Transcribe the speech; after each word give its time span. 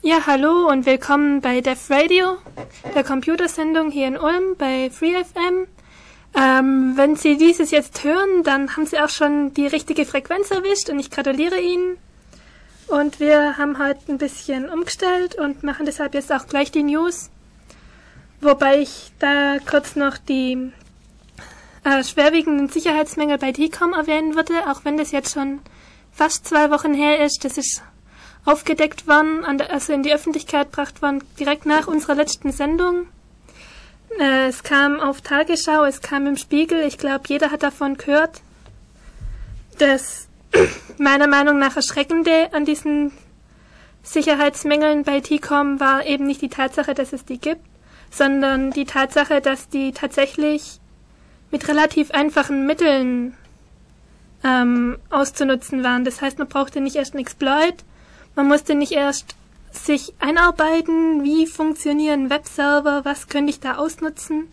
Ja, 0.00 0.26
hallo 0.26 0.68
und 0.70 0.86
willkommen 0.86 1.40
bei 1.40 1.60
Def 1.60 1.90
Radio, 1.90 2.36
der 2.94 3.02
Computersendung 3.02 3.90
hier 3.90 4.06
in 4.06 4.16
Ulm 4.16 4.54
bei 4.56 4.90
FreeFM. 4.90 5.66
Ähm, 6.36 6.92
wenn 6.94 7.16
Sie 7.16 7.36
dieses 7.36 7.72
jetzt 7.72 8.04
hören, 8.04 8.44
dann 8.44 8.76
haben 8.76 8.86
Sie 8.86 8.96
auch 9.00 9.08
schon 9.08 9.52
die 9.54 9.66
richtige 9.66 10.06
Frequenz 10.06 10.52
erwischt 10.52 10.88
und 10.88 11.00
ich 11.00 11.10
gratuliere 11.10 11.58
Ihnen. 11.58 11.96
Und 12.86 13.18
wir 13.18 13.58
haben 13.58 13.80
heute 13.80 14.12
ein 14.12 14.18
bisschen 14.18 14.70
umgestellt 14.70 15.34
und 15.34 15.64
machen 15.64 15.84
deshalb 15.84 16.14
jetzt 16.14 16.32
auch 16.32 16.46
gleich 16.46 16.70
die 16.70 16.84
News. 16.84 17.30
Wobei 18.40 18.78
ich 18.82 19.10
da 19.18 19.56
kurz 19.68 19.96
noch 19.96 20.16
die 20.16 20.70
äh, 21.82 22.04
schwerwiegenden 22.04 22.68
Sicherheitsmängel 22.68 23.38
bei 23.38 23.50
DCOM 23.50 23.94
erwähnen 23.94 24.36
würde, 24.36 24.70
auch 24.70 24.84
wenn 24.84 24.96
das 24.96 25.10
jetzt 25.10 25.34
schon 25.34 25.58
fast 26.12 26.46
zwei 26.46 26.70
Wochen 26.70 26.94
her 26.94 27.24
ist. 27.24 27.44
Das 27.44 27.58
ist 27.58 27.82
aufgedeckt 28.48 29.06
worden, 29.06 29.44
also 29.44 29.92
in 29.92 30.02
die 30.02 30.12
Öffentlichkeit 30.12 30.72
gebracht 30.72 31.02
worden, 31.02 31.22
direkt 31.38 31.66
nach 31.66 31.86
unserer 31.86 32.14
letzten 32.14 32.50
Sendung. 32.50 33.06
Äh, 34.18 34.48
es 34.48 34.62
kam 34.62 35.00
auf 35.00 35.20
Tagesschau, 35.20 35.84
es 35.84 36.00
kam 36.00 36.26
im 36.26 36.38
Spiegel, 36.38 36.82
ich 36.86 36.96
glaube, 36.96 37.24
jeder 37.28 37.50
hat 37.50 37.62
davon 37.62 37.98
gehört. 37.98 38.40
Das 39.78 40.28
meiner 40.98 41.26
Meinung 41.26 41.58
nach 41.58 41.76
Erschreckende 41.76 42.48
an 42.52 42.64
diesen 42.64 43.12
Sicherheitsmängeln 44.02 45.02
bei 45.02 45.20
TCOM 45.20 45.78
war 45.78 46.06
eben 46.06 46.26
nicht 46.26 46.40
die 46.40 46.48
Tatsache, 46.48 46.94
dass 46.94 47.12
es 47.12 47.26
die 47.26 47.38
gibt, 47.38 47.60
sondern 48.10 48.70
die 48.70 48.86
Tatsache, 48.86 49.42
dass 49.42 49.68
die 49.68 49.92
tatsächlich 49.92 50.80
mit 51.50 51.68
relativ 51.68 52.12
einfachen 52.12 52.64
Mitteln 52.64 53.36
ähm, 54.42 54.96
auszunutzen 55.10 55.84
waren. 55.84 56.06
Das 56.06 56.22
heißt, 56.22 56.38
man 56.38 56.48
brauchte 56.48 56.80
nicht 56.80 56.96
erst 56.96 57.12
einen 57.12 57.20
Exploit, 57.20 57.84
man 58.38 58.46
musste 58.46 58.76
nicht 58.76 58.92
erst 58.92 59.34
sich 59.72 60.14
einarbeiten, 60.20 61.24
wie 61.24 61.48
funktionieren 61.48 62.30
Webserver, 62.30 63.04
was 63.04 63.26
könnte 63.26 63.50
ich 63.50 63.58
da 63.58 63.78
ausnutzen, 63.78 64.46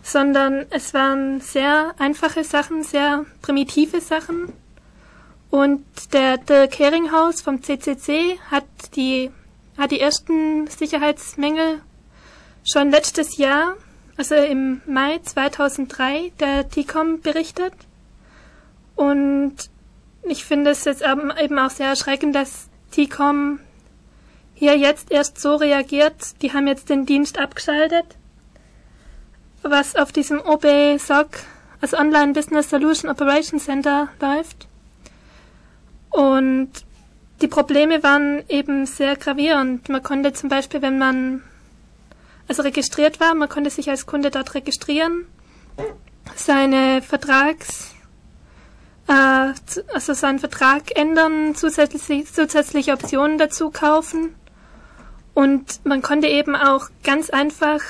sondern 0.00 0.64
es 0.70 0.94
waren 0.94 1.40
sehr 1.40 1.96
einfache 1.98 2.44
Sachen, 2.44 2.84
sehr 2.84 3.26
primitive 3.42 4.00
Sachen. 4.00 4.52
Und 5.50 5.84
der 6.12 6.38
Dirk 6.38 6.78
Heringhaus 6.78 7.40
vom 7.40 7.64
CCC 7.64 8.38
hat 8.48 8.64
die, 8.94 9.32
hat 9.76 9.90
die 9.90 9.98
ersten 9.98 10.68
Sicherheitsmängel 10.68 11.80
schon 12.64 12.92
letztes 12.92 13.38
Jahr, 13.38 13.74
also 14.16 14.36
im 14.36 14.82
Mai 14.86 15.18
2003, 15.18 16.30
der 16.38 16.68
TICOM 16.68 17.22
berichtet. 17.22 17.74
Und 18.94 19.56
ich 20.22 20.44
finde 20.44 20.70
es 20.70 20.84
jetzt 20.84 21.02
eben 21.02 21.58
auch 21.58 21.70
sehr 21.70 21.88
erschreckend, 21.88 22.32
dass 22.36 22.68
TCOM 22.96 23.60
hier 24.54 24.78
jetzt 24.78 25.10
erst 25.10 25.38
so 25.38 25.56
reagiert, 25.56 26.40
die 26.40 26.54
haben 26.54 26.66
jetzt 26.66 26.88
den 26.88 27.04
Dienst 27.04 27.38
abgeschaltet, 27.38 28.06
was 29.62 29.96
auf 29.96 30.12
diesem 30.12 30.40
OB-SOC, 30.40 31.28
also 31.82 31.98
Online 31.98 32.32
Business 32.32 32.70
Solution 32.70 33.10
Operation 33.10 33.60
Center, 33.60 34.08
läuft. 34.18 34.66
Und 36.08 36.70
die 37.42 37.48
Probleme 37.48 38.02
waren 38.02 38.42
eben 38.48 38.86
sehr 38.86 39.16
gravierend. 39.16 39.90
Man 39.90 40.02
konnte 40.02 40.32
zum 40.32 40.48
Beispiel, 40.48 40.80
wenn 40.80 40.96
man 40.96 41.42
also 42.48 42.62
registriert 42.62 43.20
war, 43.20 43.34
man 43.34 43.50
konnte 43.50 43.68
sich 43.68 43.90
als 43.90 44.06
Kunde 44.06 44.30
dort 44.30 44.54
registrieren, 44.54 45.26
seine 46.34 47.02
Vertrags 47.02 47.95
also 49.06 50.14
seinen 50.14 50.38
Vertrag 50.38 50.96
ändern, 50.96 51.54
zusätzlich, 51.54 52.26
zusätzliche 52.32 52.92
Optionen 52.92 53.38
dazu 53.38 53.70
kaufen. 53.70 54.34
Und 55.34 55.84
man 55.84 56.02
konnte 56.02 56.26
eben 56.28 56.56
auch 56.56 56.88
ganz 57.04 57.30
einfach 57.30 57.80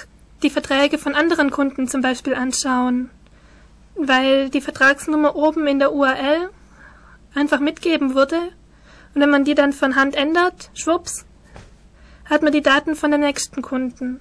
die 0.42 0.50
Verträge 0.50 0.98
von 0.98 1.14
anderen 1.14 1.50
Kunden 1.50 1.88
zum 1.88 2.02
Beispiel 2.02 2.34
anschauen, 2.34 3.10
weil 3.94 4.50
die 4.50 4.60
Vertragsnummer 4.60 5.36
oben 5.36 5.66
in 5.66 5.78
der 5.78 5.92
URL 5.92 6.50
einfach 7.34 7.60
mitgeben 7.60 8.14
wurde. 8.14 8.38
Und 9.14 9.22
wenn 9.22 9.30
man 9.30 9.44
die 9.44 9.54
dann 9.54 9.72
von 9.72 9.96
Hand 9.96 10.16
ändert, 10.16 10.70
schwupps, 10.74 11.24
hat 12.26 12.42
man 12.42 12.52
die 12.52 12.62
Daten 12.62 12.94
von 12.94 13.10
den 13.10 13.20
nächsten 13.20 13.62
Kunden. 13.62 14.20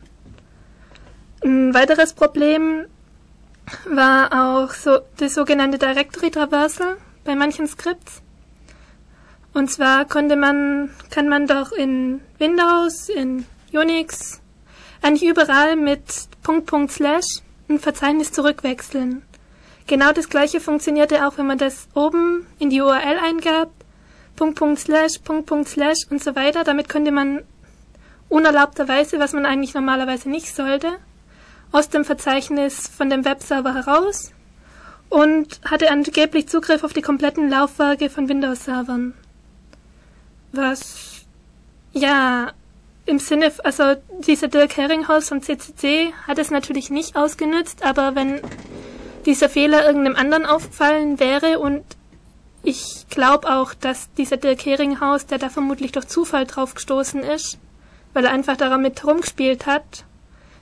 Ein 1.44 1.74
weiteres 1.74 2.14
Problem 2.14 2.86
war 3.86 4.32
auch 4.32 4.72
so 4.72 5.00
die 5.20 5.30
sogenannte 5.30 5.78
Directory 5.78 6.32
Traversal 6.32 6.98
bei 7.24 7.36
manchen 7.36 7.68
Skripts. 7.68 8.22
Und 9.54 9.72
zwar 9.72 10.06
konnte 10.06 10.36
man, 10.36 10.90
kann 11.10 11.30
man 11.30 11.48
doch 11.48 11.72
in 11.72 12.22
Windows, 12.38 13.10
in 13.10 13.46
Unix, 13.72 14.42
eigentlich 15.02 15.30
überall 15.30 15.76
mit 15.76 16.02
Punkt, 16.44 16.66
Punkt, 16.66 16.92
Slash 16.92 17.42
ein 17.70 17.80
Verzeichnis 17.80 18.32
zurückwechseln. 18.32 19.24
Genau 19.88 20.12
das 20.12 20.30
gleiche 20.30 20.60
funktionierte 20.60 21.28
auch, 21.28 21.38
wenn 21.38 21.48
man 21.48 21.58
das 21.58 21.88
oben 21.94 22.46
in 22.60 22.70
die 22.70 22.82
URL 22.82 23.20
eingab, 23.24 23.72
Punkt, 24.36 24.58
Punkt, 24.58 24.80
Slash, 24.80 25.20
Punkt, 25.24 25.46
Punkt, 25.46 25.70
Slash 25.70 26.08
und 26.10 26.24
so 26.24 26.36
weiter. 26.36 26.64
Damit 26.64 26.90
konnte 26.90 27.12
man 27.12 27.42
unerlaubterweise, 28.30 29.20
was 29.20 29.34
man 29.34 29.46
eigentlich 29.46 29.74
normalerweise 29.74 30.30
nicht 30.30 30.54
sollte, 30.54 30.98
aus 31.76 31.90
dem 31.90 32.06
Verzeichnis 32.06 32.88
von 32.88 33.10
dem 33.10 33.26
Webserver 33.26 33.74
heraus 33.74 34.32
und 35.10 35.60
hatte 35.66 35.92
angeblich 35.92 36.48
Zugriff 36.48 36.86
auf 36.86 36.94
die 36.94 37.02
kompletten 37.02 37.50
Laufwerke 37.50 38.10
von 38.10 38.30
Windows-Servern. 38.30 39.14
Was, 40.54 41.26
ja, 41.92 42.54
im 43.06 43.20
Sinne, 43.20 43.52
also 43.66 43.96
dieser 44.26 44.48
Dirk 44.48 44.78
Herringhaus 44.78 45.28
vom 45.28 45.42
CCC 45.42 46.14
hat 46.26 46.40
es 46.40 46.50
natürlich 46.50 46.92
nicht 46.92 47.18
ausgenützt, 47.18 47.84
aber 47.84 48.16
wenn 48.16 48.40
dieser 49.26 49.50
Fehler 49.50 49.86
irgendeinem 49.86 50.16
anderen 50.16 50.46
aufgefallen 50.46 51.20
wäre 51.20 51.60
und 51.60 51.84
ich 52.64 53.06
glaube 53.10 53.50
auch, 53.50 53.74
dass 53.74 54.14
dieser 54.14 54.38
Dirk 54.38 54.66
Heringhaus, 54.66 55.26
der 55.26 55.40
da 55.40 55.50
vermutlich 55.50 55.92
durch 55.92 56.08
Zufall 56.08 56.46
drauf 56.46 56.74
gestoßen 56.74 57.22
ist, 57.22 57.58
weil 58.14 58.24
er 58.24 58.32
einfach 58.32 58.56
daran 58.56 58.82
mit 58.82 59.06
rumgespielt 59.06 59.66
hat, 59.66 60.06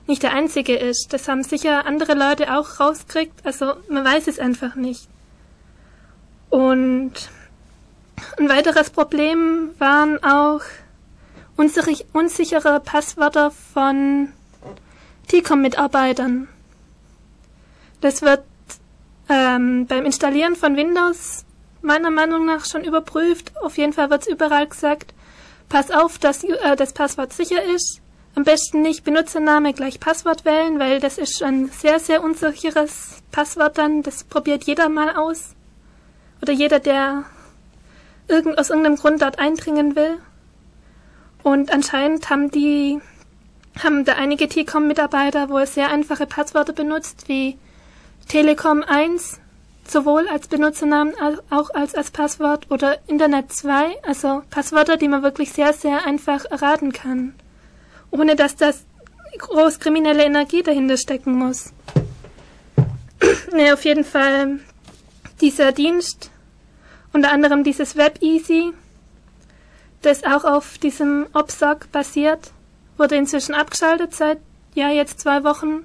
nicht 0.06 0.22
der 0.22 0.32
einzige 0.32 0.76
ist. 0.76 1.12
Das 1.12 1.28
haben 1.28 1.42
sicher 1.42 1.86
andere 1.86 2.14
Leute 2.14 2.54
auch 2.54 2.80
rausgekriegt. 2.80 3.44
Also 3.44 3.74
man 3.88 4.04
weiß 4.04 4.26
es 4.26 4.38
einfach 4.38 4.74
nicht. 4.74 5.08
Und 6.50 7.12
ein 8.38 8.48
weiteres 8.48 8.90
Problem 8.90 9.70
waren 9.78 10.22
auch 10.22 10.60
unsichere 11.56 12.80
Passwörter 12.80 13.50
von 13.50 14.28
TCOM-Mitarbeitern. 15.28 16.48
Das 18.00 18.22
wird 18.22 18.44
ähm, 19.28 19.86
beim 19.86 20.04
Installieren 20.04 20.56
von 20.56 20.76
Windows 20.76 21.44
meiner 21.80 22.10
Meinung 22.10 22.44
nach 22.44 22.64
schon 22.64 22.84
überprüft. 22.84 23.52
Auf 23.62 23.78
jeden 23.78 23.92
Fall 23.92 24.10
wird 24.10 24.22
es 24.22 24.28
überall 24.28 24.66
gesagt, 24.66 25.14
pass 25.68 25.90
auf, 25.90 26.18
dass 26.18 26.44
äh, 26.44 26.76
das 26.76 26.92
Passwort 26.92 27.32
sicher 27.32 27.62
ist. 27.62 28.00
Am 28.36 28.42
besten 28.42 28.82
nicht 28.82 29.04
Benutzername 29.04 29.72
gleich 29.74 30.00
Passwort 30.00 30.44
wählen, 30.44 30.80
weil 30.80 30.98
das 30.98 31.18
ist 31.18 31.40
ein 31.40 31.68
sehr, 31.68 32.00
sehr 32.00 32.24
unsicheres 32.24 33.22
Passwort 33.30 33.78
dann. 33.78 34.02
Das 34.02 34.24
probiert 34.24 34.64
jeder 34.64 34.88
mal 34.88 35.14
aus. 35.14 35.54
Oder 36.42 36.52
jeder, 36.52 36.80
der 36.80 37.26
irgend, 38.26 38.58
aus 38.58 38.70
irgendeinem 38.70 38.96
Grund 38.96 39.22
dort 39.22 39.38
eindringen 39.38 39.94
will. 39.94 40.18
Und 41.44 41.72
anscheinend 41.72 42.28
haben 42.28 42.50
die, 42.50 43.00
haben 43.80 44.04
da 44.04 44.14
einige 44.14 44.48
T-Com-Mitarbeiter 44.48 45.48
wohl 45.48 45.66
sehr 45.66 45.90
einfache 45.90 46.26
Passwörter 46.26 46.72
benutzt, 46.72 47.28
wie 47.28 47.56
Telekom 48.28 48.82
1, 48.82 49.38
sowohl 49.86 50.26
als 50.26 50.48
Benutzernamen 50.48 51.14
als 51.20 51.38
auch 51.50 51.70
als, 51.70 51.94
als 51.94 52.10
Passwort 52.10 52.68
oder 52.70 52.98
Internet 53.06 53.52
2, 53.52 54.02
also 54.02 54.42
Passwörter, 54.50 54.96
die 54.96 55.08
man 55.08 55.22
wirklich 55.22 55.52
sehr, 55.52 55.72
sehr 55.72 56.04
einfach 56.04 56.46
erraten 56.46 56.92
kann 56.92 57.34
ohne 58.14 58.36
dass 58.36 58.54
das 58.54 58.84
groß 59.36 59.80
kriminelle 59.80 60.24
Energie 60.24 60.62
dahinter 60.62 60.96
stecken 60.96 61.36
muss. 61.36 61.72
ne, 63.52 63.72
auf 63.74 63.84
jeden 63.84 64.04
Fall 64.04 64.60
dieser 65.40 65.72
Dienst, 65.72 66.30
unter 67.12 67.32
anderem 67.32 67.64
dieses 67.64 67.96
WebEasy, 67.96 68.72
das 70.02 70.22
auch 70.22 70.44
auf 70.44 70.78
diesem 70.78 71.26
OPSOC 71.32 71.90
basiert, 71.90 72.52
wurde 72.96 73.16
inzwischen 73.16 73.54
abgeschaltet 73.54 74.14
seit 74.14 74.38
ja 74.74 74.90
jetzt 74.90 75.18
zwei 75.18 75.42
Wochen 75.42 75.84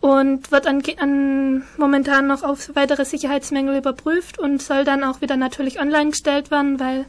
und 0.00 0.52
wird 0.52 0.68
an, 0.68 0.82
an, 0.98 1.64
momentan 1.76 2.28
noch 2.28 2.44
auf 2.44 2.70
weitere 2.74 3.04
Sicherheitsmängel 3.04 3.78
überprüft 3.78 4.38
und 4.38 4.62
soll 4.62 4.84
dann 4.84 5.02
auch 5.02 5.20
wieder 5.20 5.36
natürlich 5.36 5.80
online 5.80 6.10
gestellt 6.10 6.52
werden, 6.52 6.78
weil 6.78 7.06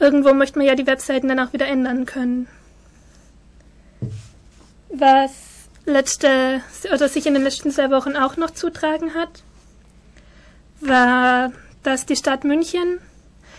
irgendwo 0.00 0.34
möchte 0.34 0.58
man 0.58 0.66
ja 0.66 0.74
die 0.74 0.86
Webseiten 0.86 1.28
dann 1.28 1.38
auch 1.38 1.52
wieder 1.52 1.68
ändern 1.68 2.06
können 2.06 2.48
was 4.92 5.32
letzte 5.86 6.62
oder 6.92 7.08
sich 7.08 7.26
in 7.26 7.34
den 7.34 7.42
letzten 7.42 7.70
zwei 7.70 7.90
Wochen 7.90 8.16
auch 8.16 8.36
noch 8.36 8.50
zutragen 8.50 9.14
hat, 9.14 9.42
war, 10.80 11.52
dass 11.82 12.06
die 12.06 12.16
Stadt 12.16 12.44
München 12.44 12.98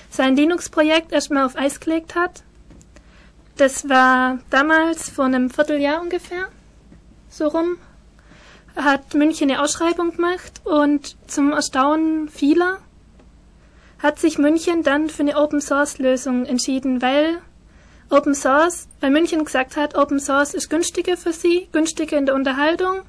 sein 0.10 0.36
Linux-Projekt 0.36 1.12
erstmal 1.12 1.46
auf 1.46 1.56
Eis 1.56 1.80
gelegt 1.80 2.16
hat. 2.16 2.44
Das 3.58 3.88
war 3.88 4.40
damals 4.50 5.10
vor 5.10 5.26
einem 5.26 5.50
Vierteljahr 5.50 6.02
ungefähr, 6.02 6.48
so 7.30 7.48
rum, 7.48 7.78
hat 8.76 9.14
München 9.14 9.50
eine 9.50 9.62
Ausschreibung 9.62 10.16
gemacht 10.16 10.62
und 10.64 11.16
zum 11.28 11.52
Erstaunen 11.52 12.30
vieler 12.30 12.80
hat 14.00 14.20
sich 14.20 14.38
München 14.38 14.84
dann 14.84 15.10
für 15.10 15.22
eine 15.22 15.38
Open 15.38 15.62
Source 15.62 16.00
Lösung 16.00 16.46
entschieden, 16.46 17.02
weil 17.02 17.38
Open 18.12 18.36
Source, 18.36 18.90
weil 19.00 19.10
München 19.10 19.46
gesagt 19.46 19.78
hat, 19.78 19.96
Open 19.96 20.20
Source 20.20 20.54
ist 20.54 20.70
günstiger 20.70 21.16
für 21.16 21.32
sie, 21.32 21.70
günstiger 21.72 22.18
in 22.18 22.26
der 22.26 22.36
Unterhaltung. 22.36 23.04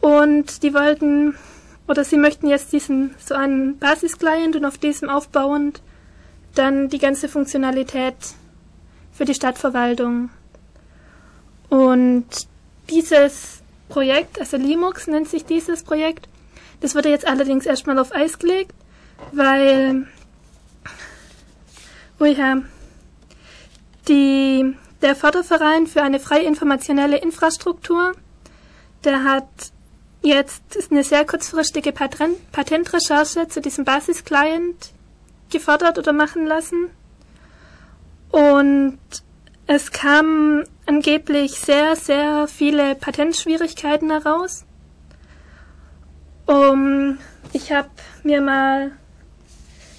Und 0.00 0.64
die 0.64 0.74
wollten, 0.74 1.36
oder 1.86 2.04
sie 2.04 2.18
möchten 2.18 2.48
jetzt 2.48 2.72
diesen, 2.72 3.14
so 3.18 3.34
einen 3.34 3.78
Basis-Client 3.78 4.56
und 4.56 4.64
auf 4.64 4.76
diesem 4.76 5.08
aufbauend 5.08 5.82
dann 6.54 6.88
die 6.88 6.98
ganze 6.98 7.28
Funktionalität 7.28 8.16
für 9.12 9.24
die 9.24 9.34
Stadtverwaltung. 9.34 10.30
Und 11.68 12.26
dieses 12.90 13.62
Projekt, 13.88 14.40
also 14.40 14.56
Linux 14.56 15.06
nennt 15.06 15.28
sich 15.28 15.44
dieses 15.44 15.84
Projekt, 15.84 16.28
das 16.80 16.94
wurde 16.94 17.08
jetzt 17.08 17.26
allerdings 17.26 17.66
erstmal 17.66 17.98
auf 17.98 18.14
Eis 18.14 18.38
gelegt, 18.38 18.74
weil, 19.32 20.06
oh 22.18 22.24
ja, 22.24 22.58
die, 24.08 24.76
der 25.02 25.16
Förderverein 25.16 25.86
für 25.86 26.02
eine 26.02 26.20
freie 26.20 26.44
informationelle 26.44 27.18
Infrastruktur, 27.18 28.12
der 29.04 29.24
hat 29.24 29.48
jetzt 30.22 30.62
eine 30.90 31.04
sehr 31.04 31.26
kurzfristige 31.26 31.92
Patent, 31.92 32.50
Patentrecherche 32.52 33.48
zu 33.48 33.60
diesem 33.60 33.84
Basis-Client 33.84 34.92
gefordert 35.50 35.98
oder 35.98 36.12
machen 36.12 36.46
lassen. 36.46 36.88
Und 38.30 38.98
es 39.66 39.92
kamen 39.92 40.64
angeblich 40.86 41.52
sehr, 41.52 41.96
sehr 41.96 42.48
viele 42.48 42.94
Patentschwierigkeiten 42.94 44.10
heraus. 44.10 44.64
Um, 46.46 47.18
ich 47.52 47.72
habe 47.72 47.88
mir 48.22 48.42
mal 48.42 48.90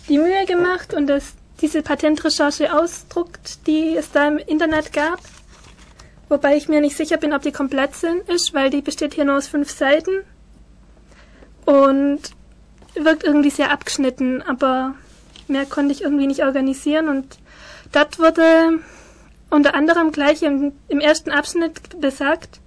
die 0.07 0.19
Mühe 0.19 0.46
gemacht 0.46 0.94
und 0.94 1.07
das, 1.07 1.34
diese 1.65 1.81
Patentrecherche 1.81 2.71
ausdruckt, 2.71 3.65
die 3.65 3.95
es 3.97 4.12
da 4.12 4.27
im 4.27 4.38
Internet 4.38 4.94
gab. 4.94 5.19
Wobei 6.29 6.57
ich 6.57 6.67
mir 6.67 6.79
nicht 6.79 6.95
sicher 6.95 7.17
bin, 7.17 7.33
ob 7.33 7.41
die 7.41 7.51
komplett 7.51 7.95
sind, 7.95 8.29
ist, 8.29 8.53
weil 8.53 8.69
die 8.69 8.83
besteht 8.83 9.15
hier 9.15 9.25
nur 9.25 9.38
aus 9.38 9.47
fünf 9.47 9.71
Seiten 9.71 10.12
und 11.65 12.19
wirkt 12.94 13.23
irgendwie 13.23 13.50
sehr 13.50 13.71
abgeschnitten, 13.71 14.44
aber 14.44 14.94
mehr 15.47 15.65
konnte 15.65 15.91
ich 15.91 16.03
irgendwie 16.03 16.27
nicht 16.27 16.44
organisieren 16.44 17.09
und 17.09 17.39
dort 17.91 18.19
wurde 18.19 18.79
unter 19.50 19.73
anderem 19.73 20.11
gleich 20.11 20.44
im, 20.44 20.71
im 20.88 21.00
ersten 21.00 21.31
Abschnitt 21.31 22.00
besagt, 22.00 22.59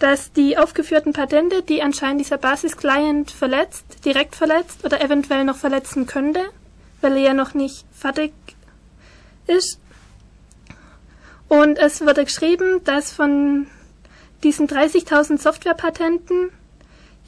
dass 0.00 0.32
die 0.32 0.58
aufgeführten 0.58 1.12
Patente, 1.12 1.62
die 1.62 1.80
anscheinend 1.80 2.22
dieser 2.22 2.38
Basis-Client 2.38 3.30
verletzt, 3.30 4.04
direkt 4.04 4.34
verletzt 4.34 4.84
oder 4.84 5.00
eventuell 5.00 5.44
noch 5.44 5.56
verletzen 5.56 6.06
könnte, 6.06 6.40
weil 7.02 7.16
er 7.16 7.22
ja 7.22 7.34
noch 7.34 7.54
nicht 7.54 7.84
fertig 7.92 8.32
ist. 9.46 9.78
Und 11.48 11.78
es 11.78 12.00
wurde 12.00 12.24
geschrieben, 12.24 12.82
dass 12.84 13.12
von 13.12 13.66
diesen 14.42 14.68
30.000 14.68 15.38
Softwarepatenten, 15.38 16.50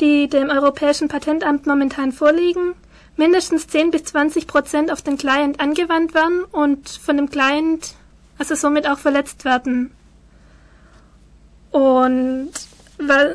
die 0.00 0.29
dem 0.29 0.49
Europäischen 0.49 1.09
Patentamt 1.09 1.67
momentan 1.67 2.12
vorliegen, 2.12 2.75
mindestens 3.17 3.67
10 3.69 3.91
bis 3.91 4.05
20 4.05 4.47
Prozent 4.47 4.91
auf 4.91 5.03
den 5.03 5.19
Client 5.19 5.61
angewandt 5.61 6.15
werden 6.15 6.44
und 6.44 6.88
von 6.88 7.17
dem 7.17 7.31
Client 7.31 7.94
also 8.38 8.55
somit 8.55 8.88
auch 8.88 8.99
verletzt 8.99 9.44
werden. 9.44 9.93
Und 11.70 12.53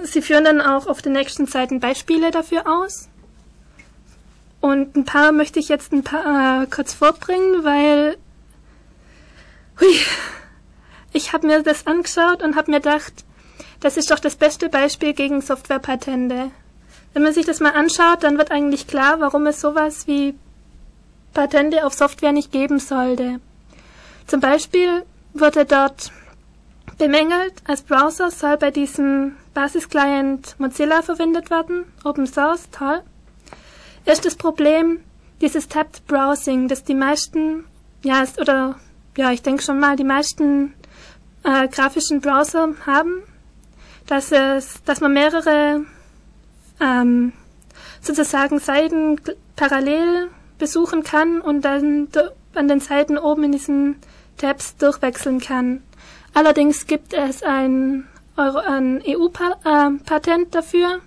sie 0.03 0.21
führen 0.21 0.45
dann 0.45 0.61
auch 0.61 0.87
auf 0.87 1.01
den 1.01 1.13
nächsten 1.13 1.45
Seiten 1.45 1.79
Beispiele 1.79 2.31
dafür 2.31 2.63
aus. 2.67 3.08
Und 4.61 4.95
ein 4.95 5.05
paar 5.05 5.31
möchte 5.31 5.59
ich 5.59 5.69
jetzt 5.69 5.93
ein 5.93 6.03
paar 6.03 6.63
äh, 6.63 6.67
kurz 6.67 6.93
vorbringen, 6.93 7.63
weil 7.63 8.17
hui, 9.79 9.95
ich 11.13 11.33
habe 11.33 11.47
mir 11.47 11.63
das 11.63 11.87
angeschaut 11.87 12.43
und 12.43 12.55
habe 12.55 12.71
mir 12.71 12.79
gedacht, 12.79 13.25
das 13.79 13.95
ist 13.95 14.11
doch 14.11 14.19
das 14.19 14.35
beste 14.35 14.69
Beispiel 14.69 15.13
gegen 15.13 15.41
Softwarepatente. 15.41 16.51
Wenn 17.13 17.23
man 17.23 17.33
sich 17.33 17.45
das 17.45 17.59
mal 17.59 17.71
anschaut, 17.71 18.23
dann 18.23 18.37
wird 18.37 18.51
eigentlich 18.51 18.87
klar, 18.87 19.19
warum 19.19 19.47
es 19.47 19.61
sowas 19.61 20.05
wie 20.07 20.35
Patente 21.33 21.85
auf 21.85 21.93
Software 21.93 22.33
nicht 22.33 22.51
geben 22.51 22.79
sollte. 22.79 23.39
Zum 24.27 24.41
Beispiel 24.41 25.03
wurde 25.33 25.65
dort 25.65 26.11
bemängelt, 26.97 27.53
als 27.65 27.81
Browser 27.81 28.29
soll 28.29 28.57
bei 28.57 28.71
diesem 28.71 29.37
Basisclient 29.53 30.55
Mozilla 30.59 31.01
verwendet 31.01 31.49
werden, 31.49 31.85
Open 32.03 32.27
Source, 32.27 32.69
toll. 32.71 33.01
Ist 34.11 34.25
das 34.25 34.35
Problem 34.35 35.01
dieses 35.39 35.67
Tabbed 35.67 36.07
Browsing, 36.07 36.67
das 36.67 36.83
die 36.83 36.95
meisten, 36.95 37.65
ja, 38.03 38.23
oder 38.41 38.79
ja, 39.15 39.31
ich 39.31 39.43
denke 39.43 39.61
schon 39.61 39.79
mal, 39.79 39.95
die 39.95 40.03
meisten 40.03 40.73
äh, 41.43 41.67
grafischen 41.67 42.19
Browser 42.19 42.73
haben, 42.87 43.21
dass 44.07 44.31
es, 44.31 44.81
dass 44.83 44.99
man 44.99 45.13
mehrere 45.13 45.85
ähm, 46.81 47.33
sozusagen 48.01 48.57
Seiten 48.57 49.21
parallel 49.55 50.29
besuchen 50.57 51.03
kann 51.03 51.39
und 51.39 51.61
dann 51.61 52.07
an 52.55 52.67
den 52.67 52.79
Seiten 52.79 53.15
oben 53.15 53.43
in 53.43 53.51
diesen 53.51 53.97
Tabs 54.37 54.75
durchwechseln 54.77 55.39
kann. 55.39 55.83
Allerdings 56.33 56.87
gibt 56.87 57.13
es 57.13 57.43
ein, 57.43 58.07
ein 58.35 59.03
EU-Patent 59.05 60.47
äh, 60.47 60.49
dafür, 60.49 60.99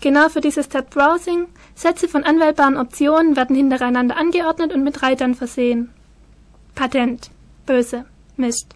genau 0.00 0.28
für 0.28 0.40
dieses 0.40 0.68
Tab 0.68 0.90
Browsing. 0.90 1.46
Sätze 1.74 2.08
von 2.08 2.24
anwählbaren 2.24 2.76
Optionen 2.76 3.36
werden 3.36 3.56
hintereinander 3.56 4.16
angeordnet 4.16 4.72
und 4.72 4.84
mit 4.84 5.02
Reitern 5.02 5.34
versehen. 5.34 5.90
Patent. 6.74 7.30
Böse. 7.66 8.04
Mist. 8.36 8.74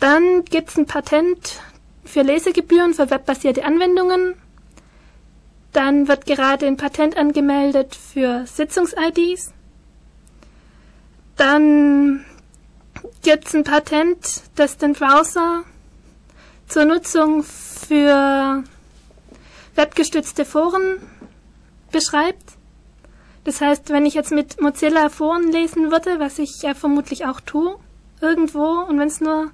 Dann 0.00 0.44
gibt's 0.44 0.76
ein 0.76 0.86
Patent 0.86 1.60
für 2.04 2.22
Lesegebühren 2.22 2.94
für 2.94 3.10
webbasierte 3.10 3.64
Anwendungen. 3.64 4.34
Dann 5.72 6.08
wird 6.08 6.26
gerade 6.26 6.66
ein 6.66 6.76
Patent 6.76 7.16
angemeldet 7.16 7.94
für 7.94 8.46
Sitzungs-IDs. 8.46 9.52
Dann 11.36 12.24
gibt 13.22 13.48
es 13.48 13.54
ein 13.54 13.64
Patent, 13.64 14.42
das 14.54 14.78
den 14.78 14.92
Browser 14.94 15.64
zur 16.66 16.84
Nutzung 16.84 17.44
für 17.44 18.64
webgestützte 19.74 20.44
Foren 20.44 21.00
beschreibt. 21.90 22.52
Das 23.44 23.60
heißt, 23.60 23.90
wenn 23.90 24.06
ich 24.06 24.14
jetzt 24.14 24.32
mit 24.32 24.60
Mozilla 24.60 25.08
Foren 25.08 25.50
lesen 25.50 25.90
würde, 25.90 26.18
was 26.18 26.38
ich 26.38 26.62
ja 26.62 26.74
vermutlich 26.74 27.26
auch 27.26 27.40
tue, 27.40 27.76
irgendwo, 28.20 28.80
und 28.88 28.98
wenn 28.98 29.08
es 29.08 29.20
nur 29.20 29.50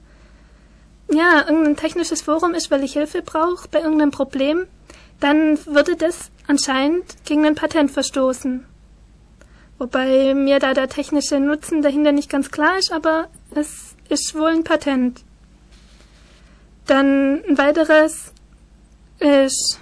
ja, 1.10 1.44
irgendein 1.46 1.76
technisches 1.76 2.22
Forum 2.22 2.54
ist, 2.54 2.70
weil 2.70 2.82
ich 2.82 2.94
Hilfe 2.94 3.22
brauche 3.22 3.68
bei 3.68 3.80
irgendeinem 3.80 4.10
Problem, 4.10 4.66
dann 5.20 5.58
würde 5.66 5.96
das 5.96 6.30
anscheinend 6.46 7.04
gegen 7.24 7.46
ein 7.46 7.54
Patent 7.54 7.90
verstoßen. 7.90 8.66
Wobei 9.78 10.34
mir 10.34 10.60
da 10.60 10.72
der 10.72 10.88
technische 10.88 11.40
Nutzen 11.40 11.82
dahinter 11.82 12.12
nicht 12.12 12.30
ganz 12.30 12.50
klar 12.50 12.78
ist, 12.78 12.92
aber 12.92 13.28
es 13.54 13.94
ist 14.08 14.34
wohl 14.34 14.50
ein 14.50 14.64
Patent. 14.64 15.22
Dann 16.86 17.42
ein 17.48 17.58
weiteres 17.58 18.32
ist 19.18 19.80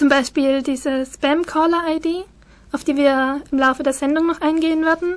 zum 0.00 0.08
Beispiel 0.08 0.62
diese 0.62 1.04
Spam-Caller-ID, 1.04 2.24
auf 2.72 2.84
die 2.84 2.96
wir 2.96 3.42
im 3.52 3.58
Laufe 3.58 3.82
der 3.82 3.92
Sendung 3.92 4.28
noch 4.28 4.40
eingehen 4.40 4.82
werden. 4.82 5.16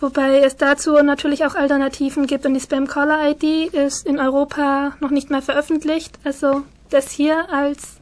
Wobei 0.00 0.38
es 0.38 0.56
dazu 0.56 0.92
natürlich 1.02 1.44
auch 1.44 1.54
Alternativen 1.54 2.26
gibt 2.26 2.46
und 2.46 2.54
die 2.54 2.60
Spam-Caller-ID 2.60 3.74
ist 3.74 4.06
in 4.06 4.18
Europa 4.18 4.96
noch 5.00 5.10
nicht 5.10 5.28
mal 5.28 5.42
veröffentlicht. 5.42 6.18
Also 6.24 6.62
das 6.88 7.10
hier 7.10 7.52
als 7.52 7.98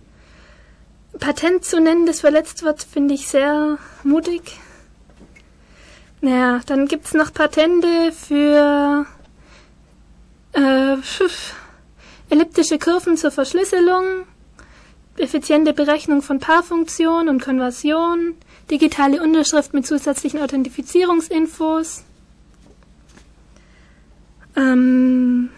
Patent 1.18 1.64
zu 1.64 1.80
nennen, 1.80 2.06
das 2.06 2.20
verletzt 2.20 2.62
wird, 2.62 2.84
finde 2.84 3.14
ich 3.14 3.26
sehr 3.26 3.76
mutig. 4.04 4.60
Naja, 6.20 6.60
dann 6.66 6.86
gibt's 6.86 7.12
noch 7.12 7.34
Patente 7.34 8.12
für 8.12 9.04
äh, 10.52 10.96
elliptische 12.28 12.78
Kurven 12.78 13.16
zur 13.16 13.32
Verschlüsselung, 13.32 14.26
effiziente 15.16 15.72
Berechnung 15.72 16.22
von 16.22 16.38
Paarfunktion 16.38 17.28
und 17.28 17.42
Konversion, 17.42 18.34
digitale 18.70 19.22
Unterschrift 19.22 19.74
mit 19.74 19.86
zusätzlichen 19.86 20.40
Authentifizierungsinfos. 20.40 22.04
Ähm, 24.56 25.50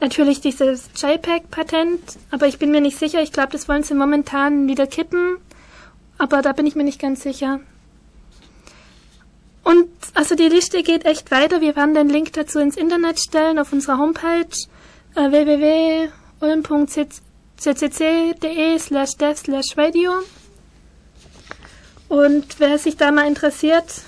natürlich 0.00 0.40
dieses 0.40 0.90
JPEG-Patent, 0.96 2.00
aber 2.30 2.46
ich 2.46 2.58
bin 2.58 2.70
mir 2.70 2.80
nicht 2.80 2.98
sicher. 2.98 3.22
Ich 3.22 3.32
glaube, 3.32 3.52
das 3.52 3.68
wollen 3.68 3.82
sie 3.82 3.94
momentan 3.94 4.68
wieder 4.68 4.86
kippen, 4.86 5.38
aber 6.18 6.42
da 6.42 6.52
bin 6.52 6.66
ich 6.66 6.74
mir 6.74 6.84
nicht 6.84 7.00
ganz 7.00 7.22
sicher. 7.22 7.60
Und 9.64 9.88
also 10.14 10.34
die 10.34 10.48
Liste 10.48 10.82
geht 10.82 11.04
echt 11.04 11.30
weiter. 11.30 11.60
Wir 11.60 11.76
werden 11.76 11.92
den 11.94 12.08
Link 12.08 12.32
dazu 12.32 12.58
ins 12.58 12.76
Internet 12.76 13.20
stellen 13.20 13.58
auf 13.58 13.70
unserer 13.72 13.98
Homepage 13.98 14.48
äh, 15.14 15.30
www.ulm.ccc.de 17.58 18.78
slash 18.78 19.16
dev 19.16 19.36
slash 19.36 19.76
radio. 19.76 20.10
Und 22.08 22.58
wer 22.58 22.78
sich 22.78 22.96
da 22.96 23.12
mal 23.12 23.26
interessiert, 23.26 24.02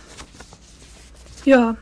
ja. 1.44 1.76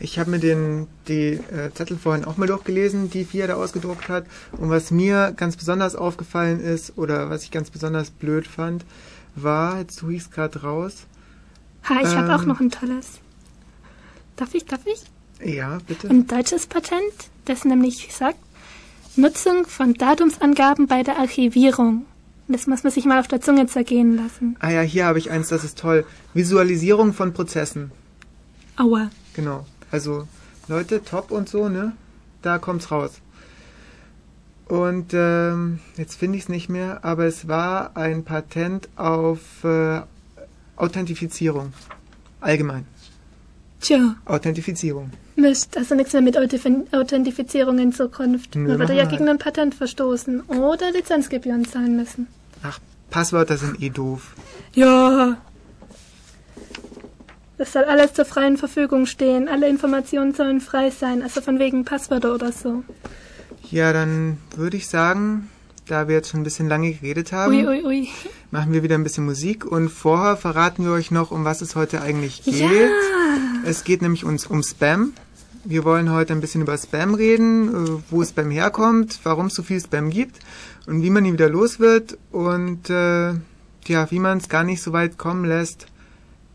Ich 0.00 0.18
habe 0.18 0.30
mir 0.30 0.38
den, 0.38 0.88
die 1.08 1.32
äh, 1.34 1.70
Zettel 1.74 1.98
vorhin 1.98 2.24
auch 2.24 2.38
mal 2.38 2.46
durchgelesen, 2.46 3.10
die 3.10 3.24
Fia 3.24 3.46
da 3.46 3.54
ausgedruckt 3.54 4.08
hat. 4.08 4.24
Und 4.52 4.70
was 4.70 4.90
mir 4.90 5.32
ganz 5.36 5.56
besonders 5.56 5.94
aufgefallen 5.94 6.58
ist, 6.60 6.96
oder 6.96 7.28
was 7.28 7.44
ich 7.44 7.50
ganz 7.50 7.70
besonders 7.70 8.10
blöd 8.10 8.46
fand, 8.46 8.84
war, 9.36 9.78
jetzt 9.78 9.98
suche 9.98 10.14
ich 10.14 10.22
es 10.22 10.30
gerade 10.30 10.62
raus. 10.62 11.06
Ha, 11.88 12.00
ich 12.00 12.12
ähm, 12.12 12.18
habe 12.18 12.34
auch 12.34 12.46
noch 12.46 12.60
ein 12.60 12.70
tolles. 12.70 13.20
Darf 14.36 14.54
ich, 14.54 14.64
darf 14.64 14.80
ich? 14.86 15.02
Ja, 15.46 15.78
bitte. 15.86 16.08
Ein 16.08 16.26
deutsches 16.26 16.66
Patent, 16.66 17.12
das 17.44 17.64
nämlich 17.64 18.08
sagt, 18.12 18.38
Nutzung 19.16 19.66
von 19.66 19.94
Datumsangaben 19.94 20.86
bei 20.86 21.02
der 21.02 21.18
Archivierung. 21.18 22.06
Das 22.48 22.66
muss 22.66 22.82
man 22.82 22.92
sich 22.92 23.04
mal 23.04 23.20
auf 23.20 23.28
der 23.28 23.40
Zunge 23.40 23.66
zergehen 23.66 24.16
lassen. 24.16 24.56
Ah 24.60 24.70
ja, 24.70 24.80
hier 24.80 25.06
habe 25.06 25.18
ich 25.18 25.30
eins, 25.30 25.48
das 25.48 25.64
ist 25.64 25.78
toll. 25.78 26.04
Visualisierung 26.34 27.12
von 27.12 27.32
Prozessen. 27.32 27.92
Aua. 28.76 29.10
Genau. 29.34 29.66
Also 29.90 30.26
Leute, 30.68 31.02
top 31.04 31.30
und 31.30 31.48
so, 31.48 31.68
ne? 31.68 31.92
Da 32.42 32.58
kommt's 32.58 32.90
raus. 32.90 33.20
Und 34.66 35.12
ähm, 35.14 35.80
jetzt 35.96 36.14
finde 36.14 36.38
ich 36.38 36.44
es 36.44 36.48
nicht 36.48 36.68
mehr, 36.68 37.04
aber 37.04 37.24
es 37.24 37.48
war 37.48 37.96
ein 37.96 38.24
Patent 38.24 38.88
auf 38.96 39.64
äh, 39.64 40.02
Authentifizierung. 40.76 41.72
Allgemein. 42.40 42.86
Tja, 43.80 44.14
Authentifizierung. 44.24 45.10
Mist, 45.40 45.76
also 45.76 45.94
nichts 45.94 46.12
mehr 46.12 46.22
mit 46.22 46.36
Authentifizierung 46.36 47.78
in 47.78 47.92
Zukunft. 47.92 48.54
Man 48.54 48.78
würde 48.78 48.94
ja 48.94 49.04
gegen 49.04 49.28
ein 49.28 49.38
Patent 49.38 49.74
verstoßen 49.74 50.42
oder 50.42 50.90
Lizenzgebühren 50.92 51.64
zahlen 51.64 51.96
müssen. 51.96 52.26
Ach, 52.62 52.78
Passwörter 53.10 53.56
sind 53.56 53.82
eh 53.82 53.90
doof. 53.90 54.34
Ja. 54.74 55.36
Das 57.58 57.72
soll 57.72 57.84
alles 57.84 58.14
zur 58.14 58.24
freien 58.24 58.56
Verfügung 58.56 59.06
stehen. 59.06 59.48
Alle 59.48 59.68
Informationen 59.68 60.32
sollen 60.34 60.60
frei 60.60 60.90
sein, 60.90 61.22
also 61.22 61.40
von 61.40 61.58
wegen 61.58 61.84
Passwörter 61.84 62.34
oder 62.34 62.52
so. 62.52 62.82
Ja, 63.70 63.92
dann 63.92 64.38
würde 64.56 64.78
ich 64.78 64.88
sagen, 64.88 65.50
da 65.86 66.08
wir 66.08 66.14
jetzt 66.14 66.30
schon 66.30 66.40
ein 66.40 66.44
bisschen 66.44 66.68
lange 66.68 66.92
geredet 66.92 67.32
haben, 67.32 67.52
Ui, 67.54 67.66
ui, 67.66 67.84
ui. 67.84 68.08
machen 68.50 68.72
wir 68.72 68.82
wieder 68.82 68.94
ein 68.94 69.02
bisschen 69.02 69.26
Musik 69.26 69.64
und 69.64 69.90
vorher 69.90 70.36
verraten 70.36 70.84
wir 70.84 70.92
euch 70.92 71.10
noch, 71.10 71.30
um 71.30 71.44
was 71.44 71.60
es 71.60 71.76
heute 71.76 72.00
eigentlich 72.00 72.44
geht. 72.44 72.60
Ja. 72.60 72.88
Es 73.64 73.84
geht 73.84 74.00
nämlich 74.00 74.24
uns 74.24 74.46
um 74.46 74.62
Spam. 74.62 75.12
Wir 75.64 75.84
wollen 75.84 76.10
heute 76.10 76.32
ein 76.32 76.40
bisschen 76.40 76.62
über 76.62 76.78
Spam 76.78 77.14
reden, 77.14 77.68
äh, 77.68 78.02
wo 78.10 78.24
Spam 78.24 78.50
herkommt, 78.50 79.20
warum 79.24 79.46
es 79.46 79.54
so 79.54 79.62
viel 79.62 79.80
Spam 79.80 80.08
gibt 80.08 80.38
und 80.86 81.02
wie 81.02 81.10
man 81.10 81.24
ihn 81.26 81.34
wieder 81.34 81.50
los 81.50 81.78
wird 81.78 82.16
und 82.32 82.88
äh, 82.88 83.34
ja, 83.86 84.10
wie 84.10 84.20
man 84.20 84.38
es 84.38 84.48
gar 84.48 84.64
nicht 84.64 84.82
so 84.82 84.92
weit 84.94 85.18
kommen 85.18 85.44
lässt, 85.44 85.86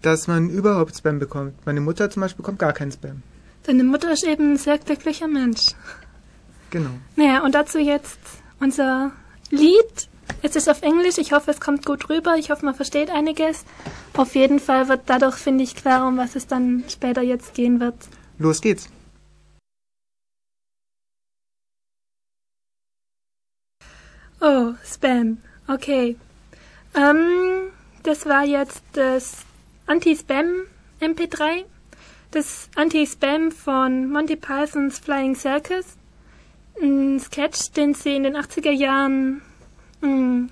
dass 0.01 0.27
man 0.27 0.49
überhaupt 0.49 0.97
Spam 0.97 1.19
bekommt. 1.19 1.53
Meine 1.67 1.81
Mutter 1.81 2.09
zum 2.09 2.21
Beispiel 2.21 2.37
bekommt 2.37 2.57
gar 2.57 2.73
keinen 2.73 2.91
Spam. 2.91 3.21
Deine 3.63 3.83
Mutter 3.83 4.11
ist 4.11 4.23
eben 4.23 4.53
ein 4.53 4.57
sehr 4.57 4.79
glücklicher 4.79 5.27
Mensch. 5.27 5.73
Genau. 6.71 6.91
Naja, 7.15 7.43
und 7.43 7.53
dazu 7.53 7.77
jetzt 7.77 8.19
unser 8.59 9.11
Lied. 9.51 10.09
Es 10.41 10.55
ist 10.55 10.67
auf 10.67 10.81
Englisch. 10.81 11.19
Ich 11.19 11.31
hoffe, 11.31 11.51
es 11.51 11.59
kommt 11.59 11.85
gut 11.85 12.09
rüber. 12.09 12.35
Ich 12.37 12.49
hoffe, 12.49 12.65
man 12.65 12.73
versteht 12.73 13.11
einiges. 13.11 13.65
Auf 14.13 14.33
jeden 14.33 14.59
Fall 14.59 14.89
wird 14.89 15.01
dadurch, 15.05 15.35
finde 15.35 15.63
ich, 15.63 15.75
klar, 15.75 16.07
um 16.07 16.17
was 16.17 16.35
es 16.35 16.47
dann 16.47 16.83
später 16.87 17.21
jetzt 17.21 17.53
gehen 17.53 17.79
wird. 17.79 17.95
Los 18.37 18.61
geht's. 18.61 18.89
Oh, 24.47 24.75
Spam. 24.85 25.39
Okay. 25.67 26.17
Ähm, 26.93 27.71
das 28.03 28.27
war 28.27 28.45
jetzt 28.45 28.83
das 28.93 29.43
Anti-Spam 29.87 30.67
MP3. 31.01 31.63
Das 32.29 32.69
Anti-Spam 32.75 33.49
von 33.49 34.07
Monty 34.07 34.35
Pythons 34.35 34.99
Flying 34.99 35.33
Circus. 35.33 35.97
Ein 36.79 37.19
Sketch, 37.19 37.71
den 37.71 37.95
sie 37.95 38.15
in 38.15 38.21
den 38.21 38.37
80er 38.37 38.69
Jahren 38.69 39.41
mh, 40.01 40.49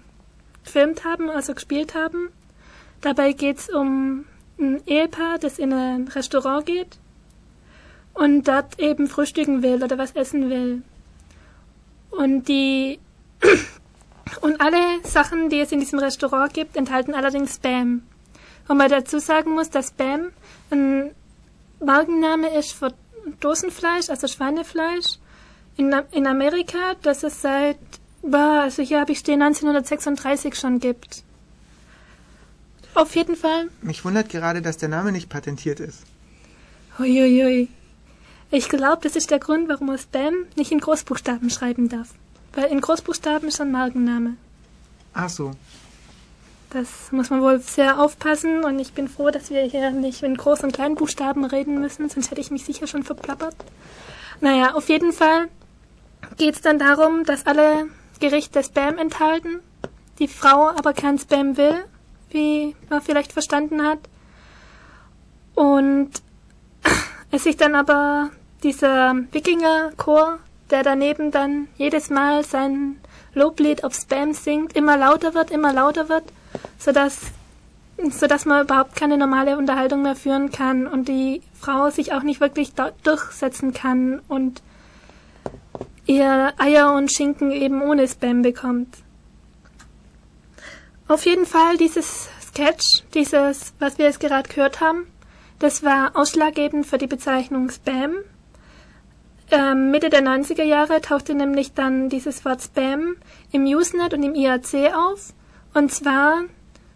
gefilmt 0.63 1.05
haben, 1.05 1.29
also 1.29 1.53
gespielt 1.53 1.93
haben. 1.93 2.29
Dabei 3.01 3.33
geht's 3.33 3.69
um 3.69 4.25
ein 4.59 4.81
Ehepaar, 4.87 5.37
das 5.37 5.59
in 5.59 5.71
ein 5.71 6.07
Restaurant 6.07 6.65
geht 6.65 6.97
und 8.15 8.47
dort 8.47 8.79
eben 8.79 9.05
frühstücken 9.05 9.61
will 9.61 9.83
oder 9.83 9.99
was 9.99 10.13
essen 10.13 10.49
will. 10.49 10.81
Und 12.09 12.47
die 12.47 12.97
und 14.41 14.61
alle 14.61 15.01
Sachen, 15.03 15.49
die 15.49 15.59
es 15.59 15.71
in 15.71 15.79
diesem 15.79 15.99
Restaurant 15.99 16.53
gibt, 16.53 16.75
enthalten 16.75 17.13
allerdings 17.13 17.55
Spam. 17.55 18.03
Und 18.67 18.77
man 18.77 18.89
dazu 18.89 19.19
sagen 19.19 19.51
muss, 19.53 19.69
dass 19.69 19.89
Spam 19.89 20.31
ein 20.71 21.11
Markenname 21.79 22.57
ist 22.57 22.71
für 22.71 22.93
Dosenfleisch, 23.39 24.09
also 24.09 24.27
Schweinefleisch. 24.27 25.17
In, 25.75 25.93
in 26.11 26.27
Amerika, 26.27 26.95
das 27.01 27.23
es 27.23 27.41
seit, 27.41 27.77
boah, 28.21 28.61
also 28.63 28.83
hier 28.83 28.99
habe 28.99 29.11
ich 29.11 29.19
stehen, 29.19 29.41
1936 29.41 30.55
schon 30.55 30.79
gibt. 30.79 31.23
Auf 32.93 33.15
jeden 33.15 33.35
Fall. 33.35 33.69
Mich 33.81 34.05
wundert 34.05 34.29
gerade, 34.29 34.61
dass 34.61 34.77
der 34.77 34.89
Name 34.89 35.11
nicht 35.11 35.29
patentiert 35.29 35.79
ist. 35.79 36.03
Huiuiui. 36.99 37.69
Ich 38.51 38.69
glaube, 38.69 39.01
das 39.01 39.15
ist 39.15 39.31
der 39.31 39.39
Grund, 39.39 39.67
warum 39.67 39.87
man 39.87 39.97
Spam 39.97 40.45
nicht 40.55 40.71
in 40.71 40.79
Großbuchstaben 40.79 41.49
schreiben 41.49 41.89
darf. 41.89 42.09
Weil 42.53 42.65
in 42.65 42.81
Großbuchstaben 42.81 43.47
ist 43.47 43.61
ein 43.61 43.71
Markenname. 43.71 44.35
Ach 45.13 45.29
so. 45.29 45.51
Das 46.69 47.11
muss 47.11 47.29
man 47.29 47.41
wohl 47.41 47.59
sehr 47.59 47.99
aufpassen 47.99 48.63
und 48.63 48.79
ich 48.79 48.93
bin 48.93 49.07
froh, 49.07 49.29
dass 49.29 49.51
wir 49.51 49.61
hier 49.61 49.91
nicht 49.91 50.23
in 50.23 50.35
Groß- 50.35 50.63
und 50.63 50.73
Kleinbuchstaben 50.73 51.45
reden 51.45 51.79
müssen, 51.79 52.09
sonst 52.09 52.31
hätte 52.31 52.41
ich 52.41 52.49
mich 52.49 52.65
sicher 52.65 52.87
schon 52.87 53.03
verplappert. 53.03 53.55
Naja, 54.41 54.73
auf 54.73 54.89
jeden 54.89 55.13
Fall 55.13 55.49
geht 56.37 56.55
es 56.55 56.61
dann 56.61 56.79
darum, 56.79 57.25
dass 57.25 57.45
alle 57.45 57.85
Gerichte 58.19 58.63
Spam 58.63 58.97
enthalten, 58.97 59.59
die 60.17 60.27
Frau 60.27 60.69
aber 60.69 60.93
kein 60.93 61.19
Spam 61.19 61.57
will, 61.57 61.85
wie 62.31 62.75
man 62.89 63.01
vielleicht 63.01 63.33
verstanden 63.33 63.83
hat. 63.83 63.99
Und 65.53 66.09
es 67.31 67.43
sich 67.43 67.57
dann 67.57 67.75
aber 67.75 68.31
dieser 68.63 69.15
Wikingerchor, 69.31 70.39
der 70.69 70.83
daneben 70.83 71.31
dann 71.31 71.67
jedes 71.77 72.09
Mal 72.09 72.43
sein 72.43 72.99
Loblied 73.33 73.83
auf 73.83 73.93
Spam 73.95 74.33
singt, 74.33 74.75
immer 74.75 74.97
lauter 74.97 75.33
wird, 75.33 75.51
immer 75.51 75.73
lauter 75.73 76.09
wird, 76.09 76.23
sodass, 76.77 77.19
sodass 78.11 78.45
man 78.45 78.63
überhaupt 78.63 78.95
keine 78.95 79.17
normale 79.17 79.57
Unterhaltung 79.57 80.03
mehr 80.03 80.15
führen 80.15 80.51
kann 80.51 80.87
und 80.87 81.07
die 81.07 81.41
Frau 81.59 81.89
sich 81.89 82.13
auch 82.13 82.23
nicht 82.23 82.41
wirklich 82.41 82.73
durchsetzen 83.03 83.73
kann 83.73 84.21
und 84.27 84.61
ihr 86.05 86.53
Eier 86.57 86.93
und 86.93 87.11
Schinken 87.11 87.51
eben 87.51 87.81
ohne 87.81 88.07
Spam 88.07 88.41
bekommt. 88.41 88.97
Auf 91.07 91.25
jeden 91.25 91.45
Fall 91.45 91.77
dieses 91.77 92.29
Sketch, 92.41 93.03
dieses, 93.13 93.73
was 93.79 93.97
wir 93.97 94.05
jetzt 94.05 94.19
gerade 94.19 94.47
gehört 94.47 94.79
haben, 94.79 95.07
das 95.59 95.83
war 95.83 96.15
ausschlaggebend 96.15 96.85
für 96.85 96.97
die 96.97 97.07
Bezeichnung 97.07 97.69
Spam. 97.69 98.15
Ähm, 99.51 99.91
Mitte 99.91 100.09
der 100.09 100.21
90er 100.21 100.63
Jahre 100.63 101.01
tauchte 101.01 101.35
nämlich 101.35 101.73
dann 101.73 102.09
dieses 102.09 102.43
Wort 102.45 102.61
Spam 102.61 103.17
im 103.51 103.65
Usenet 103.65 104.13
und 104.13 104.23
im 104.23 104.35
IAC 104.35 104.93
auf. 104.95 105.33
Und 105.73 105.91
zwar 105.91 106.43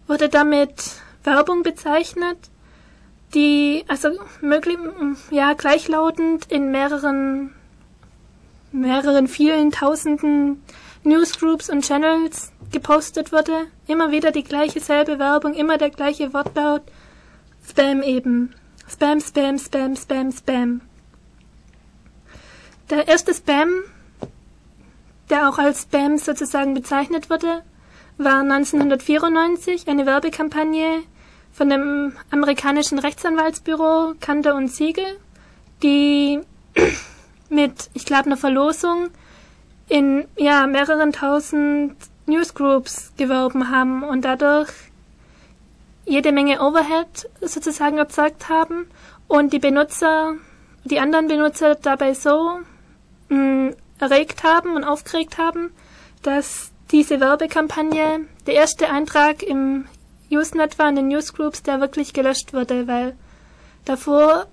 wurde 0.07 0.29
damit 0.29 1.01
Werbung 1.23 1.63
bezeichnet, 1.63 2.37
die 3.33 3.83
also 3.87 4.09
möglich, 4.41 4.77
ja, 5.29 5.53
gleichlautend 5.53 6.49
in 6.49 6.71
mehreren, 6.71 7.53
mehreren 8.71 9.27
vielen 9.27 9.71
tausenden 9.71 10.63
Newsgroups 11.03 11.69
und 11.69 11.85
Channels 11.85 12.51
gepostet 12.71 13.31
wurde. 13.31 13.67
Immer 13.87 14.11
wieder 14.11 14.31
die 14.31 14.43
gleiche 14.43 14.79
selbe 14.79 15.19
Werbung, 15.19 15.53
immer 15.53 15.77
der 15.77 15.89
gleiche 15.89 16.33
Wortlaut. 16.33 16.83
Spam 17.67 18.01
eben. 18.01 18.53
Spam, 18.89 19.19
Spam, 19.19 19.59
Spam, 19.59 19.95
Spam, 19.95 20.31
Spam. 20.31 20.81
Der 22.89 23.05
erste 23.05 23.33
Spam, 23.33 23.69
der 25.29 25.49
auch 25.49 25.57
als 25.57 25.81
Spam 25.81 26.17
sozusagen 26.17 26.73
bezeichnet 26.73 27.29
wurde, 27.29 27.63
war 28.17 28.39
1994 28.39 29.89
eine 29.89 30.05
Werbekampagne 30.05 31.03
von 31.51 31.69
dem 31.69 32.13
amerikanischen 32.31 32.97
Rechtsanwaltsbüro 32.97 34.13
Kanter 34.21 34.55
und 34.55 34.69
Siegel, 34.69 35.03
die 35.83 36.39
mit, 37.49 37.89
ich 37.93 38.05
glaube, 38.05 38.27
einer 38.27 38.37
Verlosung 38.37 39.09
in 39.89 40.25
ja, 40.37 40.65
mehreren 40.65 41.11
tausend 41.11 41.97
Newsgroups 42.25 43.11
geworben 43.17 43.69
haben 43.69 44.03
und 44.03 44.23
dadurch 44.23 44.69
jede 46.05 46.31
Menge 46.31 46.61
Overhead 46.61 47.29
sozusagen 47.41 47.97
erzeugt 47.97 48.47
haben 48.47 48.87
und 49.27 49.51
die 49.51 49.59
Benutzer, 49.59 50.35
die 50.85 51.01
anderen 51.01 51.27
Benutzer 51.27 51.75
dabei 51.75 52.13
so 52.13 52.59
mh, 53.29 53.73
erregt 53.99 54.43
haben 54.43 54.75
und 54.75 54.83
aufgeregt 54.83 55.37
haben, 55.37 55.71
dass 56.23 56.71
diese 56.91 57.19
Werbekampagne 57.19 58.25
der 58.45 58.53
erste 58.53 58.89
Eintrag 58.89 59.43
im 59.43 59.85
Usenet 60.31 60.77
war 60.79 60.89
in 60.89 60.95
den 60.95 61.07
Newsgroups, 61.07 61.63
der 61.63 61.79
wirklich 61.79 62.13
gelöscht 62.13 62.53
wurde, 62.53 62.87
weil 62.87 63.15
davor 63.85 64.47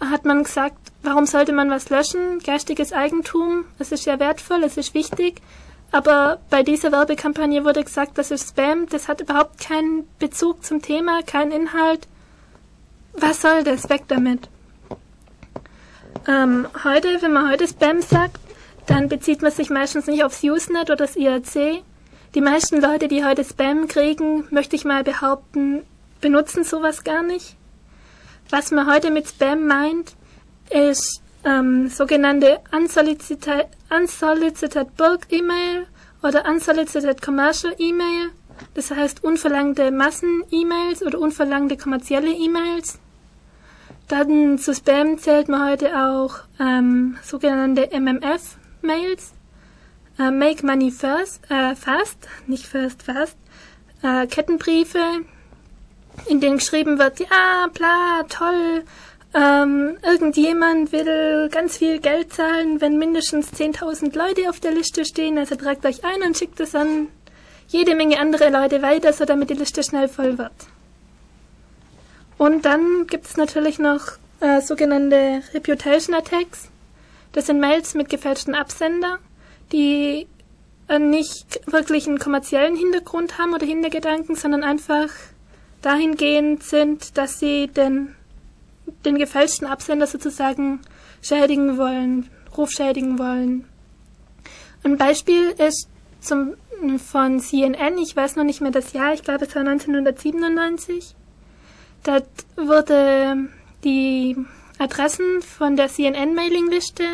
hat 0.00 0.24
man 0.24 0.44
gesagt, 0.44 0.78
warum 1.02 1.26
sollte 1.26 1.52
man 1.52 1.70
was 1.70 1.90
löschen? 1.90 2.40
Geistiges 2.40 2.92
Eigentum, 2.92 3.64
es 3.78 3.92
ist 3.92 4.06
ja 4.06 4.18
wertvoll, 4.18 4.64
es 4.64 4.76
ist 4.76 4.94
wichtig. 4.94 5.40
Aber 5.92 6.40
bei 6.50 6.64
dieser 6.64 6.90
Werbekampagne 6.90 7.64
wurde 7.64 7.84
gesagt, 7.84 8.18
das 8.18 8.32
ist 8.32 8.48
Spam, 8.48 8.88
das 8.88 9.06
hat 9.06 9.20
überhaupt 9.20 9.60
keinen 9.60 10.08
Bezug 10.18 10.64
zum 10.64 10.82
Thema, 10.82 11.22
keinen 11.22 11.52
Inhalt. 11.52 12.08
Was 13.12 13.42
soll 13.42 13.62
das? 13.62 13.88
Weg 13.88 14.08
damit. 14.08 14.48
Ähm, 16.28 16.66
heute, 16.84 17.20
wenn 17.20 17.32
man 17.32 17.50
heute 17.50 17.68
Spam 17.68 18.00
sagt, 18.00 18.40
dann 18.86 19.08
bezieht 19.08 19.42
man 19.42 19.52
sich 19.52 19.70
meistens 19.70 20.06
nicht 20.06 20.24
aufs 20.24 20.42
Usenet 20.42 20.90
oder 20.90 20.96
das 20.96 21.16
IRC. 21.16 21.82
Die 22.34 22.40
meisten 22.40 22.80
Leute, 22.80 23.08
die 23.08 23.24
heute 23.24 23.44
Spam 23.44 23.88
kriegen, 23.88 24.46
möchte 24.50 24.76
ich 24.76 24.84
mal 24.84 25.04
behaupten, 25.04 25.82
benutzen 26.20 26.64
sowas 26.64 27.04
gar 27.04 27.22
nicht. 27.22 27.56
Was 28.50 28.70
man 28.70 28.92
heute 28.92 29.10
mit 29.10 29.28
Spam 29.28 29.66
meint, 29.66 30.14
ist 30.70 31.22
ähm, 31.44 31.88
sogenannte 31.88 32.60
unsolicited, 32.72 33.66
unsolicited 33.90 34.96
bulk 34.96 35.26
E-Mail 35.30 35.86
oder 36.22 36.48
unsolicited 36.48 37.22
commercial 37.22 37.74
E-Mail. 37.78 38.30
Das 38.74 38.90
heißt 38.90 39.22
unverlangte 39.22 39.90
Massen-E-Mails 39.90 41.02
oder 41.02 41.18
unverlangte 41.18 41.76
kommerzielle 41.76 42.30
E-Mails. 42.30 42.98
Dann 44.08 44.58
zu 44.58 44.74
Spam 44.74 45.18
zählt 45.18 45.48
man 45.48 45.70
heute 45.70 45.98
auch 45.98 46.36
ähm, 46.60 47.16
sogenannte 47.22 47.90
MMF-Mails. 47.90 49.32
Äh, 50.18 50.30
Make 50.30 50.64
Money 50.64 50.90
First, 50.90 51.40
äh, 51.50 51.74
Fast, 51.74 52.28
nicht 52.46 52.66
First, 52.66 53.02
Fast. 53.02 53.36
Äh, 54.02 54.26
Kettenbriefe, 54.26 55.00
in 56.26 56.40
denen 56.40 56.58
geschrieben 56.58 56.98
wird, 56.98 57.20
ja, 57.20 57.68
bla, 57.72 58.22
toll, 58.28 58.84
ähm, 59.34 59.96
irgendjemand 60.02 60.92
will 60.92 61.48
ganz 61.50 61.78
viel 61.78 61.98
Geld 61.98 62.32
zahlen, 62.32 62.80
wenn 62.80 62.98
mindestens 62.98 63.52
10.000 63.52 64.16
Leute 64.16 64.48
auf 64.48 64.60
der 64.60 64.70
Liste 64.70 65.04
stehen, 65.04 65.38
also 65.38 65.56
tragt 65.56 65.84
euch 65.84 66.04
ein 66.04 66.22
und 66.22 66.36
schickt 66.36 66.60
es 66.60 66.74
an 66.74 67.08
jede 67.66 67.96
Menge 67.96 68.20
andere 68.20 68.50
Leute 68.50 68.80
weiter, 68.82 69.12
so 69.12 69.24
damit 69.24 69.50
die 69.50 69.54
Liste 69.54 69.82
schnell 69.82 70.06
voll 70.06 70.38
wird. 70.38 70.52
Und 72.38 72.64
dann 72.64 73.06
gibt 73.06 73.26
es 73.26 73.36
natürlich 73.36 73.78
noch 73.78 74.18
äh, 74.40 74.60
sogenannte 74.60 75.42
Reputation 75.52 76.14
Attacks. 76.14 76.68
Das 77.32 77.46
sind 77.46 77.60
Mails 77.60 77.94
mit 77.94 78.08
gefälschten 78.08 78.54
Absender, 78.54 79.18
die 79.72 80.26
äh, 80.88 80.98
nicht 80.98 81.60
wirklich 81.66 82.06
einen 82.06 82.18
kommerziellen 82.18 82.76
Hintergrund 82.76 83.38
haben 83.38 83.54
oder 83.54 83.66
Hintergedanken, 83.66 84.36
sondern 84.36 84.62
einfach 84.62 85.08
dahingehend 85.82 86.62
sind, 86.62 87.16
dass 87.16 87.38
sie 87.38 87.68
den, 87.68 88.14
den 89.04 89.18
gefälschten 89.18 89.66
Absender 89.66 90.06
sozusagen 90.06 90.80
schädigen 91.22 91.78
wollen, 91.78 92.30
Ruf 92.56 92.70
schädigen 92.70 93.18
wollen. 93.18 93.64
Ein 94.82 94.98
Beispiel 94.98 95.54
ist 95.58 95.88
zum, 96.20 96.54
von 96.98 97.40
CNN, 97.40 97.98
ich 97.98 98.14
weiß 98.14 98.36
noch 98.36 98.44
nicht 98.44 98.60
mehr 98.60 98.70
das 98.70 98.92
Jahr, 98.92 99.14
ich 99.14 99.22
glaube 99.22 99.46
es 99.46 99.54
war 99.54 99.62
1997. 99.62 101.14
Da 102.04 102.20
wurde 102.56 103.48
die 103.82 104.36
Adressen 104.78 105.40
von 105.40 105.74
der 105.74 105.88
CNN-Mailingliste, 105.88 107.04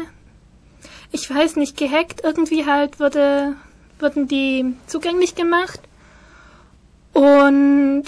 ich 1.12 1.33
weiß 1.33 1.57
nicht, 1.57 1.76
gehackt, 1.76 2.22
irgendwie 2.24 2.66
halt 2.66 2.98
wurde, 2.98 3.55
wurden 4.00 4.26
die 4.26 4.74
zugänglich 4.88 5.37
gemacht. 5.37 5.81
Und 7.12 8.05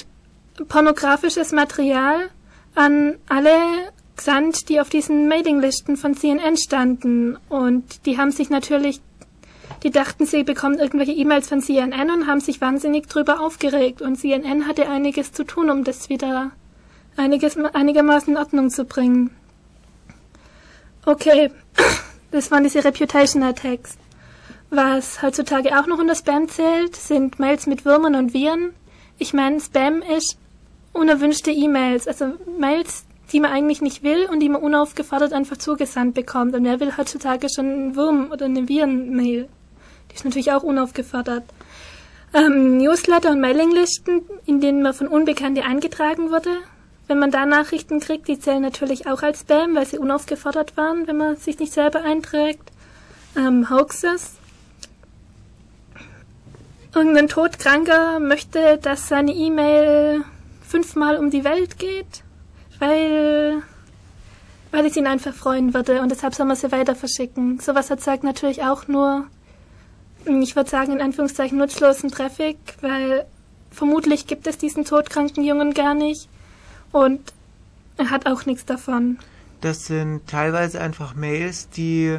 pornografisches 0.68 1.52
Material 1.52 2.30
an 2.74 3.16
alle 3.28 3.92
gesandt, 4.16 4.68
die 4.68 4.80
auf 4.80 4.88
diesen 4.88 5.28
Mailinglisten 5.28 5.96
von 5.96 6.16
CNN 6.16 6.56
standen. 6.56 7.36
Und 7.48 8.06
die 8.06 8.18
haben 8.18 8.32
sich 8.32 8.50
natürlich, 8.50 9.00
die 9.84 9.90
dachten, 9.90 10.26
sie 10.26 10.42
bekommen 10.42 10.80
irgendwelche 10.80 11.12
E-Mails 11.12 11.48
von 11.48 11.60
CNN 11.60 12.10
und 12.10 12.26
haben 12.26 12.40
sich 12.40 12.60
wahnsinnig 12.60 13.06
drüber 13.06 13.40
aufgeregt. 13.40 14.02
Und 14.02 14.16
CNN 14.16 14.66
hatte 14.66 14.88
einiges 14.88 15.32
zu 15.32 15.44
tun, 15.44 15.70
um 15.70 15.84
das 15.84 16.08
wieder 16.08 16.50
einiges, 17.16 17.56
einigermaßen 17.56 18.34
in 18.34 18.38
Ordnung 18.38 18.70
zu 18.70 18.84
bringen. 18.84 19.30
Okay, 21.04 21.50
das 22.30 22.50
waren 22.50 22.62
diese 22.64 22.84
Reputation 22.84 23.42
Attacks. 23.42 23.96
Was 24.70 25.20
heutzutage 25.20 25.78
auch 25.78 25.86
noch 25.86 25.98
unter 25.98 26.14
Spam 26.14 26.48
zählt, 26.48 26.96
sind 26.96 27.38
Mails 27.38 27.66
mit 27.66 27.84
Würmern 27.84 28.14
und 28.14 28.32
Viren. 28.32 28.72
Ich 29.18 29.34
meine, 29.34 29.60
Spam 29.60 30.00
ist 30.00 30.38
unerwünschte 30.92 31.50
E-Mails, 31.50 32.08
also 32.08 32.32
Mails, 32.58 33.04
die 33.32 33.40
man 33.40 33.52
eigentlich 33.52 33.80
nicht 33.80 34.02
will 34.02 34.28
und 34.30 34.40
die 34.40 34.48
man 34.48 34.62
unaufgefordert 34.62 35.32
einfach 35.32 35.56
zugesandt 35.56 36.14
bekommt. 36.14 36.54
Und 36.54 36.64
wer 36.64 36.80
will 36.80 36.96
heutzutage 36.96 37.48
schon 37.54 37.66
einen 37.66 37.96
Wurm 37.96 38.30
oder 38.30 38.46
eine 38.46 38.68
Viren-Mail? 38.68 39.48
Die 40.10 40.14
ist 40.14 40.24
natürlich 40.24 40.52
auch 40.52 40.62
unaufgefordert. 40.62 41.44
Ähm, 42.34 42.78
Newsletter 42.78 43.30
und 43.30 43.40
Mailinglisten, 43.40 44.22
in 44.46 44.60
denen 44.60 44.82
man 44.82 44.94
von 44.94 45.08
Unbekannte 45.08 45.64
eingetragen 45.64 46.30
wurde. 46.30 46.50
Wenn 47.12 47.18
man 47.18 47.30
da 47.30 47.44
Nachrichten 47.44 48.00
kriegt, 48.00 48.26
die 48.26 48.40
zählen 48.40 48.62
natürlich 48.62 49.06
auch 49.06 49.20
als 49.22 49.40
Spam, 49.40 49.74
weil 49.74 49.84
sie 49.84 49.98
unaufgefordert 49.98 50.78
waren, 50.78 51.06
wenn 51.06 51.18
man 51.18 51.36
sich 51.36 51.58
nicht 51.58 51.70
selber 51.70 52.02
einträgt. 52.02 52.72
Ähm, 53.36 53.68
Hoaxes. 53.68 54.36
Irgendein 56.94 57.28
Todkranker 57.28 58.18
möchte, 58.18 58.78
dass 58.78 59.08
seine 59.08 59.34
E-Mail 59.34 60.24
fünfmal 60.66 61.18
um 61.18 61.28
die 61.28 61.44
Welt 61.44 61.78
geht, 61.78 62.24
weil, 62.78 63.62
weil 64.70 64.86
ich 64.86 64.96
ihn 64.96 65.06
einfach 65.06 65.34
freuen 65.34 65.74
würde 65.74 66.00
und 66.00 66.10
deshalb 66.10 66.34
soll 66.34 66.46
man 66.46 66.56
sie 66.56 66.72
weiter 66.72 66.94
verschicken. 66.94 67.60
Sowas 67.60 67.90
erzeugt 67.90 68.24
natürlich 68.24 68.62
auch 68.62 68.88
nur, 68.88 69.26
ich 70.24 70.56
würde 70.56 70.70
sagen, 70.70 70.92
in 70.92 71.02
Anführungszeichen 71.02 71.58
nutzlosen 71.58 72.10
Traffic, 72.10 72.56
weil 72.80 73.26
vermutlich 73.70 74.26
gibt 74.26 74.46
es 74.46 74.56
diesen 74.56 74.86
todkranken 74.86 75.44
Jungen 75.44 75.74
gar 75.74 75.92
nicht 75.92 76.30
und 76.92 77.20
er 77.96 78.10
hat 78.10 78.26
auch 78.26 78.46
nichts 78.46 78.64
davon. 78.64 79.18
Das 79.60 79.86
sind 79.86 80.26
teilweise 80.26 80.80
einfach 80.80 81.14
Mails, 81.14 81.68
die 81.70 82.18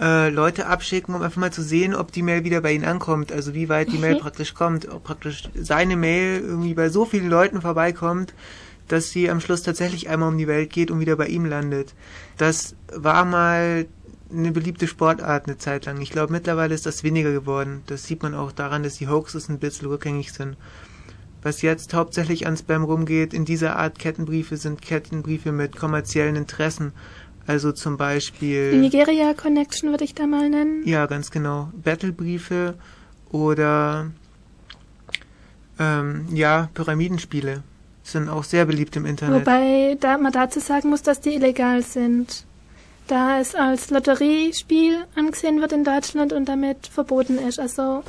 äh, 0.00 0.28
Leute 0.28 0.66
abschicken, 0.66 1.14
um 1.14 1.22
einfach 1.22 1.40
mal 1.40 1.52
zu 1.52 1.62
sehen, 1.62 1.94
ob 1.94 2.12
die 2.12 2.22
Mail 2.22 2.44
wieder 2.44 2.60
bei 2.60 2.72
ihnen 2.72 2.84
ankommt, 2.84 3.32
also 3.32 3.54
wie 3.54 3.68
weit 3.68 3.92
die 3.92 3.98
Mail 3.98 4.16
mhm. 4.16 4.20
praktisch 4.20 4.54
kommt, 4.54 4.88
ob 4.88 5.04
praktisch 5.04 5.48
seine 5.54 5.96
Mail 5.96 6.40
irgendwie 6.40 6.74
bei 6.74 6.88
so 6.88 7.04
vielen 7.04 7.28
Leuten 7.28 7.62
vorbeikommt, 7.62 8.34
dass 8.88 9.10
sie 9.10 9.30
am 9.30 9.40
Schluss 9.40 9.62
tatsächlich 9.62 10.08
einmal 10.08 10.28
um 10.28 10.38
die 10.38 10.46
Welt 10.46 10.70
geht 10.70 10.90
und 10.90 11.00
wieder 11.00 11.16
bei 11.16 11.26
ihm 11.26 11.44
landet. 11.44 11.94
Das 12.36 12.74
war 12.92 13.24
mal 13.24 13.86
eine 14.30 14.52
beliebte 14.52 14.86
Sportart 14.86 15.46
eine 15.46 15.58
Zeit 15.58 15.86
lang. 15.86 16.00
Ich 16.00 16.10
glaube, 16.10 16.32
mittlerweile 16.32 16.74
ist 16.74 16.86
das 16.86 17.04
weniger 17.04 17.32
geworden. 17.32 17.82
Das 17.86 18.04
sieht 18.04 18.22
man 18.22 18.34
auch 18.34 18.52
daran, 18.52 18.82
dass 18.82 18.96
die 18.96 19.08
Hoaxes 19.08 19.48
ein 19.48 19.58
bisschen 19.58 19.88
rückgängig 19.88 20.32
sind. 20.32 20.56
Was 21.46 21.62
jetzt 21.62 21.94
hauptsächlich 21.94 22.48
an 22.48 22.56
Spam 22.56 22.82
rumgeht, 22.82 23.32
in 23.32 23.44
dieser 23.44 23.76
Art 23.76 24.00
Kettenbriefe 24.00 24.56
sind 24.56 24.82
Kettenbriefe 24.82 25.52
mit 25.52 25.76
kommerziellen 25.76 26.34
Interessen. 26.34 26.90
Also 27.46 27.70
zum 27.70 27.96
Beispiel. 27.96 28.72
Die 28.72 28.78
Nigeria 28.78 29.32
Connection 29.32 29.90
würde 29.90 30.02
ich 30.02 30.12
da 30.12 30.26
mal 30.26 30.50
nennen. 30.50 30.82
Ja, 30.84 31.06
ganz 31.06 31.30
genau. 31.30 31.70
Battlebriefe 31.84 32.74
oder 33.30 34.10
ähm, 35.78 36.26
ja, 36.32 36.68
Pyramidenspiele 36.74 37.62
sind 38.02 38.28
auch 38.28 38.42
sehr 38.42 38.64
beliebt 38.64 38.96
im 38.96 39.06
Internet. 39.06 39.42
Wobei 39.42 39.96
da 40.00 40.18
man 40.18 40.32
dazu 40.32 40.58
sagen 40.58 40.90
muss, 40.90 41.02
dass 41.02 41.20
die 41.20 41.34
illegal 41.36 41.80
sind. 41.82 42.44
Da 43.06 43.38
es 43.38 43.54
als 43.54 43.90
Lotteriespiel 43.90 45.04
angesehen 45.14 45.60
wird 45.60 45.70
in 45.70 45.84
Deutschland 45.84 46.32
und 46.32 46.48
damit 46.48 46.88
verboten 46.88 47.38
ist. 47.38 47.60
Also 47.60 48.02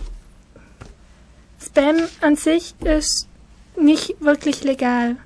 Spam 1.68 1.98
an 2.22 2.38
sich 2.38 2.76
ist 2.84 3.28
nicht 3.76 4.22
wirklich 4.22 4.64
legal. 4.64 5.18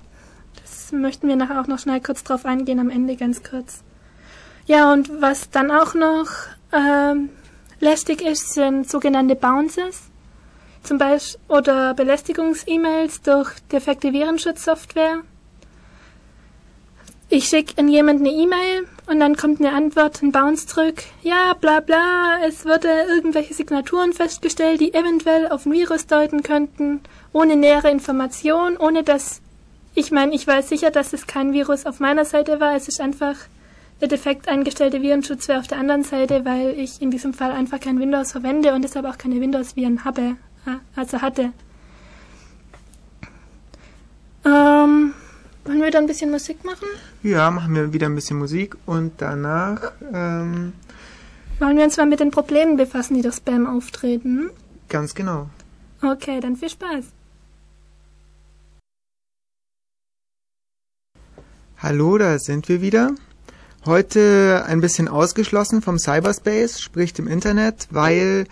Das 0.61 0.91
möchten 0.91 1.27
wir 1.27 1.35
nachher 1.35 1.61
auch 1.61 1.67
noch 1.67 1.77
schnell 1.77 2.01
kurz 2.01 2.23
drauf 2.23 2.45
eingehen, 2.45 2.79
am 2.79 2.89
Ende 2.89 3.15
ganz 3.15 3.43
kurz. 3.43 3.83
Ja, 4.65 4.91
und 4.91 5.21
was 5.21 5.51
dann 5.51 5.69
auch 5.69 5.93
noch 5.93 6.29
ähm, 6.73 7.29
lästig 7.79 8.21
ist, 8.21 8.53
sind 8.53 8.89
sogenannte 8.89 9.35
Bounces. 9.35 10.09
Zum 10.81 10.97
Beispiel 10.97 11.39
oder 11.47 11.93
Belästigungs-E-Mails 11.93 13.21
durch 13.21 13.59
defekte 13.71 14.11
Virenschutzsoftware. 14.11 15.21
Ich 17.33 17.47
schicke 17.47 17.77
an 17.77 17.87
jemanden 17.87 18.27
eine 18.27 18.35
E-Mail 18.35 18.87
und 19.07 19.21
dann 19.21 19.37
kommt 19.37 19.61
eine 19.61 19.71
Antwort, 19.71 20.21
ein 20.21 20.33
Bounce 20.33 20.67
zurück. 20.67 21.01
Ja, 21.23 21.53
bla 21.53 21.79
bla, 21.79 22.39
es 22.45 22.65
wurde 22.65 22.89
irgendwelche 23.07 23.53
Signaturen 23.53 24.11
festgestellt, 24.11 24.81
die 24.81 24.93
eventuell 24.93 25.47
auf 25.47 25.65
ein 25.65 25.71
Virus 25.71 26.07
deuten 26.07 26.43
könnten, 26.43 26.99
ohne 27.31 27.55
nähere 27.55 27.89
Information, 27.89 28.75
ohne 28.75 29.03
dass 29.03 29.39
ich 29.95 30.11
meine, 30.11 30.35
ich 30.35 30.45
weiß 30.45 30.67
sicher, 30.67 30.91
dass 30.91 31.13
es 31.13 31.25
kein 31.25 31.53
Virus 31.53 31.85
auf 31.85 32.01
meiner 32.01 32.25
Seite 32.25 32.59
war. 32.59 32.75
Es 32.75 32.89
ist 32.89 32.99
einfach 32.99 33.35
der 34.01 34.09
defekt 34.09 34.49
eingestellte 34.49 35.01
Virenschutz 35.01 35.47
wäre 35.47 35.59
auf 35.59 35.67
der 35.67 35.77
anderen 35.77 36.03
Seite, 36.03 36.43
weil 36.43 36.77
ich 36.77 37.01
in 37.01 37.11
diesem 37.11 37.33
Fall 37.33 37.51
einfach 37.51 37.79
kein 37.79 37.97
Windows 37.97 38.33
verwende 38.33 38.73
und 38.73 38.81
deshalb 38.81 39.05
auch 39.05 39.17
keine 39.17 39.39
Windows-Viren 39.39 40.03
habe, 40.03 40.35
äh, 40.65 40.77
also 40.97 41.21
hatte. 41.21 41.53
Ähm, 44.43 45.13
wollen 45.65 45.81
wir 45.81 45.91
da 45.91 45.99
ein 45.99 46.07
bisschen 46.07 46.31
Musik 46.31 46.63
machen? 46.63 46.87
Ja, 47.23 47.51
machen 47.51 47.75
wir 47.75 47.93
wieder 47.93 48.07
ein 48.07 48.15
bisschen 48.15 48.39
Musik 48.39 48.75
und 48.85 49.13
danach 49.17 49.91
ähm, 50.13 50.73
wollen 51.59 51.77
wir 51.77 51.83
uns 51.83 51.97
mal 51.97 52.07
mit 52.07 52.19
den 52.19 52.31
Problemen 52.31 52.77
befassen, 52.77 53.15
die 53.15 53.21
durch 53.21 53.35
Spam 53.35 53.67
auftreten. 53.67 54.49
Ganz 54.89 55.13
genau. 55.13 55.49
Okay, 56.01 56.39
dann 56.39 56.55
viel 56.55 56.69
Spaß. 56.69 57.05
Hallo, 61.77 62.17
da 62.17 62.39
sind 62.39 62.67
wir 62.69 62.81
wieder. 62.81 63.11
Heute 63.85 64.63
ein 64.67 64.81
bisschen 64.81 65.07
ausgeschlossen 65.07 65.81
vom 65.81 65.97
Cyberspace, 65.97 66.79
sprich 66.79 67.13
dem 67.13 67.27
Internet, 67.27 67.87
weil 67.89 68.45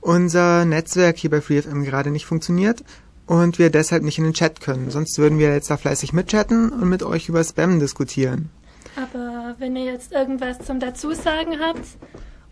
unser 0.00 0.64
Netzwerk 0.64 1.16
hier 1.16 1.30
bei 1.30 1.40
FreeFM 1.40 1.82
gerade 1.82 2.10
nicht 2.10 2.26
funktioniert 2.26 2.84
und 3.26 3.58
wir 3.58 3.70
deshalb 3.70 4.02
nicht 4.02 4.18
in 4.18 4.24
den 4.24 4.34
Chat 4.34 4.60
können. 4.60 4.90
Sonst 4.90 5.18
würden 5.18 5.38
wir 5.38 5.52
jetzt 5.52 5.70
da 5.70 5.76
fleißig 5.76 6.12
mitchatten 6.12 6.70
und 6.70 6.88
mit 6.88 7.02
euch 7.02 7.28
über 7.28 7.42
Spam 7.42 7.80
diskutieren. 7.80 8.50
Aber 8.96 9.54
wenn 9.58 9.76
ihr 9.76 9.84
jetzt 9.84 10.12
irgendwas 10.12 10.58
zum 10.60 10.80
Dazusagen 10.80 11.60
habt, 11.60 11.84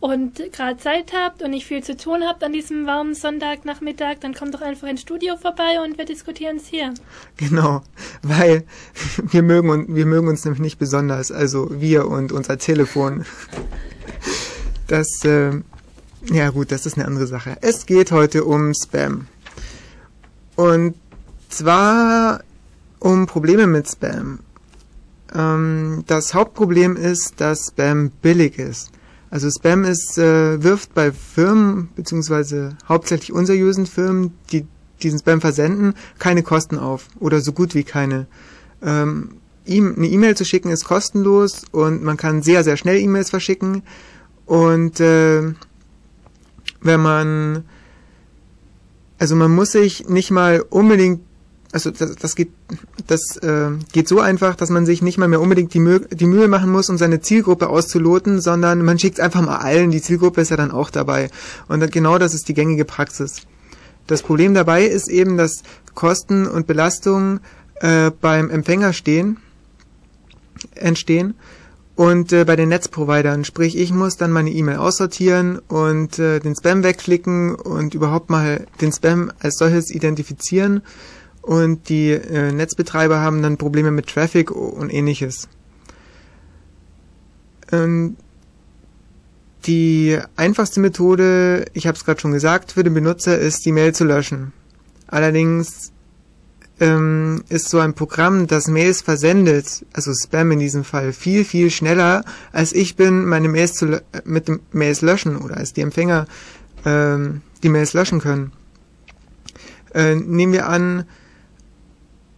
und 0.04 0.52
gerade 0.52 0.76
Zeit 0.76 1.14
habt 1.14 1.42
und 1.42 1.52
nicht 1.52 1.64
viel 1.64 1.82
zu 1.82 1.96
tun 1.96 2.24
habt 2.28 2.44
an 2.44 2.52
diesem 2.52 2.86
warmen 2.86 3.14
Sonntagnachmittag, 3.14 4.16
dann 4.20 4.34
kommt 4.34 4.52
doch 4.52 4.60
einfach 4.60 4.86
ins 4.86 5.00
Studio 5.00 5.38
vorbei 5.38 5.80
und 5.82 5.96
wir 5.96 6.04
diskutieren 6.04 6.58
es 6.58 6.66
hier. 6.66 6.92
Genau, 7.38 7.80
weil 8.22 8.64
wir 9.16 9.42
mögen, 9.42 9.94
wir 9.94 10.04
mögen 10.04 10.28
uns 10.28 10.44
nämlich 10.44 10.60
nicht 10.60 10.78
besonders, 10.78 11.32
also 11.32 11.68
wir 11.70 12.06
und 12.06 12.32
unser 12.32 12.58
Telefon. 12.58 13.24
Das, 14.86 15.24
äh, 15.24 15.62
ja 16.30 16.50
gut, 16.50 16.70
das 16.70 16.84
ist 16.84 16.98
eine 16.98 17.06
andere 17.06 17.26
Sache. 17.26 17.56
Es 17.62 17.86
geht 17.86 18.12
heute 18.12 18.44
um 18.44 18.74
Spam. 18.74 19.28
Und 20.56 20.94
zwar 21.48 22.42
um 22.98 23.26
Probleme 23.26 23.66
mit 23.66 23.88
Spam. 23.88 24.40
Ähm, 25.34 26.04
das 26.06 26.34
Hauptproblem 26.34 26.96
ist, 26.96 27.34
dass 27.40 27.68
Spam 27.68 28.10
billig 28.22 28.58
ist. 28.58 28.90
Also 29.30 29.50
Spam 29.50 29.84
ist, 29.84 30.16
äh, 30.16 30.62
wirft 30.62 30.94
bei 30.94 31.10
Firmen, 31.12 31.88
beziehungsweise 31.96 32.76
hauptsächlich 32.88 33.32
unseriösen 33.32 33.86
Firmen, 33.86 34.32
die 34.52 34.66
diesen 35.02 35.18
Spam 35.18 35.40
versenden, 35.40 35.94
keine 36.18 36.42
Kosten 36.42 36.78
auf 36.78 37.08
oder 37.18 37.40
so 37.40 37.52
gut 37.52 37.74
wie 37.74 37.84
keine. 37.84 38.26
Ähm, 38.82 39.36
ihm 39.64 39.94
eine 39.96 40.06
E-Mail 40.06 40.36
zu 40.36 40.44
schicken 40.44 40.70
ist 40.70 40.84
kostenlos 40.84 41.64
und 41.72 42.02
man 42.02 42.16
kann 42.16 42.42
sehr, 42.42 42.64
sehr 42.64 42.76
schnell 42.76 42.98
E-Mails 42.98 43.30
verschicken. 43.30 43.82
Und 44.46 45.00
äh, 45.00 45.42
wenn 46.80 47.00
man, 47.00 47.64
also 49.24 49.36
man 49.36 49.54
muss 49.54 49.72
sich 49.72 50.06
nicht 50.06 50.30
mal 50.30 50.60
unbedingt 50.68 51.22
also 51.72 51.90
das, 51.90 52.14
das 52.16 52.36
geht, 52.36 52.50
das 53.06 53.38
äh, 53.38 53.70
geht 53.90 54.06
so 54.06 54.20
einfach, 54.20 54.54
dass 54.54 54.68
man 54.68 54.84
sich 54.84 55.00
nicht 55.00 55.16
mal 55.16 55.28
mehr 55.28 55.40
unbedingt 55.40 55.72
die, 55.72 55.80
Mühe, 55.80 56.00
die 56.00 56.26
Mühe 56.26 56.46
machen 56.46 56.70
muss, 56.70 56.90
um 56.90 56.98
seine 56.98 57.22
Zielgruppe 57.22 57.70
auszuloten, 57.70 58.42
sondern 58.42 58.84
man 58.84 58.98
schickt 58.98 59.18
einfach 59.18 59.40
mal 59.40 59.56
allen. 59.56 59.90
Die 59.90 60.02
Zielgruppe 60.02 60.42
ist 60.42 60.50
ja 60.50 60.58
dann 60.58 60.70
auch 60.70 60.90
dabei. 60.90 61.30
Und 61.66 61.90
genau 61.90 62.18
das 62.18 62.34
ist 62.34 62.48
die 62.48 62.54
gängige 62.54 62.84
Praxis. 62.84 63.40
Das 64.06 64.22
Problem 64.22 64.52
dabei 64.52 64.84
ist 64.84 65.08
eben, 65.08 65.38
dass 65.38 65.62
Kosten 65.94 66.46
und 66.46 66.66
Belastungen 66.66 67.40
äh, 67.80 68.10
beim 68.20 68.50
Empfänger 68.50 68.92
stehen, 68.92 69.38
entstehen 70.74 71.34
und 71.96 72.32
äh, 72.32 72.44
bei 72.44 72.56
den 72.56 72.68
Netzprovidern. 72.68 73.44
Sprich, 73.44 73.76
ich 73.76 73.92
muss 73.92 74.16
dann 74.16 74.32
meine 74.32 74.50
E-Mail 74.50 74.76
aussortieren 74.76 75.58
und 75.68 76.18
äh, 76.18 76.40
den 76.40 76.56
Spam 76.56 76.82
wegklicken 76.82 77.54
und 77.54 77.94
überhaupt 77.94 78.30
mal 78.30 78.66
den 78.80 78.92
Spam 78.92 79.32
als 79.40 79.56
solches 79.58 79.90
identifizieren 79.90 80.82
und 81.42 81.88
die 81.88 82.10
äh, 82.10 82.52
Netzbetreiber 82.52 83.20
haben 83.20 83.42
dann 83.42 83.58
Probleme 83.58 83.90
mit 83.90 84.08
Traffic 84.08 84.50
und 84.50 84.92
ähnliches. 84.92 85.48
Ähm, 87.70 88.16
die 89.66 90.18
einfachste 90.36 90.80
Methode, 90.80 91.66
ich 91.72 91.86
habe 91.86 91.96
es 91.96 92.04
gerade 92.04 92.20
schon 92.20 92.32
gesagt, 92.32 92.72
für 92.72 92.84
den 92.84 92.94
Benutzer 92.94 93.38
ist 93.38 93.64
die 93.64 93.72
Mail 93.72 93.94
zu 93.94 94.04
löschen. 94.04 94.52
Allerdings 95.06 95.92
ähm, 96.80 97.44
ist 97.48 97.68
so 97.68 97.78
ein 97.78 97.94
Programm, 97.94 98.46
das 98.46 98.66
Mails 98.66 99.02
versendet, 99.02 99.84
also 99.92 100.12
Spam 100.12 100.52
in 100.52 100.58
diesem 100.58 100.84
Fall, 100.84 101.12
viel, 101.12 101.44
viel 101.44 101.70
schneller, 101.70 102.24
als 102.52 102.72
ich 102.72 102.96
bin, 102.96 103.24
meine 103.26 103.48
Mails 103.48 103.74
zu, 103.74 104.02
mit 104.24 104.48
dem 104.48 104.60
Mails 104.72 105.00
löschen 105.00 105.36
oder 105.36 105.56
als 105.56 105.72
die 105.72 105.82
Empfänger 105.82 106.26
ähm, 106.84 107.42
die 107.62 107.68
Mails 107.68 107.92
löschen 107.92 108.20
können. 108.20 108.52
Äh, 109.94 110.16
nehmen 110.16 110.52
wir 110.52 110.68
an, 110.68 111.04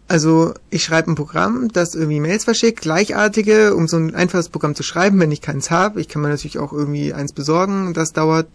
also 0.07 0.53
ich 0.69 0.83
schreibe 0.83 1.11
ein 1.11 1.15
Programm, 1.15 1.67
das 1.73 1.95
irgendwie 1.95 2.19
Mails 2.19 2.45
verschickt, 2.45 2.81
gleichartige, 2.81 3.75
um 3.75 3.87
so 3.87 3.97
ein 3.97 4.15
einfaches 4.15 4.49
Programm 4.49 4.73
zu 4.73 4.83
schreiben, 4.83 5.19
wenn 5.19 5.31
ich 5.31 5.41
keins 5.41 5.69
habe. 5.69 5.99
Ich 5.99 6.07
kann 6.07 6.21
mir 6.21 6.29
natürlich 6.29 6.59
auch 6.59 6.71
irgendwie 6.71 7.13
eins 7.13 7.33
besorgen. 7.33 7.93
Das 7.93 8.13
dauert, 8.13 8.47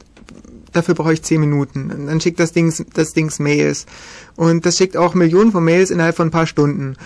dafür 0.72 0.94
brauche 0.94 1.12
ich 1.12 1.22
zehn 1.22 1.40
Minuten. 1.40 2.06
Dann 2.06 2.20
schickt 2.20 2.40
das 2.40 2.52
Ding, 2.52 2.72
das 2.94 3.12
Dings 3.12 3.38
Mails. 3.38 3.86
Und 4.36 4.66
das 4.66 4.76
schickt 4.76 4.96
auch 4.96 5.14
Millionen 5.14 5.52
von 5.52 5.64
Mails 5.64 5.90
innerhalb 5.90 6.16
von 6.16 6.28
ein 6.28 6.32
paar 6.32 6.46
Stunden. 6.46 6.96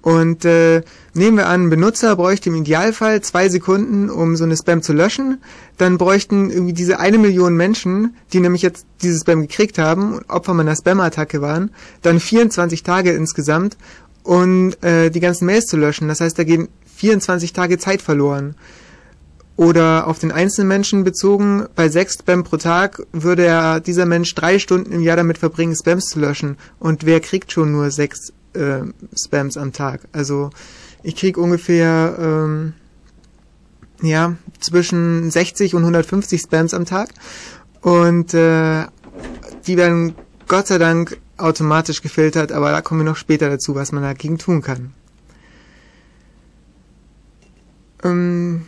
Und 0.00 0.44
äh, 0.44 0.82
nehmen 1.12 1.36
wir 1.36 1.48
an, 1.48 1.64
ein 1.64 1.70
Benutzer 1.70 2.14
bräuchte 2.14 2.50
im 2.50 2.54
Idealfall 2.54 3.20
zwei 3.20 3.48
Sekunden, 3.48 4.08
um 4.08 4.36
so 4.36 4.44
eine 4.44 4.56
Spam 4.56 4.80
zu 4.80 4.92
löschen. 4.92 5.42
Dann 5.76 5.98
bräuchten 5.98 6.50
irgendwie 6.50 6.72
diese 6.72 7.00
eine 7.00 7.18
Million 7.18 7.56
Menschen, 7.56 8.16
die 8.32 8.40
nämlich 8.40 8.62
jetzt 8.62 8.86
dieses 9.02 9.22
Spam 9.22 9.42
gekriegt 9.42 9.78
haben 9.78 10.14
und 10.14 10.30
Opfer 10.30 10.54
meiner 10.54 10.76
Spam-Attacke 10.76 11.40
waren, 11.40 11.72
dann 12.02 12.20
24 12.20 12.84
Tage 12.84 13.10
insgesamt, 13.10 13.76
um 14.22 14.72
äh, 14.82 15.10
die 15.10 15.20
ganzen 15.20 15.46
Mails 15.46 15.66
zu 15.66 15.76
löschen. 15.76 16.06
Das 16.08 16.20
heißt, 16.20 16.38
da 16.38 16.44
gehen 16.44 16.68
24 16.96 17.52
Tage 17.52 17.78
Zeit 17.78 18.00
verloren. 18.00 18.54
Oder 19.58 20.06
auf 20.06 20.20
den 20.20 20.30
einzelnen 20.30 20.68
Menschen 20.68 21.02
bezogen, 21.02 21.66
bei 21.74 21.88
sechs 21.88 22.14
Spam 22.14 22.44
pro 22.44 22.58
Tag 22.58 23.02
würde 23.10 23.44
ja 23.44 23.80
dieser 23.80 24.06
Mensch 24.06 24.32
drei 24.36 24.60
Stunden 24.60 24.92
im 24.92 25.00
Jahr 25.00 25.16
damit 25.16 25.36
verbringen, 25.36 25.74
Spams 25.74 26.10
zu 26.10 26.20
löschen. 26.20 26.56
Und 26.78 27.04
wer 27.04 27.18
kriegt 27.18 27.50
schon 27.50 27.72
nur 27.72 27.90
sechs 27.90 28.32
äh, 28.52 28.82
Spams 29.20 29.56
am 29.56 29.72
Tag. 29.72 30.02
Also 30.12 30.50
ich 31.02 31.16
kriege 31.16 31.40
ungefähr 31.40 32.16
ähm, 32.20 32.74
ja 34.00 34.36
zwischen 34.60 35.28
60 35.28 35.74
und 35.74 35.82
150 35.82 36.40
Spams 36.40 36.72
am 36.72 36.84
Tag 36.84 37.08
und 37.80 38.34
äh, 38.34 38.86
die 39.66 39.76
werden 39.76 40.14
Gott 40.46 40.68
sei 40.68 40.78
Dank 40.78 41.18
automatisch 41.36 42.00
gefiltert, 42.00 42.52
aber 42.52 42.70
da 42.70 42.80
kommen 42.80 43.00
wir 43.00 43.10
noch 43.10 43.16
später 43.16 43.50
dazu, 43.50 43.74
was 43.74 43.90
man 43.90 44.04
dagegen 44.04 44.38
tun 44.38 44.62
kann. 44.62 44.92
Ähm, 48.04 48.62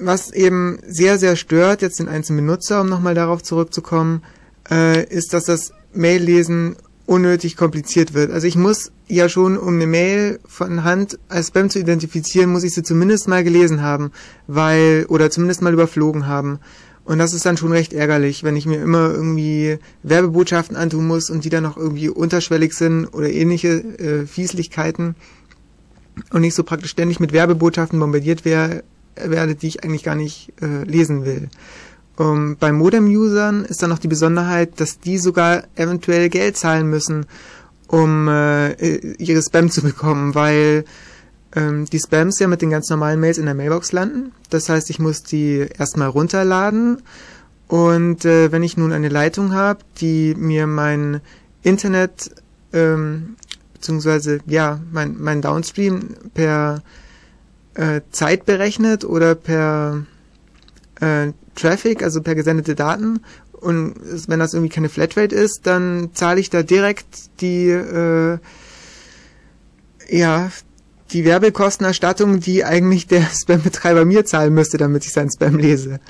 was 0.00 0.32
eben 0.32 0.78
sehr, 0.86 1.18
sehr 1.18 1.36
stört, 1.36 1.82
jetzt 1.82 1.98
den 1.98 2.08
einzelnen 2.08 2.46
Benutzer, 2.46 2.80
um 2.80 2.88
nochmal 2.88 3.14
darauf 3.14 3.42
zurückzukommen, 3.42 4.22
äh, 4.70 5.04
ist, 5.04 5.32
dass 5.32 5.44
das 5.44 5.72
Mail-Lesen 5.92 6.76
unnötig 7.06 7.56
kompliziert 7.56 8.14
wird. 8.14 8.30
Also 8.30 8.46
ich 8.46 8.54
muss 8.54 8.92
ja 9.08 9.28
schon, 9.28 9.58
um 9.58 9.74
eine 9.74 9.86
Mail 9.86 10.38
von 10.46 10.84
Hand 10.84 11.18
als 11.28 11.48
Spam 11.48 11.68
zu 11.68 11.80
identifizieren, 11.80 12.50
muss 12.50 12.62
ich 12.62 12.72
sie 12.72 12.84
zumindest 12.84 13.26
mal 13.26 13.42
gelesen 13.42 13.82
haben, 13.82 14.12
weil, 14.46 15.06
oder 15.08 15.30
zumindest 15.30 15.60
mal 15.62 15.72
überflogen 15.72 16.28
haben. 16.28 16.60
Und 17.04 17.18
das 17.18 17.34
ist 17.34 17.44
dann 17.44 17.56
schon 17.56 17.72
recht 17.72 17.92
ärgerlich, 17.92 18.44
wenn 18.44 18.54
ich 18.54 18.66
mir 18.66 18.80
immer 18.80 19.10
irgendwie 19.10 19.78
Werbebotschaften 20.04 20.76
antun 20.76 21.08
muss 21.08 21.30
und 21.30 21.44
die 21.44 21.48
dann 21.48 21.64
noch 21.64 21.76
irgendwie 21.76 22.08
unterschwellig 22.08 22.74
sind 22.74 23.06
oder 23.06 23.28
ähnliche 23.28 23.68
äh, 23.98 24.26
Fieslichkeiten 24.26 25.16
und 26.30 26.42
nicht 26.42 26.54
so 26.54 26.62
praktisch 26.62 26.92
ständig 26.92 27.18
mit 27.18 27.32
Werbebotschaften 27.32 27.98
bombardiert 27.98 28.44
wär, 28.44 28.84
werde, 29.16 29.54
die 29.54 29.68
ich 29.68 29.84
eigentlich 29.84 30.04
gar 30.04 30.14
nicht 30.14 30.52
äh, 30.60 30.84
lesen 30.84 31.24
will. 31.24 31.48
Um, 32.16 32.26
ähm, 32.26 32.56
bei 32.58 32.72
Modem-Usern 32.72 33.64
ist 33.64 33.82
dann 33.82 33.90
noch 33.90 33.98
die 33.98 34.08
Besonderheit, 34.08 34.80
dass 34.80 34.98
die 34.98 35.18
sogar 35.18 35.64
eventuell 35.74 36.28
Geld 36.28 36.56
zahlen 36.56 36.88
müssen, 36.88 37.26
um 37.86 38.28
äh, 38.28 38.72
ihre 39.16 39.42
Spam 39.42 39.70
zu 39.70 39.82
bekommen, 39.82 40.34
weil 40.34 40.84
ähm, 41.54 41.86
die 41.86 41.98
Spams 41.98 42.38
ja 42.38 42.46
mit 42.46 42.62
den 42.62 42.70
ganz 42.70 42.88
normalen 42.90 43.20
Mails 43.20 43.38
in 43.38 43.46
der 43.46 43.54
Mailbox 43.54 43.92
landen. 43.92 44.32
Das 44.50 44.68
heißt, 44.68 44.90
ich 44.90 44.98
muss 44.98 45.22
die 45.22 45.66
erstmal 45.78 46.08
runterladen 46.08 47.02
und 47.68 48.24
äh, 48.24 48.52
wenn 48.52 48.62
ich 48.62 48.76
nun 48.76 48.92
eine 48.92 49.08
Leitung 49.08 49.52
habe, 49.54 49.80
die 50.00 50.34
mir 50.36 50.66
mein 50.66 51.20
Internet 51.62 52.30
ähm, 52.72 53.36
beziehungsweise 53.74 54.40
ja 54.46 54.80
mein 54.92 55.16
mein 55.18 55.40
Downstream 55.42 56.16
per 56.34 56.82
äh, 57.80 58.02
Zeit 58.10 58.44
berechnet 58.44 59.04
oder 59.04 59.34
per 59.34 60.04
äh, 61.00 61.32
Traffic, 61.54 62.02
also 62.02 62.20
per 62.20 62.34
gesendete 62.34 62.74
Daten. 62.74 63.20
Und 63.52 63.94
wenn 64.28 64.38
das 64.38 64.54
irgendwie 64.54 64.72
keine 64.72 64.88
Flatrate 64.88 65.34
ist, 65.34 65.66
dann 65.66 66.10
zahle 66.12 66.40
ich 66.40 66.50
da 66.50 66.62
direkt 66.62 67.40
die, 67.40 67.68
äh, 67.68 68.38
ja, 70.08 70.50
die 71.12 71.24
Werbekostenerstattung, 71.24 72.40
die 72.40 72.64
eigentlich 72.64 73.06
der 73.06 73.22
Spam-Betreiber 73.32 74.04
mir 74.04 74.24
zahlen 74.24 74.54
müsste, 74.54 74.76
damit 74.76 75.04
ich 75.06 75.12
seinen 75.12 75.30
Spam 75.30 75.56
lese. 75.56 76.00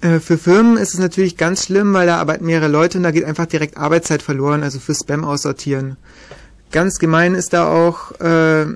Äh, 0.00 0.18
für 0.18 0.36
Firmen 0.36 0.78
ist 0.78 0.94
es 0.94 1.00
natürlich 1.00 1.36
ganz 1.36 1.64
schlimm, 1.64 1.94
weil 1.94 2.06
da 2.06 2.18
arbeiten 2.18 2.44
mehrere 2.44 2.68
Leute 2.68 2.98
und 2.98 3.04
da 3.04 3.12
geht 3.12 3.24
einfach 3.24 3.46
direkt 3.46 3.76
Arbeitszeit 3.76 4.22
verloren, 4.22 4.64
also 4.64 4.80
für 4.80 4.94
Spam 4.94 5.24
aussortieren. 5.24 5.96
Ganz 6.72 6.98
gemein 6.98 7.34
ist 7.34 7.52
da 7.52 7.68
auch, 7.68 8.12
äh, 8.20 8.66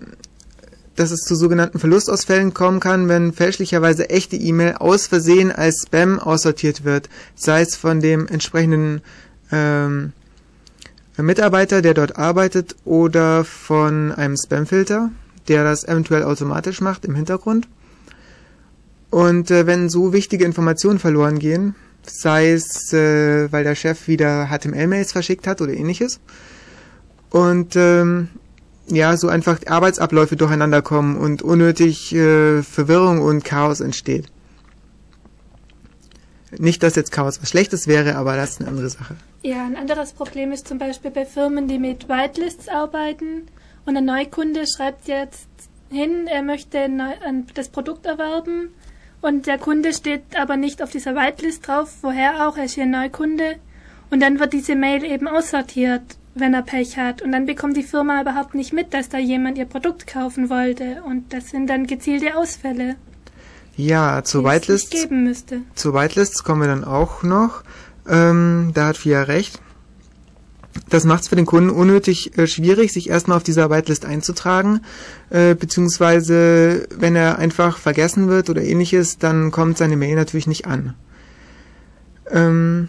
dass 0.97 1.11
es 1.11 1.21
zu 1.21 1.35
sogenannten 1.35 1.79
Verlustausfällen 1.79 2.55
kommen 2.55 2.81
kann, 2.81 3.09
wenn 3.09 3.33
fälschlicherweise 3.33 4.11
echte 4.11 4.37
E-Mail 4.37 4.77
aus 4.79 5.07
Versehen 5.07 5.53
als 5.53 5.85
Spam 5.87 6.19
aussortiert 6.19 6.85
wird, 6.85 7.09
sei 7.35 7.61
es 7.61 7.77
von 7.77 8.01
dem 8.01 8.27
entsprechenden 8.27 9.03
ähm, 9.53 10.13
Mitarbeiter, 11.19 11.83
der 11.83 11.95
dort 11.95 12.19
arbeitet, 12.19 12.77
oder 12.85 13.45
von 13.45 14.13
einem 14.13 14.37
Spamfilter, 14.37 15.11
der 15.49 15.65
das 15.65 15.85
eventuell 15.85 16.25
automatisch 16.25 16.81
macht 16.81 17.05
im 17.05 17.15
Hintergrund. 17.15 17.69
Und 19.11 19.51
äh, 19.51 19.67
wenn 19.67 19.89
so 19.89 20.13
wichtige 20.13 20.45
Informationen 20.45 20.99
verloren 20.99 21.39
gehen, 21.39 21.75
sei 22.07 22.53
es, 22.53 22.93
äh, 22.93 23.51
weil 23.53 23.65
der 23.65 23.75
Chef 23.75 24.09
wieder 24.09 24.49
HTML-Mails 24.49 25.13
verschickt 25.13 25.47
hat 25.47 25.61
oder 25.61 25.73
ähnliches, 25.73 26.21
und 27.31 27.77
ähm, 27.77 28.29
ja, 28.89 29.17
so 29.17 29.29
einfach 29.29 29.59
Arbeitsabläufe 29.67 30.37
durcheinander 30.37 30.83
kommen 30.83 31.17
und 31.17 31.43
unnötig 31.43 32.15
äh, 32.15 32.63
Verwirrung 32.63 33.21
und 33.21 33.45
Chaos 33.45 33.81
entsteht. 33.81 34.27
Nicht, 36.59 36.83
dass 36.83 36.95
jetzt 36.95 37.13
Chaos 37.13 37.41
was 37.43 37.51
Schlechtes 37.51 37.87
wäre, 37.87 38.17
aber 38.17 38.37
das 38.37 38.51
ist 38.51 38.61
eine 38.61 38.71
andere 38.71 38.89
Sache. 38.89 39.17
Ja, 39.43 39.65
ein 39.65 39.77
anderes 39.77 40.13
Problem 40.13 40.53
ist 40.53 40.69
zum 40.69 40.79
Beispiel 40.79 41.11
bei 41.11 41.27
Firmen, 41.27 41.69
die 41.69 41.79
mit 41.79 42.09
Whitelists 42.09 42.69
arbeiten 42.69 43.43
und 43.85 43.97
ein 43.97 44.05
Neukunde 44.05 44.65
schreibt 44.67 45.09
jetzt 45.09 45.49
hin, 45.91 46.27
er 46.27 46.43
möchte 46.43 46.89
das 47.55 47.69
Produkt 47.69 48.07
erwerben 48.07 48.71
und 49.21 49.47
der 49.47 49.59
Kunde 49.59 49.93
steht 49.93 50.39
aber 50.39 50.57
nicht 50.57 50.83
auf 50.83 50.91
dieser 50.91 51.15
Whitelist 51.15 51.67
drauf, 51.67 51.93
woher 52.03 52.49
auch, 52.49 52.57
er 52.57 52.65
ist 52.65 52.75
hier 52.75 52.85
ein 52.85 52.91
Neukunde 52.91 53.57
und 54.11 54.21
dann 54.21 54.39
wird 54.39 54.53
diese 54.53 54.77
Mail 54.77 55.05
eben 55.05 55.29
aussortiert, 55.29 56.17
wenn 56.39 56.55
er 56.55 56.63
Pech 56.63 56.97
hat 56.97 57.23
und 57.23 57.33
dann 57.33 57.47
bekommt 57.47 57.77
die 57.77 57.83
Firma 57.83 58.21
überhaupt 58.21 58.55
nicht 58.55 58.73
mit, 58.73 58.95
dass 58.95 59.09
da 59.09 59.19
jemand 59.19 59.59
ihr 59.59 59.65
Produkt 59.65 60.07
kaufen 60.07 60.51
wollte 60.51 61.03
und 61.05 61.33
das 61.33 61.51
sind 61.51 61.69
dann 61.69 61.87
gezielte 61.87 62.37
Ausfälle. 62.37 62.97
Ja, 63.77 64.23
zu 64.25 64.45
Whitelists. 64.45 64.91
geben 64.91 65.25
müsste. 65.25 65.61
Zu 65.75 65.93
Whitelists 65.93 66.45
kommen 66.45 66.63
wir 66.63 66.69
dann 66.69 66.85
auch 66.85 67.23
noch. 67.23 67.63
Ähm, 68.09 68.71
da 68.75 68.89
hat 68.89 68.97
Fia 68.97 69.23
recht. 69.23 69.61
Das 70.89 71.05
macht 71.05 71.23
es 71.23 71.29
für 71.29 71.37
den 71.37 71.47
Kunden 71.47 71.71
unnötig 71.71 72.37
äh, 72.39 72.47
schwierig, 72.47 72.93
sich 72.93 73.09
erstmal 73.09 73.39
auf 73.39 73.43
dieser 73.43 73.71
Whitelist 73.71 74.05
einzutragen, 74.05 74.81
äh, 75.31 75.55
beziehungsweise 75.55 76.87
wenn 76.95 77.17
er 77.17 77.39
einfach 77.39 77.79
vergessen 77.79 78.29
wird 78.29 78.51
oder 78.51 78.63
ähnliches, 78.63 79.19
dann 79.19 79.51
kommt 79.51 79.79
seine 79.79 79.97
Mail 79.97 80.17
natürlich 80.17 80.47
nicht 80.47 80.67
an. 80.67 80.95
Ähm, 82.31 82.89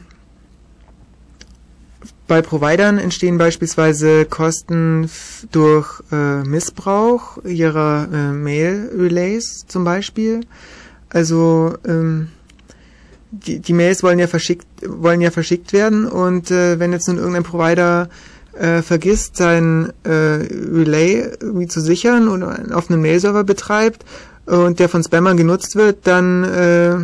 bei 2.27 2.41
Providern 2.41 2.97
entstehen 2.97 3.37
beispielsweise 3.37 4.25
Kosten 4.25 5.09
durch 5.51 6.01
äh, 6.11 6.43
Missbrauch 6.43 7.43
ihrer 7.45 8.07
äh, 8.11 8.31
Mail-Relays 8.33 9.65
zum 9.67 9.83
Beispiel. 9.83 10.41
Also 11.09 11.75
ähm, 11.87 12.29
die, 13.31 13.59
die 13.59 13.73
Mails 13.73 14.03
wollen 14.03 14.19
ja 14.19 14.27
verschickt 14.27 14.67
wollen 14.85 15.21
ja 15.21 15.31
verschickt 15.31 15.73
werden 15.73 16.05
und 16.05 16.51
äh, 16.51 16.79
wenn 16.79 16.91
jetzt 16.91 17.07
nun 17.07 17.17
irgendein 17.17 17.43
Provider 17.43 18.09
äh, 18.53 18.81
vergisst, 18.81 19.37
sein 19.37 19.93
äh, 20.03 20.09
Relay 20.09 21.31
irgendwie 21.39 21.67
zu 21.67 21.81
sichern 21.81 22.27
und 22.27 22.43
einen 22.43 22.73
offenen 22.73 23.01
Mail-Server 23.01 23.43
betreibt 23.43 24.03
und 24.45 24.79
der 24.79 24.89
von 24.89 25.03
Spammern 25.03 25.37
genutzt 25.37 25.75
wird, 25.75 26.07
dann 26.07 26.43
äh, 26.43 26.95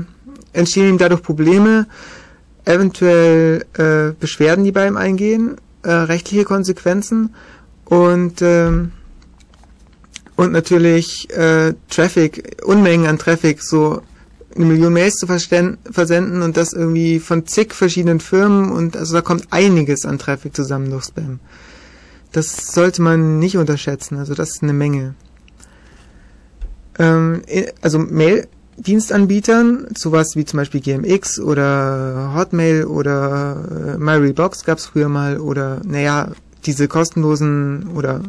entstehen 0.54 0.90
ihm 0.90 0.98
dadurch 0.98 1.22
Probleme, 1.22 1.88
eventuell 2.66 3.66
äh, 3.78 4.14
Beschwerden, 4.20 4.64
die 4.64 4.72
bei 4.72 4.88
ihm 4.88 4.98
eingehen, 4.98 5.58
äh, 5.84 5.92
rechtliche 5.92 6.46
Konsequenzen 6.46 7.36
und 7.86 8.42
ähm, 8.42 8.92
und 10.36 10.52
natürlich 10.52 11.30
äh, 11.30 11.74
Traffic, 11.90 12.64
Unmengen 12.66 13.06
an 13.06 13.20
Traffic, 13.20 13.62
so 13.62 14.02
eine 14.56 14.66
Million 14.66 14.94
Mails 14.94 15.16
zu 15.16 15.28
versenden 15.28 16.42
und 16.42 16.58
das 16.58 16.74
irgendwie 16.74 17.20
von 17.20 17.46
zig 17.46 17.74
verschiedenen 17.74 18.20
Firmen 18.20 18.72
und 18.72 18.98
also 18.98 19.14
da 19.14 19.22
kommt 19.22 19.48
einiges 19.52 20.06
an 20.06 20.20
Traffic 20.20 20.56
zusammen 20.56 20.90
durch 20.90 21.06
Spam. 21.06 21.40
Das 22.32 22.74
sollte 22.74 23.02
man 23.02 23.40
nicht 23.40 23.58
unterschätzen, 23.58 24.18
also 24.18 24.34
das 24.34 24.52
ist 24.52 24.64
eine 24.64 24.74
Menge. 24.74 25.16
Ähm, 27.00 27.42
also 27.82 28.00
Mail-Dienstanbietern, 28.78 29.88
sowas 29.96 30.36
wie 30.36 30.46
zum 30.46 30.58
Beispiel 30.58 30.82
GMX 30.82 31.40
oder 31.40 32.34
Hotmail 32.36 32.86
oder 32.86 33.96
äh, 33.96 33.98
MyRebox 33.98 34.66
gab 34.66 34.78
es 34.78 34.88
früher 34.88 35.10
mal 35.10 35.40
oder 35.40 35.82
naja, 35.86 36.32
diese 36.66 36.88
kostenlosen 36.88 37.90
oder 37.96 38.22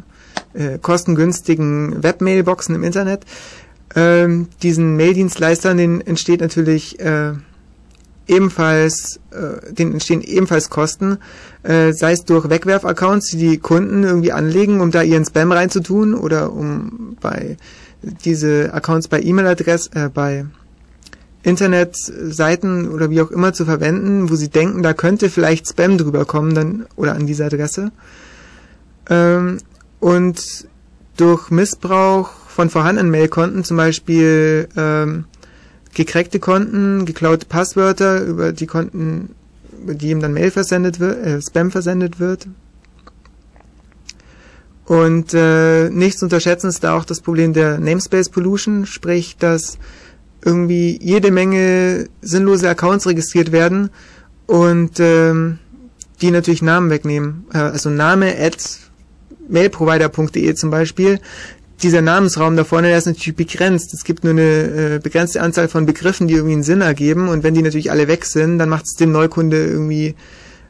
äh, 0.55 0.79
kostengünstigen 0.79 2.03
Webmailboxen 2.03 2.75
im 2.75 2.83
Internet, 2.83 3.25
ähm, 3.95 4.49
diesen 4.63 4.97
Maildienstleistern, 4.97 5.77
denen 5.77 6.01
entsteht 6.01 6.41
natürlich 6.41 6.99
äh, 7.01 7.33
ebenfalls, 8.27 9.21
äh, 9.31 9.73
denen 9.73 9.93
entstehen 9.93 10.23
ebenfalls 10.23 10.71
Kosten, 10.71 11.19
äh, 11.63 11.93
sei 11.93 12.13
es 12.13 12.25
durch 12.25 12.49
Wegwerf-Accounts, 12.49 13.31
die 13.31 13.37
die 13.37 13.59
Kunden 13.59 14.03
irgendwie 14.03 14.33
anlegen, 14.33 14.81
um 14.81 14.91
da 14.91 15.03
ihren 15.03 15.25
Spam 15.25 15.53
reinzutun 15.53 16.15
oder 16.15 16.53
um 16.53 17.17
bei 17.21 17.57
diese 18.25 18.73
Accounts 18.73 19.09
bei 19.09 19.21
E-Mail-Adresse, 19.21 19.91
äh, 19.95 20.09
bei 20.09 20.47
Internetseiten 21.43 22.89
oder 22.89 23.11
wie 23.11 23.21
auch 23.21 23.31
immer 23.31 23.53
zu 23.53 23.65
verwenden, 23.65 24.31
wo 24.31 24.35
sie 24.35 24.49
denken, 24.49 24.83
da 24.83 24.95
könnte 24.95 25.29
vielleicht 25.29 25.69
Spam 25.69 25.99
drüber 25.99 26.25
kommen, 26.25 26.55
dann 26.55 26.87
oder 26.97 27.15
an 27.15 27.27
diese 27.27 27.45
Adresse. 27.45 27.93
Ähm, 29.11 29.59
und 30.01 30.67
durch 31.17 31.51
Missbrauch 31.51 32.31
von 32.49 32.71
vorhandenen 32.71 33.11
Mailkonten, 33.11 33.63
zum 33.63 33.77
Beispiel 33.77 34.69
ähm, 34.77 35.25
gecrackte 35.93 36.41
Konten, 36.41 37.05
geklaute 37.05 37.47
Passwörter, 37.47 38.23
über 38.23 38.53
die 38.53 38.67
Konten, 38.67 39.35
über 39.83 39.95
die 39.95 40.11
ihm 40.11 40.21
dann 40.21 40.33
Mail 40.33 40.51
versendet 40.51 40.99
wird, 40.99 41.25
äh, 41.25 41.41
Spam 41.43 41.71
versendet 41.71 42.21
wird. 42.21 42.49
Und 44.87 45.33
äh, 45.33 45.89
nicht 45.89 46.19
zu 46.19 46.27
unterschätzen 46.27 46.69
ist 46.69 46.85
da 46.85 46.97
auch 46.97 47.05
das 47.05 47.21
Problem 47.21 47.53
der 47.53 47.79
Namespace 47.79 48.29
Pollution, 48.29 48.85
sprich, 48.85 49.37
dass 49.39 49.79
irgendwie 50.45 50.99
jede 51.03 51.31
Menge 51.31 52.09
sinnlose 52.21 52.69
Accounts 52.69 53.07
registriert 53.07 53.51
werden 53.51 53.89
und 54.47 55.01
ähm, 55.01 55.59
die 56.21 56.31
natürlich 56.31 56.61
Namen 56.61 56.91
wegnehmen. 56.91 57.47
Äh, 57.53 57.59
also 57.59 57.89
Name 57.89 58.37
at 58.39 58.59
mailprovider.de 59.49 60.55
zum 60.55 60.71
Beispiel, 60.71 61.21
dieser 61.83 62.03
Namensraum 62.03 62.57
da 62.57 62.65
vorne, 62.65 62.89
der 62.89 62.99
ist 62.99 63.07
natürlich 63.07 63.37
begrenzt. 63.37 63.93
Es 63.95 64.05
gibt 64.05 64.25
nur 64.25 64.33
eine 64.33 64.43
äh, 64.95 65.01
begrenzte 65.03 65.43
Anzahl 65.43 65.69
von 65.69 65.87
Begriffen, 65.87 66.29
die 66.29 66.35
irgendwie 66.35 66.55
einen 66.55 66.63
Sinn 66.63 66.81
ergeben. 66.81 67.29
Und 67.29 67.43
wenn 67.43 67.55
die 67.55 67.63
natürlich 67.63 67.91
alle 67.91 68.09
weg 68.09 68.25
sind, 68.25 68.59
dann 68.59 68.69
macht 68.69 68.85
es 68.87 68.95
dem 68.95 69.13
Neukunde 69.13 69.65
irgendwie, 69.65 70.15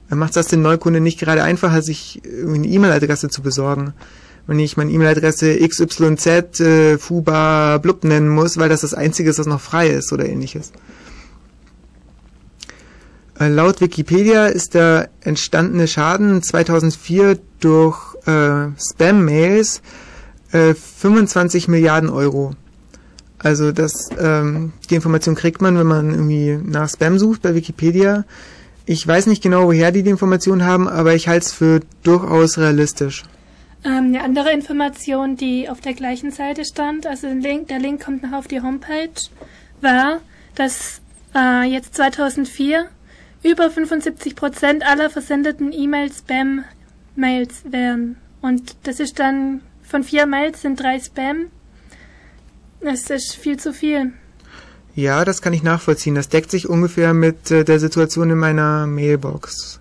dann 0.08 0.18
macht 0.18 0.36
das 0.36 0.48
dem 0.48 0.62
Neukunde 0.62 1.00
nicht 1.00 1.18
gerade 1.18 1.42
einfacher, 1.42 1.82
sich 1.82 2.22
eine 2.24 2.66
E-Mail-Adresse 2.66 3.28
zu 3.28 3.42
besorgen. 3.42 3.94
Wenn 4.46 4.58
ich 4.58 4.76
meine 4.76 4.92
E-Mail-Adresse 4.92 5.56
xyz 5.66 6.60
äh, 6.60 6.98
fuba 6.98 7.78
blub 7.78 8.04
nennen 8.04 8.28
muss, 8.28 8.58
weil 8.58 8.68
das 8.68 8.82
das 8.82 8.92
einzige 8.92 9.30
ist, 9.30 9.38
das 9.38 9.46
noch 9.46 9.60
frei 9.60 9.88
ist 9.88 10.12
oder 10.12 10.26
ähnliches. 10.26 10.72
Äh, 13.40 13.48
laut 13.48 13.80
Wikipedia 13.80 14.46
ist 14.46 14.74
der 14.74 15.08
entstandene 15.22 15.88
Schaden 15.88 16.42
2004 16.42 17.38
durch 17.60 18.14
äh, 18.26 18.68
Spam-Mails 18.78 19.80
äh, 20.52 20.74
25 20.74 21.68
Milliarden 21.68 22.10
Euro. 22.10 22.54
Also 23.38 23.72
das, 23.72 24.08
ähm, 24.18 24.72
die 24.88 24.94
Information 24.94 25.34
kriegt 25.34 25.60
man, 25.60 25.76
wenn 25.76 25.86
man 25.86 26.10
irgendwie 26.10 26.58
nach 26.62 26.88
Spam 26.88 27.18
sucht 27.18 27.42
bei 27.42 27.54
Wikipedia. 27.54 28.24
Ich 28.86 29.06
weiß 29.06 29.26
nicht 29.26 29.42
genau, 29.42 29.66
woher 29.66 29.92
die 29.92 30.02
die 30.02 30.10
Information 30.10 30.64
haben, 30.64 30.88
aber 30.88 31.14
ich 31.14 31.26
halte 31.26 31.46
es 31.46 31.52
für 31.52 31.80
durchaus 32.02 32.58
realistisch. 32.58 33.22
Ähm, 33.84 34.06
eine 34.06 34.22
andere 34.22 34.52
Information, 34.52 35.36
die 35.36 35.68
auf 35.68 35.80
der 35.80 35.94
gleichen 35.94 36.30
Seite 36.30 36.64
stand, 36.64 37.06
also 37.06 37.26
der 37.26 37.36
Link, 37.36 37.68
der 37.68 37.78
Link 37.78 38.04
kommt 38.04 38.22
noch 38.22 38.32
auf 38.32 38.46
die 38.46 38.60
Homepage, 38.60 39.10
war, 39.80 40.20
dass 40.54 41.00
äh, 41.34 41.64
jetzt 41.64 41.94
2004 41.94 42.86
über 43.42 43.70
75 43.70 44.36
Prozent 44.36 44.86
aller 44.86 45.10
versendeten 45.10 45.72
E-Mails 45.72 46.18
Spam-Mails 46.18 47.62
wären. 47.70 48.16
Und 48.40 48.76
das 48.82 49.00
ist 49.00 49.18
dann 49.18 49.60
von 49.82 50.02
vier 50.02 50.26
Mails 50.26 50.62
sind 50.62 50.80
drei 50.80 50.98
Spam. 50.98 51.46
Das 52.80 53.08
ist 53.10 53.36
viel 53.36 53.58
zu 53.58 53.72
viel. 53.72 54.12
Ja, 54.94 55.24
das 55.24 55.42
kann 55.42 55.52
ich 55.52 55.62
nachvollziehen. 55.62 56.14
Das 56.14 56.28
deckt 56.28 56.50
sich 56.50 56.68
ungefähr 56.68 57.14
mit 57.14 57.50
äh, 57.50 57.64
der 57.64 57.80
Situation 57.80 58.30
in 58.30 58.38
meiner 58.38 58.86
Mailbox. 58.86 59.80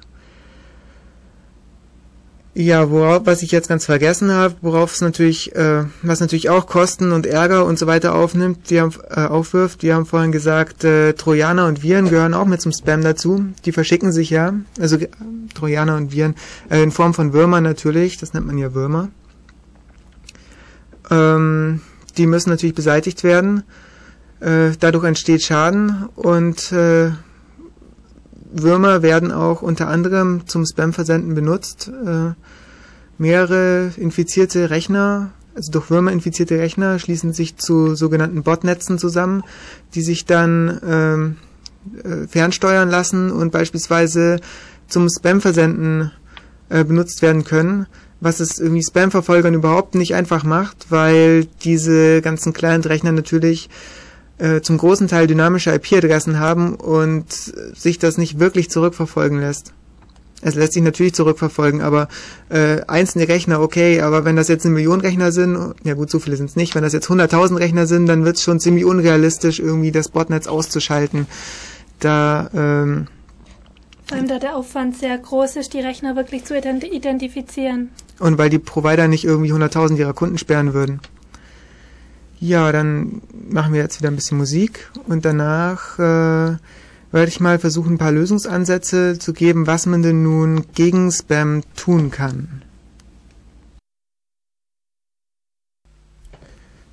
Ja, 2.56 2.91
worauf, 2.91 3.26
was 3.26 3.41
ich 3.41 3.52
jetzt 3.52 3.67
ganz 3.67 3.86
vergessen 3.86 4.32
habe, 4.32 4.56
worauf 4.62 4.93
es 4.93 5.02
natürlich, 5.02 5.56
äh, 5.56 5.86
was 6.04 6.19
natürlich 6.19 6.52
auch 6.52 6.67
Kosten 6.67 7.12
und 7.12 7.26
Ärger 7.26 7.65
und 7.65 7.80
so 7.80 7.88
weiter 7.88 8.13
aufnimmt, 8.13 8.69
die 8.69 8.80
haben, 8.80 8.93
äh, 9.10 9.21
aufwirft. 9.21 9.82
Wir 9.82 9.95
haben 9.95 10.06
vorhin 10.06 10.32
gesagt, 10.32 10.84
äh, 10.84 11.13
Trojaner 11.13 11.65
und 11.65 11.82
Viren 11.82 12.10
gehören 12.10 12.36
auch 12.36 12.45
mit 12.45 12.62
zum 12.62 12.71
Spam 12.71 13.02
dazu. 13.02 13.43
Die 13.65 13.71
verschicken 13.71 14.12
sich 14.12 14.30
ja, 14.30 14.54
also 14.80 14.97
äh, 14.97 15.10
Trojaner 15.56 15.97
und 15.97 16.12
Viren, 16.12 16.36
äh, 16.69 16.84
in 16.84 16.91
Form 16.91 17.15
von 17.15 17.34
Würmern 17.34 17.63
natürlich, 17.63 18.17
das 18.17 18.34
nennt 18.34 18.45
man 18.45 18.60
ja 18.60 18.76
Würmer. 18.76 19.10
Ähm, 21.10 21.82
die 22.17 22.28
müssen 22.28 22.52
natürlich 22.52 22.76
beseitigt 22.76 23.23
werden. 23.23 23.63
Äh, 24.44 24.76
dadurch 24.78 25.06
entsteht 25.06 25.42
Schaden 25.42 26.10
und 26.16 26.74
äh, 26.74 27.12
Würmer 28.52 29.02
werden 29.02 29.32
auch 29.32 29.62
unter 29.62 29.88
anderem 29.88 30.46
zum 30.48 30.66
Spam-Versenden 30.66 31.34
benutzt. 31.34 31.88
Äh, 31.88 32.34
mehrere 33.18 33.92
infizierte 33.96 34.70
Rechner, 34.70 35.32
also 35.56 35.72
durch 35.72 35.90
Würmer 35.90 36.12
infizierte 36.12 36.60
Rechner, 36.60 37.00
schließen 37.00 37.32
sich 37.32 37.56
zu 37.56 37.96
sogenannten 37.96 38.44
Botnetzen 38.44 38.98
zusammen, 38.98 39.44
die 39.96 40.02
sich 40.02 40.26
dann 40.26 40.80
ähm, 40.86 41.38
äh, 42.04 42.28
fernsteuern 42.28 42.90
lassen 42.90 43.32
und 43.32 43.52
beispielsweise 43.52 44.42
zum 44.90 45.08
Spam-Versenden 45.10 46.12
benutzt 46.70 47.22
werden 47.22 47.44
können, 47.44 47.86
was 48.20 48.40
es 48.40 48.58
irgendwie 48.58 48.82
Spam-Verfolgern 48.82 49.54
überhaupt 49.54 49.94
nicht 49.94 50.16
einfach 50.16 50.44
macht, 50.44 50.88
weil 50.90 51.46
diese 51.64 52.22
ganzen 52.22 52.52
Client-Rechner 52.52 53.12
natürlich 53.12 53.70
äh, 54.38 54.62
zum 54.62 54.78
großen 54.78 55.08
Teil 55.08 55.28
dynamische 55.28 55.74
IP-Adressen 55.74 56.39
haben 56.39 56.76
und 56.76 57.32
sich 57.32 58.00
das 58.00 58.17
nicht 58.17 58.39
wirklich 58.39 58.69
zurückverfolgen 58.69 59.39
lässt. 59.39 59.74
Es 60.43 60.56
lässt 60.56 60.74
sich 60.74 60.84
natürlich 60.84 61.13
zurückverfolgen, 61.13 61.82
aber 61.82 62.10
äh, 62.50 62.82
einzelne 62.88 63.28
Rechner, 63.28 63.62
okay, 63.62 64.02
aber 64.02 64.26
wenn 64.26 64.36
das 64.36 64.50
jetzt 64.50 64.65
eine 64.65 64.76
Million 64.76 65.00
Rechner 65.00 65.32
sind, 65.32 65.76
ja 65.84 65.93
gut, 65.93 66.10
so 66.10 66.19
viele 66.19 66.36
sind 66.36 66.50
es 66.50 66.56
nicht, 66.56 66.76
wenn 66.76 66.84
das 66.84 66.91
jetzt 66.91 67.10
100.000 67.10 67.60
Rechner 67.60 67.86
sind, 67.88 68.08
dann 68.08 68.26
wird 68.26 68.36
es 68.36 68.43
schon 68.43 68.60
ziemlich 68.60 68.84
unrealistisch, 68.84 69.60
irgendwie 69.60 69.91
das 69.91 70.10
Botnetz 70.10 70.48
auszuschalten. 70.48 71.28
Da, 72.00 72.50
ähm, 72.54 73.08
Vor 74.06 74.17
allem 74.17 74.28
da 74.28 74.39
der 74.39 74.58
Aufwand 74.58 74.98
sehr 74.98 75.17
groß 75.17 75.56
ist, 75.56 75.74
die 75.74 75.80
Rechner 75.80 76.17
wirklich 76.17 76.43
zu 76.43 76.58
identifizieren. 76.58 77.89
Und 78.19 78.38
weil 78.38 78.50
die 78.50 78.60
Provider 78.60 79.08
nicht 79.08 79.24
irgendwie 79.24 79.54
100.000 79.54 79.96
ihrer 79.96 80.13
Kunden 80.13 80.38
sperren 80.38 80.74
würden. 80.74 81.00
Ja, 82.44 82.74
dann 82.74 83.22
machen 83.32 83.72
wir 83.72 83.80
jetzt 83.80 84.00
wieder 84.00 84.12
ein 84.12 84.18
bisschen 84.18 84.38
Musik 84.38 84.92
und 85.08 85.24
danach 85.24 85.98
äh, 85.98 86.58
werde 87.14 87.30
ich 87.30 87.40
mal 87.40 87.58
versuchen, 87.58 87.94
ein 87.94 87.98
paar 87.98 88.12
Lösungsansätze 88.12 89.18
zu 89.18 89.32
geben, 89.32 89.66
was 89.66 89.86
man 89.86 90.04
denn 90.04 90.24
nun 90.24 90.66
gegen 90.74 91.10
Spam 91.10 91.62
tun 91.78 92.12
kann. 92.12 92.62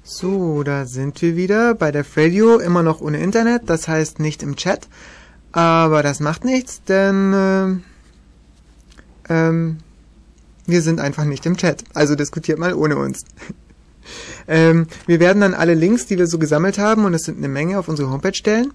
So, 0.04 0.62
da 0.62 0.86
sind 0.86 1.20
wir 1.20 1.34
wieder 1.34 1.74
bei 1.74 1.90
der 1.90 2.04
Radio, 2.16 2.60
immer 2.60 2.84
noch 2.84 3.00
ohne 3.00 3.18
Internet, 3.18 3.62
das 3.66 3.88
heißt 3.88 4.20
nicht 4.20 4.44
im 4.44 4.54
Chat. 4.54 4.86
Aber 5.50 6.04
das 6.04 6.20
macht 6.20 6.44
nichts, 6.44 6.84
denn 6.84 7.82
äh, 9.28 9.34
ähm, 9.34 9.78
wir 10.66 10.82
sind 10.82 11.00
einfach 11.00 11.24
nicht 11.24 11.44
im 11.44 11.56
Chat. 11.56 11.82
Also 11.92 12.14
diskutiert 12.14 12.60
mal 12.60 12.72
ohne 12.72 12.96
uns. 12.98 13.24
Ähm, 14.48 14.86
wir 15.06 15.20
werden 15.20 15.40
dann 15.40 15.54
alle 15.54 15.74
Links, 15.74 16.06
die 16.06 16.18
wir 16.18 16.26
so 16.26 16.38
gesammelt 16.38 16.78
haben, 16.78 17.04
und 17.04 17.14
es 17.14 17.22
sind 17.22 17.38
eine 17.38 17.48
Menge, 17.48 17.78
auf 17.78 17.88
unsere 17.88 18.10
Homepage 18.10 18.34
stellen. 18.34 18.72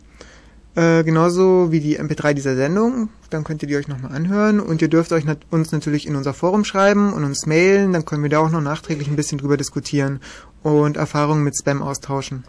Äh, 0.76 1.06
genauso 1.06 1.71
wie 1.71 1.80
die 1.80 1.98
MP3 1.98 2.34
dieser 2.34 2.56
Sendung. 2.56 3.08
Dann 3.30 3.45
könnt 3.45 3.62
ihr 3.62 3.67
die 3.67 3.78
euch 3.78 3.88
nochmal 3.88 4.12
anhören. 4.12 4.60
Und 4.60 4.82
ihr 4.82 4.89
dürft 4.89 5.13
euch 5.13 5.24
nat 5.24 5.39
uns 5.50 5.71
natürlich 5.71 6.06
in 6.06 6.17
unser 6.17 6.34
Forum 6.34 6.65
schreiben 6.65 7.13
und 7.13 7.24
uns 7.24 7.45
mailen. 7.45 7.93
Dann 7.93 8.04
können 8.04 8.24
wir 8.24 8.30
da 8.30 8.39
auch 8.39 8.52
noch 8.52 8.62
nachträglich 8.62 9.08
ein 9.08 9.15
bisschen 9.15 9.38
drüber 9.38 9.56
diskutieren 9.56 10.19
und 10.63 10.98
Erfahrungen 10.98 11.43
mit 11.43 11.58
Spam 11.58 11.82
austauschen. 11.82 12.43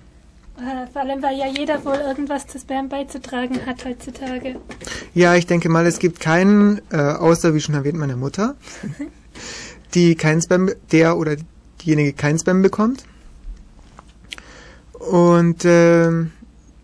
Äh, 0.57 0.91
vor 0.93 1.03
allem, 1.03 1.23
weil 1.23 1.39
ja 1.39 1.47
jeder 1.47 1.85
wohl 1.85 1.95
irgendwas 1.95 2.47
zu 2.49 2.59
Spam 2.59 2.89
beizutragen 2.89 3.65
hat 3.65 3.85
heutzutage. 3.85 4.57
Ja, 5.15 5.35
ich 5.37 5.47
denke 5.47 5.69
mal, 5.69 5.87
es 5.87 5.99
gibt 5.99 6.19
keinen, 6.19 6.81
äh, 6.91 6.97
außer 6.97 7.55
wie 7.55 7.61
schon 7.61 7.75
erwähnt, 7.75 7.99
meine 7.99 8.17
Mutter, 8.17 8.57
die 9.95 10.15
keinen 10.17 10.41
Spam, 10.41 10.71
der 10.91 11.17
oder 11.17 11.37
diejenige 11.87 12.13
keinen 12.13 12.39
Spam 12.39 12.63
bekommt. 12.63 13.05
Und 14.93 15.65
äh, 15.65 16.11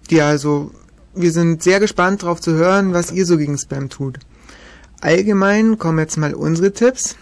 ja, 0.08 0.28
also 0.28 0.70
wir 1.14 1.32
sind 1.32 1.62
sehr 1.62 1.80
gespannt 1.80 2.22
darauf 2.22 2.40
zu 2.40 2.52
hören, 2.52 2.94
was 2.94 3.10
ihr 3.10 3.26
so 3.26 3.36
gegen 3.36 3.58
Spam 3.58 3.88
tut. 3.88 4.18
Allgemein 5.00 5.78
kommen 5.78 5.98
jetzt 5.98 6.16
mal 6.16 6.34
unsere 6.34 6.72
Tipps. 6.72 7.16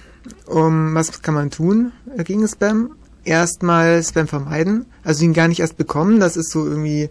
Um 0.46 0.94
was 0.94 1.22
kann 1.22 1.34
man 1.34 1.50
tun 1.50 1.92
gegen 2.24 2.46
Spam? 2.46 2.94
Erstmal 3.24 4.02
Spam 4.02 4.28
vermeiden, 4.28 4.86
also 5.02 5.24
ihn 5.24 5.32
gar 5.32 5.48
nicht 5.48 5.60
erst 5.60 5.78
bekommen. 5.78 6.20
Das 6.20 6.36
ist 6.36 6.50
so 6.50 6.66
irgendwie 6.66 7.08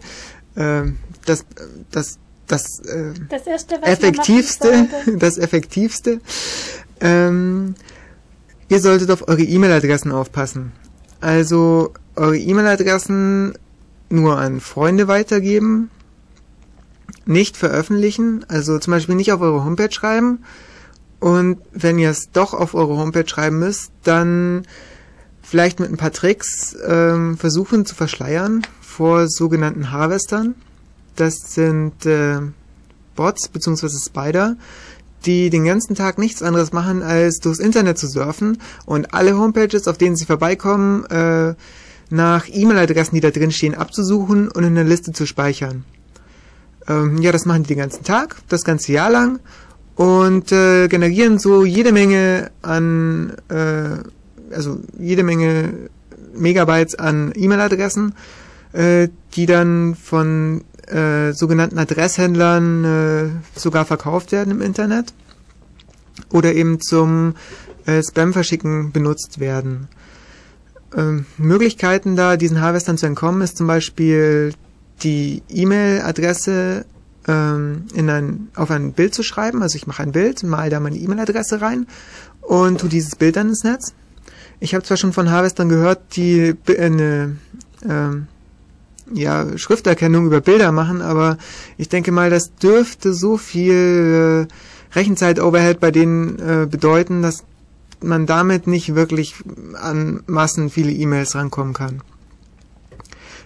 äh, 0.54 0.82
das 1.26 1.44
das 1.90 2.18
das, 2.46 2.80
äh, 2.80 3.12
Das 3.28 3.46
erste, 3.46 3.80
effektivste, 3.82 4.88
das 5.18 5.38
effektivste. 5.38 6.20
Ähm, 7.00 7.74
ihr 8.70 8.80
solltet 8.80 9.10
auf 9.10 9.28
eure 9.28 9.42
E-Mail-Adressen 9.42 10.12
aufpassen. 10.12 10.72
Also 11.20 11.92
eure 12.16 12.38
E-Mail-Adressen 12.38 13.52
nur 14.08 14.38
an 14.38 14.60
Freunde 14.60 15.06
weitergeben, 15.08 15.90
nicht 17.26 17.56
veröffentlichen, 17.56 18.46
also 18.48 18.78
zum 18.78 18.92
Beispiel 18.92 19.16
nicht 19.16 19.32
auf 19.32 19.42
eure 19.42 19.64
Homepage 19.64 19.92
schreiben. 19.92 20.44
Und 21.18 21.58
wenn 21.72 21.98
ihr 21.98 22.10
es 22.10 22.30
doch 22.32 22.54
auf 22.54 22.74
eure 22.74 22.96
Homepage 22.96 23.28
schreiben 23.28 23.58
müsst, 23.58 23.92
dann 24.04 24.66
vielleicht 25.42 25.80
mit 25.80 25.90
ein 25.90 25.98
paar 25.98 26.12
Tricks 26.12 26.74
ähm, 26.86 27.36
versuchen 27.36 27.84
zu 27.84 27.94
verschleiern 27.94 28.62
vor 28.80 29.28
sogenannten 29.28 29.90
Harvestern. 29.90 30.54
Das 31.16 31.34
sind 31.54 32.06
äh, 32.06 32.40
Bots 33.16 33.48
bzw. 33.48 33.88
Spider, 33.88 34.56
die 35.26 35.50
den 35.50 35.64
ganzen 35.64 35.94
Tag 35.94 36.18
nichts 36.18 36.42
anderes 36.42 36.72
machen, 36.72 37.02
als 37.02 37.40
durchs 37.40 37.58
Internet 37.58 37.98
zu 37.98 38.06
surfen 38.06 38.58
und 38.86 39.14
alle 39.14 39.38
Homepages, 39.38 39.88
auf 39.88 39.98
denen 39.98 40.16
sie 40.16 40.24
vorbeikommen, 40.24 41.04
äh, 41.06 41.54
nach 42.10 42.48
E-Mail-Adressen, 42.48 43.14
die 43.14 43.20
da 43.20 43.30
drin 43.30 43.52
stehen, 43.52 43.74
abzusuchen 43.74 44.48
und 44.48 44.64
in 44.64 44.76
eine 44.76 44.88
Liste 44.88 45.12
zu 45.12 45.26
speichern. 45.26 45.84
Ähm, 46.88 47.18
ja, 47.18 47.32
das 47.32 47.46
machen 47.46 47.62
die 47.62 47.68
den 47.68 47.78
ganzen 47.78 48.04
Tag, 48.04 48.36
das 48.48 48.64
ganze 48.64 48.92
Jahr 48.92 49.10
lang 49.10 49.38
und 49.94 50.50
äh, 50.50 50.88
generieren 50.88 51.38
so 51.38 51.64
jede 51.64 51.92
Menge 51.92 52.50
an, 52.62 53.34
äh, 53.48 54.54
also 54.54 54.80
jede 54.98 55.22
Menge 55.22 55.90
Megabytes 56.34 56.94
an 56.94 57.32
E-Mail-Adressen, 57.34 58.14
äh, 58.72 59.08
die 59.34 59.46
dann 59.46 59.94
von 59.94 60.64
äh, 60.90 61.32
sogenannten 61.32 61.78
Adresshändlern 61.78 62.84
äh, 62.84 63.58
sogar 63.58 63.84
verkauft 63.84 64.32
werden 64.32 64.50
im 64.50 64.60
Internet 64.60 65.12
oder 66.32 66.52
eben 66.52 66.80
zum 66.80 67.34
äh, 67.86 68.02
Spam-Verschicken 68.02 68.92
benutzt 68.92 69.40
werden. 69.40 69.88
Ähm, 70.96 71.26
Möglichkeiten 71.38 72.16
da, 72.16 72.36
diesen 72.36 72.60
Harvestern 72.60 72.98
zu 72.98 73.06
entkommen, 73.06 73.42
ist 73.42 73.56
zum 73.56 73.66
Beispiel 73.66 74.52
die 75.02 75.42
E-Mail-Adresse 75.48 76.84
ähm, 77.28 77.84
in 77.94 78.10
ein, 78.10 78.48
auf 78.54 78.70
ein 78.70 78.92
Bild 78.92 79.14
zu 79.14 79.22
schreiben. 79.22 79.62
Also 79.62 79.76
ich 79.76 79.86
mache 79.86 80.02
ein 80.02 80.12
Bild, 80.12 80.42
mal 80.42 80.70
da 80.70 80.80
meine 80.80 80.96
E-Mail-Adresse 80.96 81.60
rein 81.60 81.86
und 82.40 82.80
tu 82.80 82.88
dieses 82.88 83.16
Bild 83.16 83.36
dann 83.36 83.48
ins 83.48 83.64
Netz. 83.64 83.94
Ich 84.58 84.74
habe 84.74 84.84
zwar 84.84 84.96
schon 84.96 85.12
von 85.12 85.30
Harvestern 85.30 85.68
gehört, 85.68 86.16
die 86.16 86.54
eine 86.78 87.36
ähm, 87.88 88.26
ja, 89.12 89.58
Schrifterkennung 89.58 90.26
über 90.26 90.40
Bilder 90.40 90.72
machen, 90.72 91.02
aber 91.02 91.38
ich 91.76 91.88
denke 91.88 92.12
mal, 92.12 92.30
das 92.30 92.54
dürfte 92.54 93.12
so 93.14 93.36
viel 93.36 94.46
äh, 94.48 94.96
Rechenzeit-Overhead 94.96 95.80
bei 95.80 95.90
denen 95.90 96.38
äh, 96.38 96.66
bedeuten, 96.66 97.22
dass 97.22 97.44
man 98.02 98.26
damit 98.26 98.66
nicht 98.66 98.94
wirklich 98.94 99.34
an 99.74 100.22
Massen 100.26 100.70
viele 100.70 100.92
E-Mails 100.92 101.34
rankommen 101.34 101.74
kann. 101.74 102.02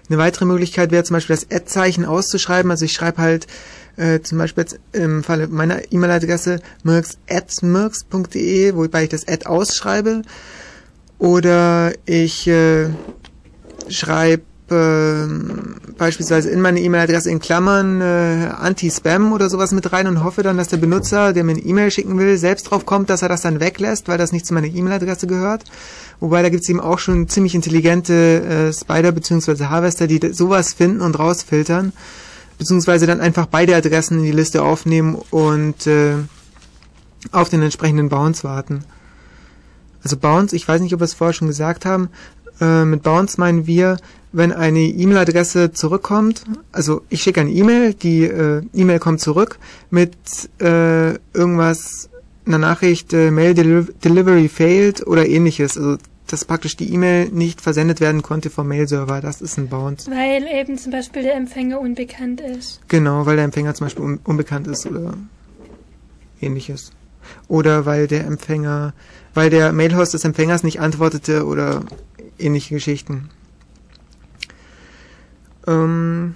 Eine 0.08 0.18
weitere 0.18 0.44
Möglichkeit 0.44 0.90
wäre 0.90 1.02
zum 1.04 1.14
Beispiel 1.14 1.36
das 1.36 1.50
Ad-Zeichen 1.50 2.04
auszuschreiben. 2.04 2.70
Also 2.70 2.84
ich 2.84 2.92
schreibe 2.92 3.22
halt 3.22 3.46
äh, 3.96 4.20
zum 4.20 4.38
Beispiel 4.38 4.64
jetzt 4.64 4.78
im 4.92 5.24
Falle 5.24 5.48
meiner 5.48 5.90
E-Mail-Adresse 5.90 6.60
mirks.mirks.de, 6.82 8.74
wobei 8.74 9.04
ich 9.04 9.08
das 9.08 9.26
Ad 9.26 9.46
ausschreibe. 9.46 10.22
Oder 11.18 11.92
ich 12.04 12.46
äh, 12.46 12.90
schreibe 13.88 14.42
äh, 14.70 15.26
beispielsweise 15.98 16.50
in 16.50 16.60
meine 16.60 16.80
E-Mail-Adresse 16.80 17.30
in 17.30 17.38
Klammern 17.38 18.00
äh, 18.00 18.48
Anti-Spam 18.58 19.32
oder 19.32 19.50
sowas 19.50 19.72
mit 19.72 19.92
rein 19.92 20.06
und 20.06 20.24
hoffe 20.24 20.42
dann, 20.42 20.56
dass 20.56 20.68
der 20.68 20.78
Benutzer, 20.78 21.32
der 21.32 21.44
mir 21.44 21.52
eine 21.52 21.60
E-Mail 21.60 21.90
schicken 21.90 22.18
will, 22.18 22.38
selbst 22.38 22.64
drauf 22.64 22.86
kommt, 22.86 23.10
dass 23.10 23.22
er 23.22 23.28
das 23.28 23.42
dann 23.42 23.60
weglässt, 23.60 24.08
weil 24.08 24.16
das 24.16 24.32
nicht 24.32 24.46
zu 24.46 24.54
meiner 24.54 24.66
E-Mail-Adresse 24.66 25.26
gehört. 25.26 25.64
Wobei 26.20 26.42
da 26.42 26.48
gibt 26.48 26.62
es 26.62 26.68
eben 26.70 26.80
auch 26.80 26.98
schon 26.98 27.28
ziemlich 27.28 27.54
intelligente 27.54 28.42
äh, 28.42 28.72
Spider 28.72 29.12
bzw. 29.12 29.66
Harvester, 29.66 30.06
die 30.06 30.32
sowas 30.32 30.72
finden 30.72 31.02
und 31.02 31.18
rausfiltern, 31.18 31.92
beziehungsweise 32.58 33.06
dann 33.06 33.20
einfach 33.20 33.46
beide 33.46 33.76
Adressen 33.76 34.18
in 34.18 34.24
die 34.24 34.32
Liste 34.32 34.62
aufnehmen 34.62 35.18
und 35.30 35.86
äh, 35.86 36.14
auf 37.32 37.50
den 37.50 37.60
entsprechenden 37.60 38.08
Bounce 38.08 38.44
warten. 38.44 38.84
Also 40.02 40.16
Bounce, 40.16 40.56
ich 40.56 40.66
weiß 40.66 40.80
nicht, 40.80 40.94
ob 40.94 41.00
wir 41.00 41.04
es 41.04 41.14
vorher 41.14 41.34
schon 41.34 41.48
gesagt 41.48 41.84
haben, 41.84 42.08
äh, 42.60 42.84
mit 42.84 43.02
Bounce 43.02 43.38
meinen 43.38 43.66
wir, 43.66 43.96
wenn 44.34 44.52
eine 44.52 44.80
E-Mail-Adresse 44.80 45.72
zurückkommt, 45.72 46.44
also 46.72 47.02
ich 47.08 47.22
schicke 47.22 47.40
eine 47.40 47.50
E-Mail, 47.50 47.94
die 47.94 48.24
äh, 48.24 48.62
E-Mail 48.74 48.98
kommt 48.98 49.20
zurück 49.20 49.58
mit 49.90 50.14
äh, 50.60 51.14
irgendwas, 51.32 52.10
einer 52.44 52.58
Nachricht, 52.58 53.12
äh, 53.12 53.30
Mail 53.30 53.54
Deli 53.54 53.86
Delivery 54.04 54.48
failed 54.48 55.06
oder 55.06 55.26
ähnliches. 55.26 55.78
Also 55.78 55.98
dass 56.26 56.44
praktisch 56.44 56.76
die 56.76 56.92
E-Mail 56.92 57.28
nicht 57.28 57.60
versendet 57.60 58.00
werden 58.00 58.22
konnte 58.22 58.50
vom 58.50 58.66
Mail-Server. 58.68 59.20
Das 59.20 59.42
ist 59.42 59.58
ein 59.58 59.68
Bounce. 59.68 60.10
Weil 60.10 60.46
eben 60.46 60.78
zum 60.78 60.90
Beispiel 60.90 61.22
der 61.22 61.36
Empfänger 61.36 61.78
unbekannt 61.78 62.40
ist. 62.40 62.80
Genau, 62.88 63.26
weil 63.26 63.36
der 63.36 63.44
Empfänger 63.44 63.74
zum 63.74 63.86
Beispiel 63.86 64.04
un 64.04 64.20
unbekannt 64.24 64.66
ist 64.66 64.86
oder 64.86 65.14
ähnliches. 66.40 66.92
Oder 67.46 67.86
weil 67.86 68.06
der 68.06 68.24
Empfänger, 68.26 68.94
weil 69.34 69.50
der 69.50 69.72
Mailhost 69.72 70.14
des 70.14 70.24
Empfängers 70.24 70.62
nicht 70.62 70.80
antwortete 70.80 71.46
oder 71.46 71.84
ähnliche 72.38 72.74
Geschichten. 72.74 73.28
Ähm, 75.66 76.34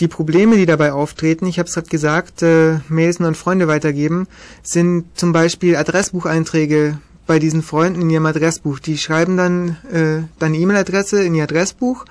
die 0.00 0.08
Probleme, 0.08 0.56
die 0.56 0.66
dabei 0.66 0.92
auftreten, 0.92 1.46
ich 1.46 1.58
habe 1.58 1.68
es 1.68 1.74
gerade 1.74 1.88
gesagt, 1.88 2.42
äh, 2.42 2.80
Mails 2.88 3.20
nur 3.20 3.28
an 3.28 3.36
Freunde 3.36 3.68
weitergeben, 3.68 4.26
sind 4.62 5.06
zum 5.14 5.32
Beispiel 5.32 5.76
Adressbucheinträge 5.76 6.98
bei 7.26 7.38
diesen 7.38 7.62
Freunden 7.62 8.02
in 8.02 8.10
ihrem 8.10 8.26
Adressbuch. 8.26 8.80
Die 8.80 8.98
schreiben 8.98 9.36
dann 9.36 9.76
äh, 9.90 10.26
deine 10.38 10.58
E-Mail-Adresse 10.58 11.22
in 11.22 11.34
ihr 11.34 11.44
Adressbuch 11.44 12.04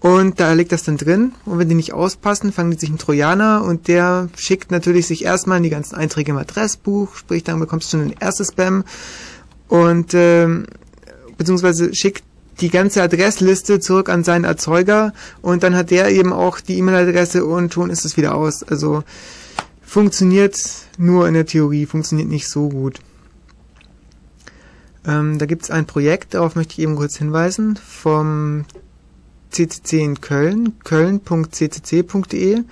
und 0.00 0.38
da 0.38 0.52
liegt 0.52 0.70
das 0.70 0.84
dann 0.84 0.96
drin. 0.96 1.32
Und 1.44 1.58
wenn 1.58 1.68
die 1.68 1.74
nicht 1.74 1.92
auspassen, 1.92 2.52
fangen 2.52 2.70
die 2.70 2.78
sich 2.78 2.88
einen 2.88 2.98
Trojaner 2.98 3.64
und 3.64 3.88
der 3.88 4.28
schickt 4.36 4.70
natürlich 4.70 5.08
sich 5.08 5.24
erstmal 5.24 5.60
die 5.60 5.70
ganzen 5.70 5.96
Einträge 5.96 6.30
im 6.30 6.38
Adressbuch, 6.38 7.16
sprich 7.16 7.42
dann 7.42 7.58
bekommst 7.58 7.92
du 7.92 7.98
schon 7.98 8.08
den 8.08 8.20
ersten 8.20 8.44
Spam 8.44 8.84
und 9.66 10.14
äh, 10.14 10.46
beziehungsweise 11.36 11.92
schickt 11.94 12.22
die 12.60 12.70
ganze 12.70 13.02
Adressliste 13.02 13.80
zurück 13.80 14.08
an 14.08 14.24
seinen 14.24 14.44
Erzeuger 14.44 15.12
und 15.42 15.62
dann 15.62 15.76
hat 15.76 15.90
der 15.90 16.10
eben 16.10 16.32
auch 16.32 16.60
die 16.60 16.78
E-Mail-Adresse 16.78 17.44
und 17.44 17.72
schon 17.72 17.90
ist 17.90 18.04
es 18.04 18.16
wieder 18.16 18.34
aus. 18.34 18.62
Also 18.62 19.04
funktioniert 19.82 20.58
nur 20.98 21.28
in 21.28 21.34
der 21.34 21.46
Theorie, 21.46 21.86
funktioniert 21.86 22.28
nicht 22.28 22.48
so 22.48 22.68
gut. 22.68 23.00
Ähm, 25.06 25.38
da 25.38 25.46
gibt 25.46 25.62
es 25.62 25.70
ein 25.70 25.86
Projekt, 25.86 26.34
darauf 26.34 26.56
möchte 26.56 26.74
ich 26.74 26.80
eben 26.80 26.96
kurz 26.96 27.16
hinweisen, 27.16 27.76
vom 27.76 28.64
CCC 29.50 30.00
in 30.00 30.20
Köln, 30.20 30.78
köln.ccc.de 30.84 32.64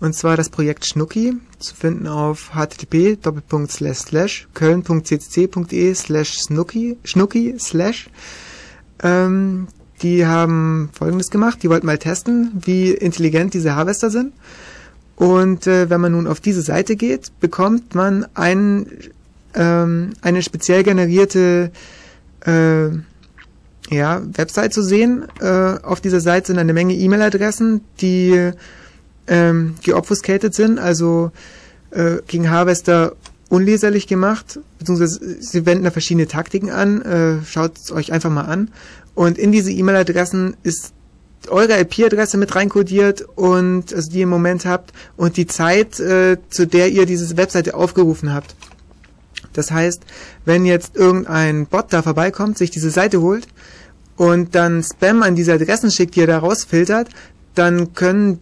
und 0.00 0.14
zwar 0.14 0.36
das 0.36 0.48
Projekt 0.48 0.84
Schnucki, 0.86 1.34
zu 1.58 1.74
finden 1.74 2.08
auf 2.08 2.50
http 2.54 3.18
köln.ccc.de 4.54 5.94
schnucki 7.04 7.54
slash 7.58 8.10
ähm, 9.04 9.68
die 10.02 10.26
haben 10.26 10.90
folgendes 10.92 11.30
gemacht, 11.30 11.62
die 11.62 11.70
wollten 11.70 11.86
mal 11.86 11.98
testen, 11.98 12.50
wie 12.64 12.90
intelligent 12.90 13.54
diese 13.54 13.76
Harvester 13.76 14.10
sind. 14.10 14.32
Und 15.16 15.68
äh, 15.68 15.88
wenn 15.90 16.00
man 16.00 16.12
nun 16.12 16.26
auf 16.26 16.40
diese 16.40 16.62
Seite 16.62 16.96
geht, 16.96 17.38
bekommt 17.38 17.94
man 17.94 18.26
ein, 18.34 18.86
ähm, 19.54 20.14
eine 20.22 20.42
speziell 20.42 20.82
generierte 20.82 21.70
äh, 22.44 22.88
ja, 23.90 24.22
Website 24.32 24.72
zu 24.72 24.82
sehen. 24.82 25.26
Äh, 25.40 25.78
auf 25.82 26.00
dieser 26.00 26.20
Seite 26.20 26.48
sind 26.48 26.58
eine 26.58 26.72
Menge 26.72 26.94
E-Mail-Adressen, 26.94 27.82
die 28.00 28.50
ähm, 29.28 29.76
geobfuscated 29.82 30.54
sind, 30.54 30.78
also 30.78 31.30
äh, 31.90 32.16
gegen 32.26 32.50
Harvester 32.50 33.14
unleserlich 33.48 34.06
gemacht, 34.06 34.58
beziehungsweise 34.78 35.40
sie 35.40 35.66
wenden 35.66 35.84
da 35.84 35.90
verschiedene 35.90 36.26
Taktiken 36.26 36.70
an. 36.70 37.02
Äh, 37.02 37.44
Schaut 37.44 37.76
es 37.76 37.92
euch 37.92 38.12
einfach 38.12 38.30
mal 38.30 38.42
an. 38.42 38.70
Und 39.14 39.38
in 39.38 39.52
diese 39.52 39.70
E-Mail-Adressen 39.70 40.56
ist 40.62 40.92
eure 41.48 41.78
IP-Adresse 41.78 42.36
mit 42.38 42.54
reinkodiert 42.54 43.22
und 43.36 43.94
also 43.94 44.10
die 44.10 44.18
ihr 44.18 44.22
im 44.24 44.30
Moment 44.30 44.64
habt 44.64 44.92
und 45.16 45.36
die 45.36 45.46
Zeit, 45.46 46.00
äh, 46.00 46.38
zu 46.48 46.66
der 46.66 46.90
ihr 46.90 47.06
diese 47.06 47.36
Webseite 47.36 47.74
aufgerufen 47.74 48.32
habt. 48.32 48.54
Das 49.52 49.70
heißt, 49.70 50.02
wenn 50.44 50.64
jetzt 50.64 50.96
irgendein 50.96 51.66
Bot 51.66 51.86
da 51.90 52.02
vorbeikommt, 52.02 52.58
sich 52.58 52.70
diese 52.70 52.90
Seite 52.90 53.20
holt 53.20 53.46
und 54.16 54.54
dann 54.54 54.82
Spam 54.82 55.22
an 55.22 55.36
diese 55.36 55.52
Adressen 55.52 55.90
schickt, 55.90 56.16
die 56.16 56.22
er 56.22 56.26
da 56.26 56.38
rausfiltert, 56.38 57.08
dann 57.54 57.94
können 57.94 58.40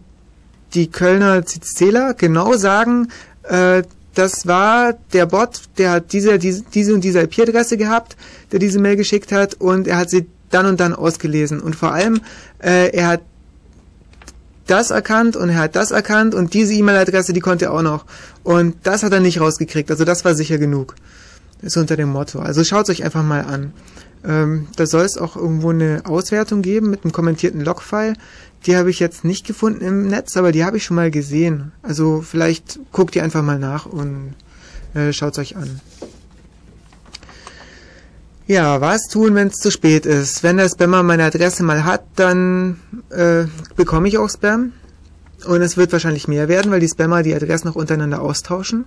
die 0.73 0.89
Kölner 0.89 1.45
Zähler 1.45 2.15
genau 2.15 2.57
sagen, 2.57 3.09
äh, 3.43 3.83
das 4.13 4.47
war 4.47 4.93
der 5.13 5.25
Bot, 5.25 5.61
der 5.77 5.91
hat 5.91 6.13
diese, 6.13 6.37
diese, 6.37 6.63
diese 6.63 6.93
und 6.93 7.03
diese 7.03 7.21
IP-Adresse 7.21 7.77
gehabt, 7.77 8.15
der 8.51 8.59
diese 8.59 8.79
Mail 8.79 8.95
geschickt 8.95 9.31
hat 9.31 9.55
und 9.55 9.87
er 9.87 9.97
hat 9.97 10.09
sie 10.09 10.27
dann 10.49 10.65
und 10.65 10.79
dann 10.79 10.93
ausgelesen. 10.93 11.59
Und 11.59 11.75
vor 11.75 11.93
allem, 11.93 12.21
äh, 12.59 12.89
er 12.89 13.07
hat 13.07 13.21
das 14.67 14.91
erkannt 14.91 15.35
und 15.35 15.49
er 15.49 15.57
hat 15.57 15.75
das 15.75 15.91
erkannt 15.91 16.35
und 16.35 16.53
diese 16.53 16.73
E-Mail-Adresse, 16.73 17.33
die 17.33 17.39
konnte 17.39 17.65
er 17.65 17.73
auch 17.73 17.81
noch. 17.81 18.05
Und 18.43 18.75
das 18.83 19.03
hat 19.03 19.11
er 19.11 19.19
nicht 19.19 19.39
rausgekriegt. 19.39 19.89
Also 19.91 20.05
das 20.05 20.23
war 20.23 20.35
sicher 20.35 20.57
genug. 20.57 20.95
ist 21.61 21.77
unter 21.77 21.95
dem 21.95 22.09
Motto. 22.09 22.39
Also 22.39 22.63
schaut 22.63 22.89
euch 22.89 23.03
einfach 23.03 23.23
mal 23.23 23.41
an. 23.41 23.73
Ähm, 24.25 24.67
da 24.77 24.85
soll 24.85 25.03
es 25.03 25.17
auch 25.17 25.35
irgendwo 25.35 25.71
eine 25.71 26.01
Auswertung 26.05 26.61
geben 26.61 26.89
mit 26.89 27.03
einem 27.03 27.11
kommentierten 27.11 27.61
Logfile. 27.61 28.13
Die 28.65 28.77
habe 28.77 28.89
ich 28.89 28.99
jetzt 28.99 29.25
nicht 29.25 29.45
gefunden 29.45 29.83
im 29.83 30.07
Netz, 30.07 30.37
aber 30.37 30.51
die 30.51 30.63
habe 30.63 30.77
ich 30.77 30.85
schon 30.85 30.95
mal 30.95 31.11
gesehen. 31.11 31.73
Also 31.81 32.21
vielleicht 32.21 32.79
guckt 32.91 33.15
ihr 33.15 33.23
einfach 33.23 33.43
mal 33.43 33.59
nach 33.59 33.85
und 33.85 34.35
äh, 34.93 35.11
schaut 35.11 35.33
es 35.33 35.39
euch 35.39 35.57
an. 35.57 35.81
Ja, 38.45 38.81
was 38.81 39.07
tun, 39.07 39.35
wenn 39.35 39.47
es 39.47 39.57
zu 39.57 39.71
spät 39.71 40.05
ist? 40.05 40.43
Wenn 40.43 40.57
der 40.57 40.69
Spammer 40.69 41.01
meine 41.03 41.23
Adresse 41.23 41.63
mal 41.63 41.85
hat, 41.85 42.03
dann 42.15 42.79
äh, 43.09 43.45
bekomme 43.75 44.07
ich 44.07 44.17
auch 44.17 44.29
Spam. 44.29 44.73
Und 45.45 45.61
es 45.61 45.75
wird 45.75 45.91
wahrscheinlich 45.91 46.27
mehr 46.29 46.47
werden, 46.47 46.71
weil 46.71 46.79
die 46.79 46.87
Spammer 46.87 47.23
die 47.23 47.33
Adressen 47.33 47.67
noch 47.67 47.75
untereinander 47.75 48.21
austauschen. 48.21 48.85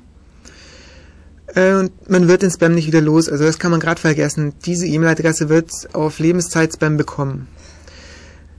Äh, 1.55 1.75
und 1.75 2.11
man 2.11 2.29
wird 2.29 2.43
den 2.43 2.51
Spam 2.51 2.75
nicht 2.75 2.87
wieder 2.87 3.03
los. 3.03 3.29
Also 3.29 3.45
das 3.45 3.59
kann 3.59 3.71
man 3.71 3.81
gerade 3.81 4.01
vergessen. 4.01 4.55
Diese 4.65 4.87
E-Mail-Adresse 4.87 5.51
wird 5.51 5.71
auf 5.93 6.19
Lebenszeit 6.19 6.73
Spam 6.73 6.97
bekommen 6.97 7.49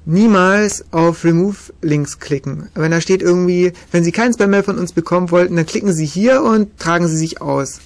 niemals 0.08 0.86
auf 0.92 1.24
Remove-Links 1.24 2.20
klicken. 2.20 2.70
Wenn 2.74 2.92
da 2.92 3.02
steht 3.02 3.22
irgendwie, 3.22 3.74
wenn 3.92 4.04
Sie 4.04 4.12
keinen 4.12 4.34
Spam-Mail 4.34 4.64
von 4.64 4.80
uns 4.80 4.94
bekommen 4.94 5.32
wollten, 5.32 5.56
dann 5.56 5.66
klicken 5.66 5.94
Sie 5.94 6.06
hier 6.06 6.42
und 6.42 6.80
tragen 6.80 7.08
Sie 7.08 7.18
sich 7.18 7.42
aus. 7.42 7.82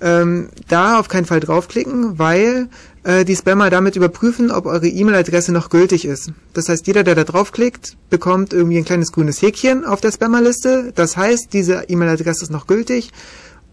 Ähm, 0.00 0.50
da 0.68 1.00
auf 1.00 1.08
keinen 1.08 1.24
Fall 1.24 1.40
draufklicken, 1.40 2.20
weil 2.20 2.68
äh, 3.02 3.24
die 3.24 3.34
Spammer 3.34 3.68
damit 3.68 3.96
überprüfen, 3.96 4.52
ob 4.52 4.66
eure 4.66 4.86
E-Mail-Adresse 4.86 5.50
noch 5.50 5.70
gültig 5.70 6.04
ist. 6.04 6.30
Das 6.52 6.68
heißt, 6.68 6.86
jeder, 6.86 7.02
der 7.02 7.16
da 7.16 7.24
draufklickt, 7.24 7.96
bekommt 8.08 8.52
irgendwie 8.52 8.78
ein 8.78 8.84
kleines 8.84 9.10
grünes 9.10 9.42
Häkchen 9.42 9.84
auf 9.84 10.00
der 10.00 10.12
Spammerliste. 10.12 10.92
Das 10.94 11.16
heißt, 11.16 11.52
diese 11.52 11.84
E-Mail-Adresse 11.88 12.44
ist 12.44 12.52
noch 12.52 12.68
gültig 12.68 13.10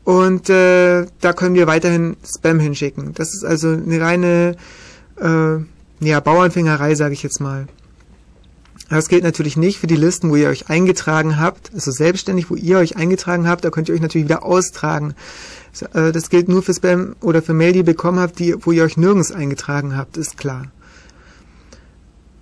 und 0.04 0.50
äh, 0.50 1.06
da 1.22 1.34
können 1.34 1.54
wir 1.54 1.68
weiterhin 1.68 2.18
Spam 2.26 2.60
hinschicken. 2.60 3.14
Das 3.14 3.34
ist 3.36 3.46
also 3.46 3.70
eine 3.70 4.02
reine 4.02 4.56
äh, 5.20 5.64
ja, 6.00 6.20
Bauernfängerei, 6.20 6.96
sage 6.96 7.14
ich 7.14 7.24
jetzt 7.24 7.40
mal. 7.40 7.68
Das 8.90 9.10
gilt 9.10 9.24
natürlich 9.24 9.58
nicht 9.58 9.80
für 9.80 9.88
die 9.88 9.96
Listen, 9.96 10.30
wo 10.30 10.36
ihr 10.36 10.50
euch 10.50 10.70
eingetragen 10.70 11.40
habt, 11.40 11.72
also 11.74 11.92
selbstständig, 11.92 12.52
wo 12.52 12.56
ihr 12.56 12.78
euch 12.78 12.98
eingetragen 12.98 13.48
habt, 13.48 13.66
da 13.66 13.72
könnt 13.72 13.90
ihr 13.90 13.96
euch 13.96 14.02
natürlich 14.02 14.28
wieder 14.28 14.44
austragen. 14.44 15.16
Äh, 15.94 16.12
das 16.12 16.30
gilt 16.30 16.50
nur 16.50 16.62
für 16.62 16.74
Spam 16.74 17.16
oder 17.22 17.42
für 17.42 17.54
Mail, 17.54 17.72
die 17.74 17.80
ihr 17.80 17.86
bekommen 17.86 18.20
habt, 18.20 18.38
die, 18.40 18.56
wo 18.60 18.72
ihr 18.72 18.84
euch 18.84 18.98
nirgends 18.98 19.32
eingetragen 19.32 19.98
habt, 19.98 20.18
ist 20.18 20.38
klar. 20.38 20.68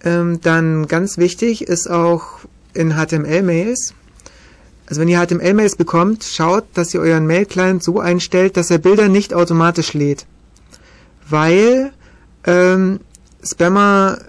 Ähm, 0.04 0.42
dann 0.42 0.88
ganz 0.88 1.18
wichtig 1.18 1.64
ist 1.64 1.90
auch 1.90 2.40
in 2.74 2.96
HTML-Mails, 2.96 3.94
also 4.86 5.00
wenn 5.02 5.08
ihr 5.08 5.26
HTML-Mails 5.26 5.76
bekommt, 5.78 6.24
schaut, 6.24 6.66
dass 6.74 6.94
ihr 6.94 7.00
euren 7.00 7.26
Mail-Client 7.26 7.82
so 7.82 8.00
einstellt, 8.00 8.58
dass 8.58 8.70
er 8.70 8.80
Bilder 8.80 9.08
nicht 9.08 9.34
automatisch 9.34 9.94
lädt. 9.94 10.26
Weil 11.30 11.94
ähm, 12.46 13.00
Spammer 13.44 14.20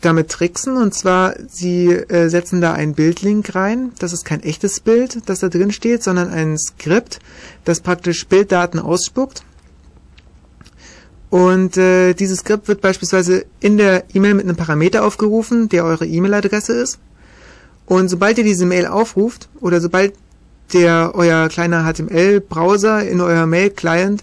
damit 0.00 0.28
tricksen 0.28 0.76
und 0.76 0.94
zwar 0.94 1.34
sie 1.48 1.88
äh, 1.88 2.28
setzen 2.28 2.60
da 2.60 2.72
einen 2.72 2.94
Bildlink 2.94 3.54
rein. 3.54 3.92
Das 3.98 4.12
ist 4.12 4.24
kein 4.24 4.42
echtes 4.42 4.80
Bild, 4.80 5.28
das 5.28 5.40
da 5.40 5.48
drin 5.48 5.72
steht, 5.72 6.02
sondern 6.02 6.30
ein 6.30 6.56
Skript, 6.56 7.18
das 7.64 7.80
praktisch 7.80 8.26
Bilddaten 8.26 8.78
ausspuckt. 8.78 9.42
Und 11.30 11.76
äh, 11.76 12.14
dieses 12.14 12.40
Skript 12.40 12.68
wird 12.68 12.80
beispielsweise 12.80 13.44
in 13.60 13.76
der 13.76 14.04
E-Mail 14.14 14.34
mit 14.34 14.44
einem 14.44 14.56
Parameter 14.56 15.04
aufgerufen, 15.04 15.68
der 15.68 15.84
eure 15.84 16.06
E-Mail-Adresse 16.06 16.72
ist. 16.72 16.98
Und 17.86 18.08
sobald 18.08 18.38
ihr 18.38 18.44
diese 18.44 18.66
Mail 18.66 18.86
aufruft 18.86 19.48
oder 19.60 19.80
sobald 19.80 20.14
der 20.72 21.12
euer 21.14 21.48
kleiner 21.48 21.90
HTML-Browser 21.90 23.06
in 23.06 23.20
euer 23.20 23.46
Mail-Client 23.46 24.22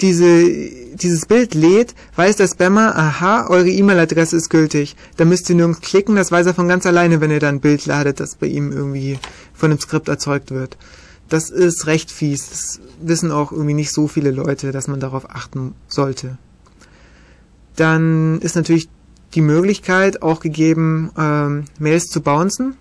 diese, 0.00 0.48
dieses 0.94 1.26
Bild 1.26 1.54
lädt, 1.54 1.94
weiß 2.16 2.36
der 2.36 2.48
Spammer, 2.48 2.96
aha, 2.96 3.48
eure 3.48 3.68
E-Mail-Adresse 3.68 4.36
ist 4.36 4.50
gültig. 4.50 4.96
Da 5.16 5.24
müsst 5.24 5.48
ihr 5.50 5.56
nirgends 5.56 5.80
klicken, 5.80 6.16
das 6.16 6.32
weiß 6.32 6.46
er 6.46 6.54
von 6.54 6.68
ganz 6.68 6.86
alleine, 6.86 7.20
wenn 7.20 7.30
ihr 7.30 7.40
dann 7.40 7.56
ein 7.56 7.60
Bild 7.60 7.86
ladet, 7.86 8.20
das 8.20 8.36
bei 8.36 8.46
ihm 8.46 8.72
irgendwie 8.72 9.18
von 9.54 9.70
einem 9.70 9.80
Skript 9.80 10.08
erzeugt 10.08 10.50
wird. 10.50 10.76
Das 11.28 11.48
ist 11.48 11.86
recht 11.86 12.10
fies. 12.10 12.50
Das 12.50 12.80
wissen 13.00 13.30
auch 13.30 13.52
irgendwie 13.52 13.74
nicht 13.74 13.92
so 13.92 14.08
viele 14.08 14.30
Leute, 14.32 14.72
dass 14.72 14.88
man 14.88 15.00
darauf 15.00 15.30
achten 15.30 15.74
sollte. 15.86 16.38
Dann 17.76 18.40
ist 18.40 18.56
natürlich 18.56 18.88
die 19.34 19.40
Möglichkeit 19.40 20.22
auch 20.22 20.40
gegeben, 20.40 21.10
ähm, 21.16 21.64
Mails 21.78 22.06
zu 22.06 22.20
bouncen. 22.20 22.76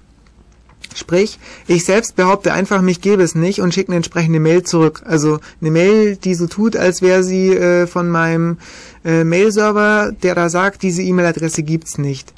Sprich, 0.95 1.39
ich 1.67 1.85
selbst 1.85 2.15
behaupte 2.15 2.53
einfach, 2.53 2.81
mich 2.81 3.01
gebe 3.01 3.23
es 3.23 3.35
nicht 3.35 3.61
und 3.61 3.73
schicke 3.73 3.89
eine 3.89 3.97
entsprechende 3.97 4.39
Mail 4.39 4.63
zurück. 4.63 5.03
Also 5.05 5.39
eine 5.61 5.71
Mail, 5.71 6.15
die 6.15 6.35
so 6.35 6.47
tut, 6.47 6.75
als 6.75 7.01
wäre 7.01 7.23
sie 7.23 7.49
äh, 7.49 7.87
von 7.87 8.09
meinem 8.09 8.57
äh, 9.05 9.23
Mail-Server, 9.23 10.11
der 10.23 10.35
da 10.35 10.49
sagt, 10.49 10.83
diese 10.83 11.01
E-Mail-Adresse 11.01 11.63
gibt's 11.63 11.97
nicht. 11.97 12.33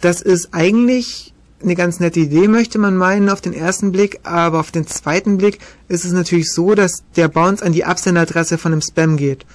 Das 0.00 0.20
ist 0.20 0.48
eigentlich 0.52 1.34
eine 1.62 1.74
ganz 1.74 2.00
nette 2.00 2.20
Idee, 2.20 2.48
möchte 2.48 2.78
man 2.78 2.96
meinen, 2.96 3.28
auf 3.28 3.40
den 3.40 3.54
ersten 3.54 3.90
Blick, 3.90 4.20
aber 4.24 4.60
auf 4.60 4.70
den 4.70 4.86
zweiten 4.86 5.38
Blick 5.38 5.58
ist 5.88 6.04
es 6.04 6.12
natürlich 6.12 6.52
so, 6.52 6.74
dass 6.74 7.04
der 7.16 7.28
Bounce 7.28 7.64
an 7.64 7.72
die 7.72 7.84
Absenderadresse 7.84 8.58
von 8.58 8.72
einem 8.72 8.82
Spam 8.82 9.16
geht. 9.16 9.46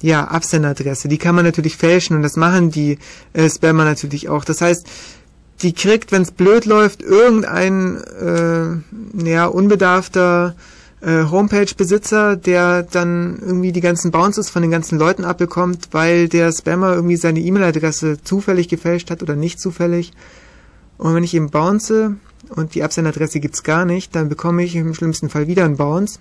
Ja, 0.00 0.26
Absenderadresse, 0.26 1.08
die 1.08 1.18
kann 1.18 1.34
man 1.34 1.44
natürlich 1.44 1.76
fälschen 1.76 2.16
und 2.16 2.22
das 2.22 2.36
machen 2.36 2.70
die 2.70 2.98
äh, 3.32 3.48
Spammer 3.48 3.84
natürlich 3.84 4.28
auch. 4.28 4.44
Das 4.44 4.60
heißt, 4.60 4.86
die 5.62 5.72
kriegt, 5.72 6.12
wenn 6.12 6.22
es 6.22 6.30
blöd 6.30 6.64
läuft, 6.64 7.02
irgendein 7.02 7.96
äh, 7.96 9.28
ja, 9.28 9.46
unbedarfter 9.46 10.54
äh, 11.00 11.24
Homepage-Besitzer, 11.30 12.36
der 12.36 12.82
dann 12.82 13.38
irgendwie 13.40 13.72
die 13.72 13.80
ganzen 13.80 14.10
Bounces 14.10 14.50
von 14.50 14.62
den 14.62 14.70
ganzen 14.70 14.98
Leuten 14.98 15.24
abbekommt, 15.24 15.88
weil 15.92 16.28
der 16.28 16.52
Spammer 16.52 16.94
irgendwie 16.94 17.16
seine 17.16 17.40
E-Mail-Adresse 17.40 18.22
zufällig 18.22 18.68
gefälscht 18.68 19.10
hat 19.10 19.22
oder 19.22 19.36
nicht 19.36 19.60
zufällig. 19.60 20.12
Und 20.98 21.14
wenn 21.14 21.24
ich 21.24 21.34
eben 21.34 21.50
bounce 21.50 22.16
und 22.48 22.74
die 22.74 22.82
Absenderadresse 22.82 23.40
gibt's 23.40 23.62
gar 23.62 23.84
nicht, 23.84 24.14
dann 24.14 24.28
bekomme 24.28 24.64
ich 24.64 24.76
im 24.76 24.94
schlimmsten 24.94 25.28
Fall 25.28 25.46
wieder 25.46 25.64
einen 25.64 25.76
Bounce 25.76 26.18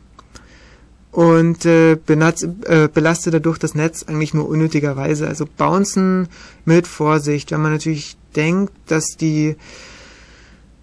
und 1.14 1.64
äh, 1.66 1.96
benatz, 1.96 2.42
äh, 2.42 2.90
belaste 2.92 3.30
dadurch 3.30 3.60
das 3.60 3.76
Netz 3.76 4.04
eigentlich 4.04 4.34
nur 4.34 4.50
unnötigerweise. 4.50 5.28
Also 5.28 5.46
bouncen 5.46 6.28
mit 6.66 6.88
Vorsicht, 6.88 7.52
wenn 7.52 7.62
man 7.62 7.72
natürlich 7.72 8.18
denkt, 8.36 8.74
dass 8.88 9.06
die, 9.16 9.56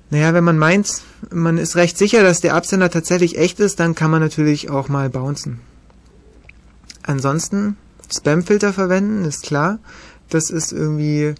naja, 0.09 0.33
wenn 0.33 0.45
man 0.45 0.57
meint, 0.57 1.03
man 1.31 1.59
ist 1.59 1.74
recht 1.74 1.99
sicher, 1.99 2.22
dass 2.22 2.41
der 2.41 2.55
Absender 2.55 2.91
tatsächlich 2.91 3.39
echt 3.39 3.59
ist, 3.59 3.81
dann 3.81 3.97
kann 3.97 4.12
man 4.12 4.22
natürlich 4.22 4.70
auch 4.70 4.89
mal 4.89 5.11
bouncen. 5.11 5.59
Ansonsten 7.03 7.76
Spamfilter 8.09 8.72
verwenden, 8.72 9.24
ist 9.24 9.43
klar. 9.43 9.81
Das 10.28 10.51
ist 10.51 10.72
irgendwie 10.72 11.35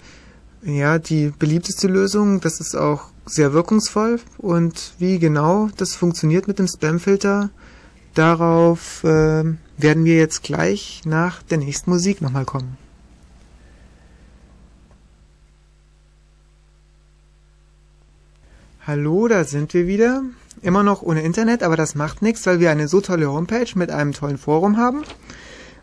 ja 0.64 0.99
die 0.99 1.32
beliebteste 1.38 1.86
Lösung. 1.86 2.41
Das 2.41 2.59
ist 2.59 2.74
auch 2.74 3.05
sehr 3.24 3.53
wirkungsvoll. 3.53 4.18
Und 4.36 4.95
wie 4.99 5.20
genau 5.20 5.68
das 5.76 5.95
funktioniert 5.95 6.49
mit 6.49 6.59
dem 6.59 6.66
Spamfilter, 6.66 7.51
Darauf 8.14 9.04
äh, 9.04 9.44
werden 9.78 10.04
wir 10.04 10.16
jetzt 10.16 10.42
gleich 10.42 11.02
nach 11.04 11.42
der 11.42 11.58
nächsten 11.58 11.90
Musik 11.90 12.20
nochmal 12.20 12.44
kommen. 12.44 12.76
Hallo, 18.86 19.28
da 19.28 19.44
sind 19.44 19.72
wir 19.74 19.86
wieder. 19.86 20.22
Immer 20.62 20.82
noch 20.82 21.02
ohne 21.02 21.22
Internet, 21.22 21.62
aber 21.62 21.76
das 21.76 21.94
macht 21.94 22.22
nichts, 22.22 22.44
weil 22.46 22.61
wir 22.61 22.70
eine 22.70 22.88
so 22.88 23.00
tolle 23.00 23.30
Homepage 23.30 23.70
mit 23.76 23.90
einem 23.90 24.12
tollen 24.12 24.38
Forum 24.38 24.76
haben 24.76 25.04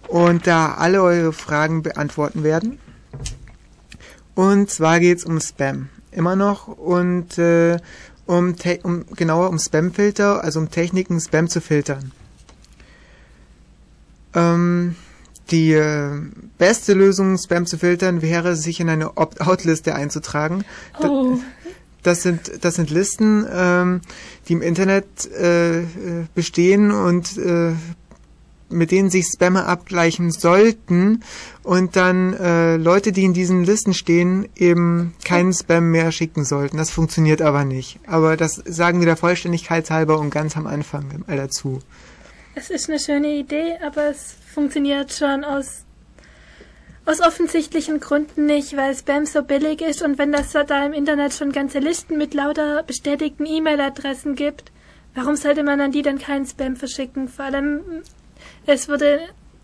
und 0.07 0.45
da 0.45 0.73
alle 0.73 1.01
eure 1.01 1.31
Fragen 1.31 1.83
beantworten 1.83 2.43
werden. 2.43 2.79
Und 4.35 4.69
zwar 4.69 4.99
geht's 4.99 5.23
um 5.23 5.39
Spam. 5.39 5.89
Immer 6.11 6.35
noch 6.35 6.67
und 6.67 7.37
äh, 7.37 7.77
um, 8.25 8.55
um 8.83 9.05
genauer 9.15 9.49
um 9.49 9.57
Spamfilter, 9.57 10.43
also 10.43 10.59
um 10.59 10.69
Techniken, 10.69 11.19
Spam 11.19 11.47
zu 11.47 11.61
filtern. 11.61 12.11
Ähm, 14.37 14.95
die 15.51 15.73
äh, 15.73 16.11
beste 16.57 16.93
Lösung, 16.93 17.37
Spam 17.37 17.65
zu 17.65 17.77
filtern, 17.77 18.21
wäre, 18.21 18.55
sich 18.55 18.79
in 18.79 18.89
eine 18.89 19.17
Opt-out-Liste 19.17 19.95
einzutragen. 19.95 20.65
Oh. 21.01 21.37
Das 22.03 22.21
sind, 22.21 22.63
das 22.63 22.75
sind 22.75 22.89
Listen, 22.89 23.45
ähm, 23.51 24.01
die 24.47 24.53
im 24.53 24.61
Internet 24.61 25.25
äh, 25.31 25.83
bestehen 26.35 26.91
und 26.91 27.37
äh, 27.37 27.73
mit 28.69 28.91
denen 28.91 29.09
sich 29.09 29.25
Spammer 29.25 29.67
abgleichen 29.67 30.31
sollten 30.31 31.23
und 31.63 31.95
dann 31.95 32.33
äh, 32.33 32.77
Leute, 32.77 33.11
die 33.11 33.23
in 33.23 33.33
diesen 33.33 33.63
Listen 33.63 33.93
stehen, 33.93 34.47
eben 34.55 35.13
keinen 35.23 35.53
Spam 35.53 35.91
mehr 35.91 36.11
schicken 36.11 36.43
sollten. 36.43 36.77
Das 36.77 36.91
funktioniert 36.91 37.41
aber 37.41 37.65
nicht. 37.65 37.99
Aber 38.07 38.35
das 38.35 38.55
sagen 38.65 38.99
wir 38.99 39.05
der 39.05 39.17
Vollständigkeit 39.17 39.89
halber 39.89 40.19
und 40.19 40.29
ganz 40.29 40.57
am 40.57 40.67
Anfang 40.67 41.23
dazu. 41.27 41.79
Es 42.59 42.71
ist 42.71 42.89
eine 42.89 42.97
schöne 42.97 43.35
Idee, 43.35 43.77
aber 43.83 44.05
es 44.05 44.35
funktioniert 44.51 45.13
schon 45.13 45.43
aus, 45.43 45.85
aus 47.05 47.21
offensichtlichen 47.21 47.99
Gründen 47.99 48.47
nicht, 48.47 48.75
weil 48.75 48.95
Spam 48.95 49.27
so 49.27 49.43
billig 49.43 49.79
ist 49.81 50.01
und 50.01 50.17
wenn 50.17 50.31
das 50.31 50.53
da 50.53 50.83
im 50.83 50.91
Internet 50.91 51.35
schon 51.35 51.51
ganze 51.51 51.77
Listen 51.77 52.17
mit 52.17 52.33
lauter 52.33 52.81
bestätigten 52.81 53.45
E-Mail-Adressen 53.45 54.33
gibt, 54.33 54.71
warum 55.13 55.35
sollte 55.35 55.61
man 55.61 55.79
an 55.81 55.91
die 55.91 56.01
dann 56.01 56.17
keinen 56.17 56.47
Spam 56.47 56.75
verschicken? 56.75 57.27
Vor 57.27 57.45
allem, 57.45 58.01
es 58.65 58.89
wurde, 58.89 59.19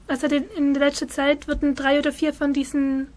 also 0.08 0.28
in 0.28 0.76
letzter 0.76 1.08
Zeit 1.08 1.48
wurden 1.48 1.74
drei 1.74 1.98
oder 1.98 2.12
vier 2.12 2.32
von 2.32 2.54
diesen 2.54 3.08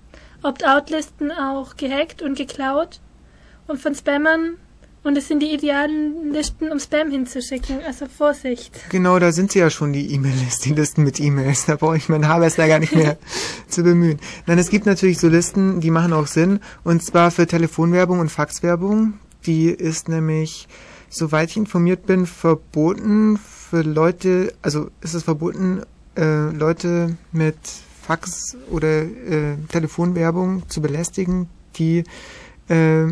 Opt-out-Listen 0.43 1.33
auch 1.33 1.77
gehackt 1.77 2.23
und 2.23 2.39
geklaut 2.39 3.01
und 3.67 3.79
von 3.79 3.95
Spammern 3.95 4.57
und 5.07 5.17
es 5.17 5.29
sind 5.29 5.41
die 5.41 5.55
idealen 5.55 6.33
Listen, 6.33 6.73
um 6.73 6.81
Spam 6.81 7.13
hinzuschicken. 7.13 7.79
Also 7.87 8.07
Vorsicht. 8.07 8.73
Genau, 8.91 9.21
da 9.21 9.31
sind 9.31 9.53
sie 9.53 9.61
ja 9.61 9.71
schon, 9.71 9.93
die 9.93 10.13
E-Mail-Listen, 10.13 10.65
die 10.65 10.75
Listen 10.75 11.05
mit 11.05 11.21
E-Mails. 11.21 11.67
Da 11.67 11.77
brauche 11.77 11.97
ich 11.97 12.09
meinen 12.09 12.27
Haarwässler 12.27 12.67
gar 12.67 12.81
nicht 12.81 12.95
mehr 12.95 13.17
zu 13.69 13.85
bemühen. 13.85 14.19
Nein, 14.47 14.59
es 14.59 14.69
gibt 14.69 14.85
natürlich 14.85 15.19
so 15.19 15.29
Listen, 15.29 15.81
die 15.81 15.93
machen 15.93 16.13
auch 16.13 16.27
Sinn. 16.27 16.59
Und 16.83 17.05
zwar 17.05 17.31
für 17.31 17.47
Telefonwerbung 17.47 18.19
und 18.19 18.33
Faxwerbung. 18.33 19.15
Die 19.47 19.69
ist 19.69 20.09
nämlich, 20.09 20.67
soweit 21.09 21.51
ich 21.51 21.57
informiert 21.57 22.07
bin, 22.07 22.27
verboten 22.27 23.39
für 23.39 23.83
Leute, 23.83 24.55
also 24.61 24.91
ist 25.03 25.15
es 25.15 25.23
verboten, 25.23 25.83
äh, 26.17 26.51
Leute 26.51 27.17
mit 27.31 27.57
Fax 28.03 28.57
oder 28.73 29.03
äh, 29.03 29.57
Telefonwerbung 29.69 30.69
zu 30.69 30.83
belästigen, 30.83 31.49
die 31.77 32.03
äh, 32.69 33.07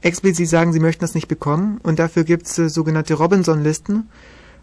explizit 0.00 0.48
sagen, 0.48 0.72
sie 0.72 0.80
möchten 0.80 1.00
das 1.00 1.14
nicht 1.14 1.28
bekommen 1.28 1.78
und 1.82 1.98
dafür 1.98 2.24
gibt's 2.24 2.58
äh, 2.58 2.68
sogenannte 2.68 3.14
Robinson-Listen. 3.14 4.08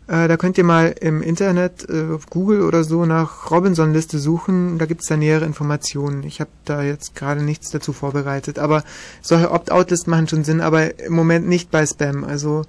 Äh, 0.07 0.27
da 0.27 0.38
könnt 0.38 0.57
ihr 0.57 0.63
mal 0.63 0.93
im 0.99 1.21
Internet 1.21 1.88
äh, 1.89 2.13
auf 2.13 2.27
Google 2.27 2.61
oder 2.61 2.84
so 2.84 3.05
nach 3.05 3.51
Robinson-Liste 3.51 4.19
suchen, 4.19 4.77
da 4.77 4.86
gibt's 4.86 5.07
da 5.07 5.17
nähere 5.17 5.45
Informationen. 5.45 6.23
Ich 6.23 6.41
habe 6.41 6.51
da 6.65 6.84
jetzt 6.84 7.15
gerade 7.15 7.41
nichts 7.41 7.71
dazu 7.71 7.93
vorbereitet, 7.93 8.59
aber 8.59 8.84
solche 9.21 9.51
Opt-out-Listen 9.51 10.09
machen 10.09 10.27
schon 10.27 10.43
Sinn, 10.43 10.61
aber 10.61 10.99
im 10.99 11.13
Moment 11.13 11.47
nicht 11.47 11.71
bei 11.71 11.86
Spam. 11.86 12.23
Also 12.23 12.63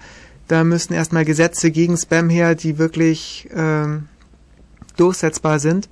da 0.47 0.63
müssen 0.63 0.95
erstmal 0.95 1.25
Gesetze 1.25 1.71
gegen 1.71 1.97
Spam 1.97 2.29
her, 2.29 2.55
die 2.55 2.79
wirklich 2.79 3.49
ähm, 3.53 4.09
durchsetzbar 4.97 5.59
sind. 5.59 5.89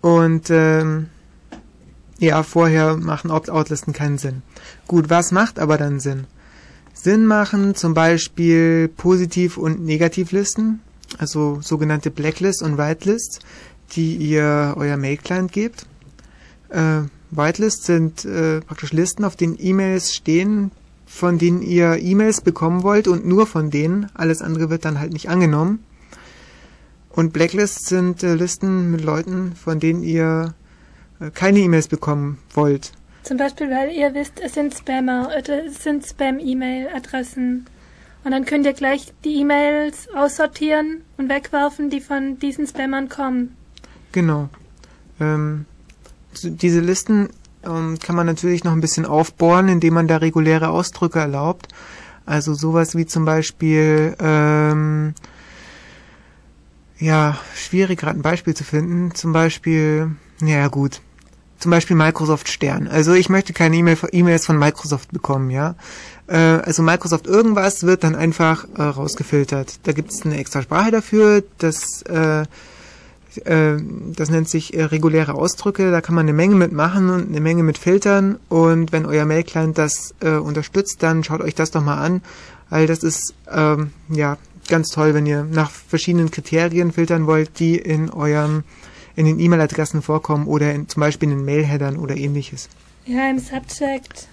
Und 0.00 0.50
ähm, 0.50 1.08
ja, 2.18 2.42
vorher 2.42 2.96
machen 2.96 3.30
Opt-out-Listen 3.30 3.92
keinen 3.92 4.18
Sinn. 4.18 4.42
Gut, 4.86 5.10
was 5.10 5.32
macht 5.32 5.58
aber 5.58 5.78
dann 5.78 6.00
Sinn? 6.00 6.26
Sinn 6.94 7.26
machen 7.26 7.74
zum 7.74 7.94
Beispiel 7.94 8.88
Positiv- 8.88 9.56
und 9.56 9.84
Negativlisten, 9.84 10.80
also 11.18 11.60
sogenannte 11.62 12.10
Blacklists 12.10 12.62
und 12.62 12.76
Whitelists, 12.76 13.38
die 13.92 14.16
ihr 14.16 14.74
euer 14.76 14.96
Mail-Client 14.96 15.52
gebt. 15.52 15.86
Äh, 16.70 17.02
Whitelists 17.30 17.86
sind 17.86 18.24
äh, 18.24 18.60
praktisch 18.62 18.92
Listen, 18.92 19.24
auf 19.24 19.36
denen 19.36 19.56
E-Mails 19.58 20.14
stehen, 20.14 20.70
von 21.06 21.38
denen 21.38 21.62
ihr 21.62 21.98
E-Mails 22.02 22.40
bekommen 22.40 22.82
wollt 22.82 23.08
und 23.08 23.26
nur 23.26 23.46
von 23.46 23.70
denen. 23.70 24.10
Alles 24.14 24.42
andere 24.42 24.68
wird 24.70 24.84
dann 24.84 24.98
halt 24.98 25.12
nicht 25.12 25.28
angenommen. 25.28 25.84
Und 27.10 27.32
Blacklists 27.32 27.88
sind 27.88 28.22
äh, 28.22 28.34
Listen 28.34 28.90
mit 28.90 29.02
Leuten, 29.02 29.54
von 29.54 29.80
denen 29.80 30.02
ihr 30.02 30.54
äh, 31.20 31.30
keine 31.30 31.60
E-Mails 31.60 31.88
bekommen 31.88 32.38
wollt. 32.54 32.92
Zum 33.22 33.36
Beispiel, 33.36 33.70
weil 33.70 33.90
ihr 33.90 34.14
wisst, 34.14 34.40
es 34.40 34.54
sind 34.54 34.74
Spammer, 34.74 35.30
es 35.36 35.82
sind 35.82 36.06
Spam-E-Mail-Adressen. 36.06 37.66
Und 38.24 38.30
dann 38.30 38.44
könnt 38.44 38.66
ihr 38.66 38.72
gleich 38.72 39.12
die 39.24 39.40
E-Mails 39.40 40.08
aussortieren 40.14 41.02
und 41.16 41.28
wegwerfen, 41.28 41.90
die 41.90 42.00
von 42.00 42.38
diesen 42.38 42.66
Spammern 42.66 43.08
kommen. 43.08 43.56
Genau. 44.12 44.48
Ähm, 45.20 45.66
diese 46.42 46.80
Listen 46.80 47.28
ähm, 47.64 47.98
kann 47.98 48.16
man 48.16 48.26
natürlich 48.26 48.64
noch 48.64 48.72
ein 48.72 48.80
bisschen 48.80 49.06
aufbohren, 49.06 49.68
indem 49.68 49.94
man 49.94 50.08
da 50.08 50.18
reguläre 50.18 50.68
Ausdrücke 50.68 51.18
erlaubt. 51.18 51.68
Also 52.26 52.54
sowas 52.54 52.94
wie 52.96 53.06
zum 53.06 53.24
Beispiel, 53.24 54.14
ähm, 54.20 55.14
ja, 56.98 57.38
schwierig 57.54 58.00
gerade 58.00 58.18
ein 58.18 58.22
Beispiel 58.22 58.54
zu 58.54 58.64
finden. 58.64 59.14
Zum 59.14 59.32
Beispiel, 59.32 60.10
ja 60.42 60.68
gut, 60.68 61.00
zum 61.58 61.70
Beispiel 61.70 61.96
Microsoft 61.96 62.48
Stern. 62.48 62.88
Also 62.88 63.14
ich 63.14 63.28
möchte 63.28 63.52
keine 63.52 63.76
E-Mails 63.76 64.46
von 64.46 64.58
Microsoft 64.58 65.12
bekommen, 65.12 65.50
ja. 65.50 65.74
Äh, 66.28 66.36
also 66.36 66.82
Microsoft 66.82 67.26
irgendwas 67.26 67.82
wird 67.82 68.04
dann 68.04 68.14
einfach 68.14 68.66
äh, 68.76 68.82
rausgefiltert. 68.82 69.80
Da 69.84 69.92
gibt 69.92 70.12
es 70.12 70.24
eine 70.24 70.38
extra 70.38 70.62
Sprache 70.62 70.90
dafür, 70.90 71.42
das 71.58 72.02
äh, 72.02 72.44
das 73.44 74.30
nennt 74.30 74.48
sich 74.48 74.72
reguläre 74.74 75.34
Ausdrücke. 75.34 75.92
Da 75.92 76.00
kann 76.00 76.16
man 76.16 76.24
eine 76.24 76.32
Menge 76.32 76.56
mitmachen 76.56 77.08
und 77.08 77.28
eine 77.28 77.40
Menge 77.40 77.62
mit 77.62 77.78
filtern. 77.78 78.40
Und 78.48 78.90
wenn 78.90 79.06
euer 79.06 79.26
Mail-Client 79.26 79.78
das 79.78 80.12
unterstützt, 80.20 81.04
dann 81.04 81.22
schaut 81.22 81.42
euch 81.42 81.54
das 81.54 81.70
doch 81.70 81.84
mal 81.84 81.98
an, 81.98 82.20
weil 82.68 82.88
das 82.88 83.04
ist 83.04 83.34
ähm, 83.48 83.92
ja 84.08 84.38
ganz 84.66 84.88
toll, 84.88 85.14
wenn 85.14 85.26
ihr 85.26 85.44
nach 85.44 85.70
verschiedenen 85.70 86.32
Kriterien 86.32 86.90
filtern 86.90 87.28
wollt, 87.28 87.60
die 87.60 87.76
in 87.76 88.10
eurem 88.10 88.64
in 89.18 89.26
den 89.26 89.40
E-Mail-Adressen 89.40 90.00
vorkommen 90.00 90.46
oder 90.46 90.72
in, 90.72 90.88
zum 90.88 91.00
Beispiel 91.00 91.28
in 91.28 91.38
den 91.38 91.44
Mail-Headern 91.44 91.96
oder 91.96 92.16
ähnliches. 92.16 92.68
Ja, 93.04 93.28
im 93.28 93.40
Subject. 93.40 94.28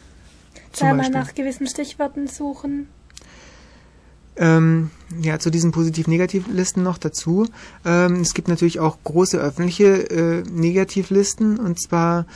Zum 0.73 0.89
da 0.89 0.93
mal 0.93 1.09
nach 1.09 1.33
gewissen 1.33 1.65
Stichworten 1.65 2.27
suchen. 2.27 2.87
Ähm, 4.37 4.91
ja, 5.19 5.39
zu 5.39 5.49
diesen 5.49 5.71
Positiv-Negativ-Listen 5.71 6.83
noch 6.83 6.99
dazu. 6.99 7.47
Ähm, 7.83 8.21
es 8.21 8.35
gibt 8.35 8.47
natürlich 8.47 8.79
auch 8.79 8.99
große 9.03 9.39
öffentliche 9.39 10.07
äh, 10.11 10.43
Negativlisten 10.43 11.57
und 11.57 11.81
zwar 11.81 12.27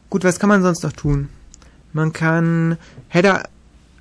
Gut, 0.09 0.23
was 0.23 0.39
kann 0.39 0.49
man 0.49 0.61
sonst 0.61 0.83
noch 0.83 0.93
tun? 0.93 1.29
Man 1.93 2.13
kann 2.13 2.77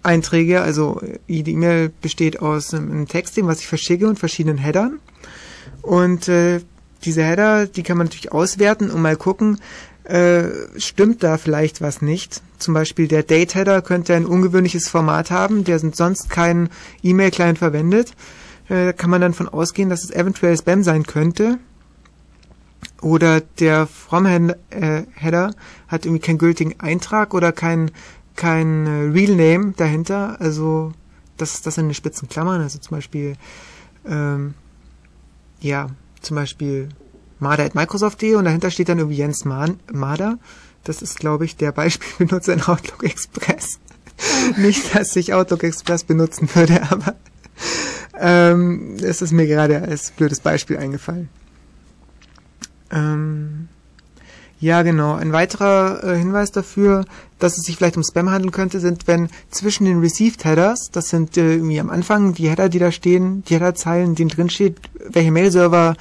Header-Einträge, 0.08 0.60
also 0.62 1.00
die 1.28 1.52
E-Mail 1.52 1.90
besteht 2.00 2.40
aus 2.40 2.74
einem 2.74 3.06
Texting, 3.06 3.46
was 3.46 3.60
ich 3.60 3.66
verschicke 3.66 4.08
und 4.08 4.18
verschiedenen 4.18 4.58
Headern. 4.58 5.00
Und 5.82 6.28
äh, 6.28 6.60
diese 7.04 7.22
Header, 7.22 7.66
die 7.66 7.82
kann 7.82 7.98
man 7.98 8.06
natürlich 8.06 8.32
auswerten 8.32 8.90
und 8.90 9.02
mal 9.02 9.16
gucken, 9.16 9.60
äh, 10.04 10.44
stimmt 10.78 11.22
da 11.22 11.36
vielleicht 11.36 11.80
was 11.80 12.00
nicht. 12.00 12.40
Zum 12.58 12.74
Beispiel 12.74 13.08
der 13.08 13.22
Date-Header 13.22 13.82
könnte 13.82 14.14
ein 14.14 14.26
ungewöhnliches 14.26 14.88
Format 14.88 15.30
haben, 15.30 15.64
der 15.64 15.78
sonst 15.78 16.30
kein 16.30 16.70
E-Mail-Client 17.02 17.58
verwendet. 17.58 18.14
Äh, 18.68 18.94
kann 18.94 19.10
man 19.10 19.20
dann 19.20 19.34
von 19.34 19.48
ausgehen, 19.48 19.90
dass 19.90 20.04
es 20.04 20.10
eventuell 20.10 20.56
Spam 20.56 20.82
sein 20.82 21.04
könnte. 21.04 21.58
Oder 23.00 23.40
der 23.40 23.86
From-Header 23.86 24.56
äh, 24.70 25.52
hat 25.88 26.04
irgendwie 26.04 26.20
keinen 26.20 26.38
gültigen 26.38 26.80
Eintrag 26.80 27.32
oder 27.32 27.52
kein, 27.52 27.90
kein 28.38 28.86
äh, 28.86 29.10
Real 29.12 29.34
Name 29.34 29.74
dahinter. 29.76 30.40
Also 30.40 30.92
das, 31.36 31.60
das 31.60 31.74
sind 31.74 31.94
spitzen 31.94 32.28
Klammern. 32.28 32.62
Also 32.62 32.78
zum 32.78 32.96
Beispiel, 32.96 33.36
ähm, 34.06 34.54
ja, 35.60 35.90
zum 36.22 36.36
Beispiel 36.36 36.88
marder.microsoft.de 37.40 38.36
und 38.36 38.44
dahinter 38.44 38.70
steht 38.70 38.88
dann 38.88 38.98
irgendwie 38.98 39.18
Jens 39.18 39.44
Marder. 39.44 40.38
Das 40.84 41.02
ist, 41.02 41.18
glaube 41.18 41.44
ich, 41.44 41.56
der 41.56 41.72
Beispielbenutzer 41.72 42.54
in 42.54 42.62
Outlook 42.62 43.02
Express. 43.02 43.80
Nicht, 44.56 44.94
dass 44.94 45.14
ich 45.16 45.34
Outlook 45.34 45.64
Express 45.64 46.04
benutzen 46.04 46.48
würde, 46.54 46.80
aber 46.90 47.16
ähm, 48.18 48.96
es 49.02 49.20
ist 49.20 49.32
mir 49.32 49.46
gerade 49.46 49.82
als 49.82 50.12
blödes 50.12 50.40
Beispiel 50.40 50.76
eingefallen. 50.78 51.28
Ähm, 52.90 53.57
ja, 54.60 54.82
genau. 54.82 55.14
Ein 55.14 55.32
weiterer 55.32 56.02
äh, 56.02 56.16
Hinweis 56.16 56.50
dafür, 56.50 57.04
dass 57.38 57.56
es 57.56 57.64
sich 57.64 57.76
vielleicht 57.76 57.96
um 57.96 58.02
Spam 58.02 58.30
handeln 58.30 58.50
könnte, 58.50 58.80
sind, 58.80 59.06
wenn 59.06 59.28
zwischen 59.50 59.84
den 59.84 60.00
Received 60.00 60.44
Headers, 60.44 60.90
das 60.90 61.10
sind 61.10 61.36
äh, 61.36 61.54
irgendwie 61.54 61.78
am 61.78 61.90
Anfang 61.90 62.34
die 62.34 62.48
Header, 62.48 62.68
die 62.68 62.80
da 62.80 62.90
stehen, 62.90 63.44
die 63.44 63.54
Headerzeilen, 63.54 64.16
denen 64.16 64.30
drin 64.30 64.50
steht, 64.50 64.76
welche 65.10 65.30
Mail-Server 65.30 65.94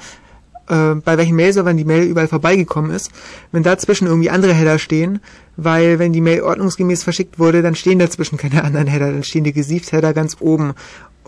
äh, 0.68 0.94
bei 0.96 1.16
welchen 1.16 1.36
Mail-Servern 1.36 1.76
die 1.76 1.84
Mail 1.84 2.04
überall 2.04 2.28
vorbeigekommen 2.28 2.90
ist, 2.90 3.10
wenn 3.52 3.62
dazwischen 3.62 4.06
irgendwie 4.06 4.30
andere 4.30 4.52
Header 4.52 4.78
stehen, 4.78 5.20
weil 5.56 5.98
wenn 5.98 6.12
die 6.12 6.20
Mail 6.20 6.42
ordnungsgemäß 6.42 7.02
verschickt 7.02 7.38
wurde, 7.38 7.62
dann 7.62 7.74
stehen 7.74 7.98
dazwischen 7.98 8.38
keine 8.38 8.64
anderen 8.64 8.86
Header, 8.86 9.12
dann 9.12 9.24
stehen 9.24 9.44
die 9.44 9.52
Gesieft-Header 9.52 10.12
ganz 10.12 10.36
oben. 10.40 10.74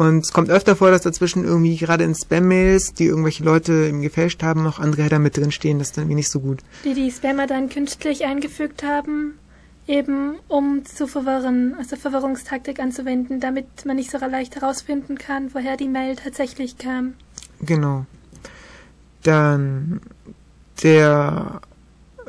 Und 0.01 0.25
es 0.25 0.33
kommt 0.33 0.51
öfter 0.51 0.77
vor, 0.77 0.91
dass 0.91 1.03
dazwischen 1.03 1.45
irgendwie 1.45 1.77
gerade 1.77 2.05
in 2.05 2.15
Spam-Mails, 2.15 2.95
die 2.95 3.07
irgendwelche 3.07 3.45
Leute 3.45 3.73
im 3.73 4.01
gefälscht 4.01 4.43
haben, 4.43 4.63
noch 4.63 4.79
andere 4.79 5.03
Header 5.03 5.19
mit 5.19 5.37
drin 5.37 5.53
stehen. 5.53 5.79
Das 5.79 5.89
ist 5.89 5.97
dann 5.97 6.05
irgendwie 6.05 6.17
nicht 6.17 6.31
so 6.31 6.41
gut. 6.41 6.61
Die 6.85 6.95
die 6.95 7.11
Spammer 7.11 7.47
dann 7.47 7.69
künstlich 7.69 8.25
eingefügt 8.25 8.83
haben, 8.83 9.35
eben 9.87 10.37
um 10.49 10.85
zu 10.85 11.07
verwirren, 11.07 11.75
also 11.79 11.97
Verwirrungstaktik 11.97 12.81
anzuwenden, 12.81 13.41
damit 13.41 13.67
man 13.85 13.97
nicht 13.97 14.11
so 14.11 14.19
leicht 14.19 14.57
herausfinden 14.57 15.19
kann, 15.19 15.53
woher 15.53 15.77
die 15.77 15.89
Mail 15.89 16.17
tatsächlich 16.17 16.79
kam. 16.79 17.15
Genau 17.61 18.07
dann 19.23 20.01
der, 20.83 21.61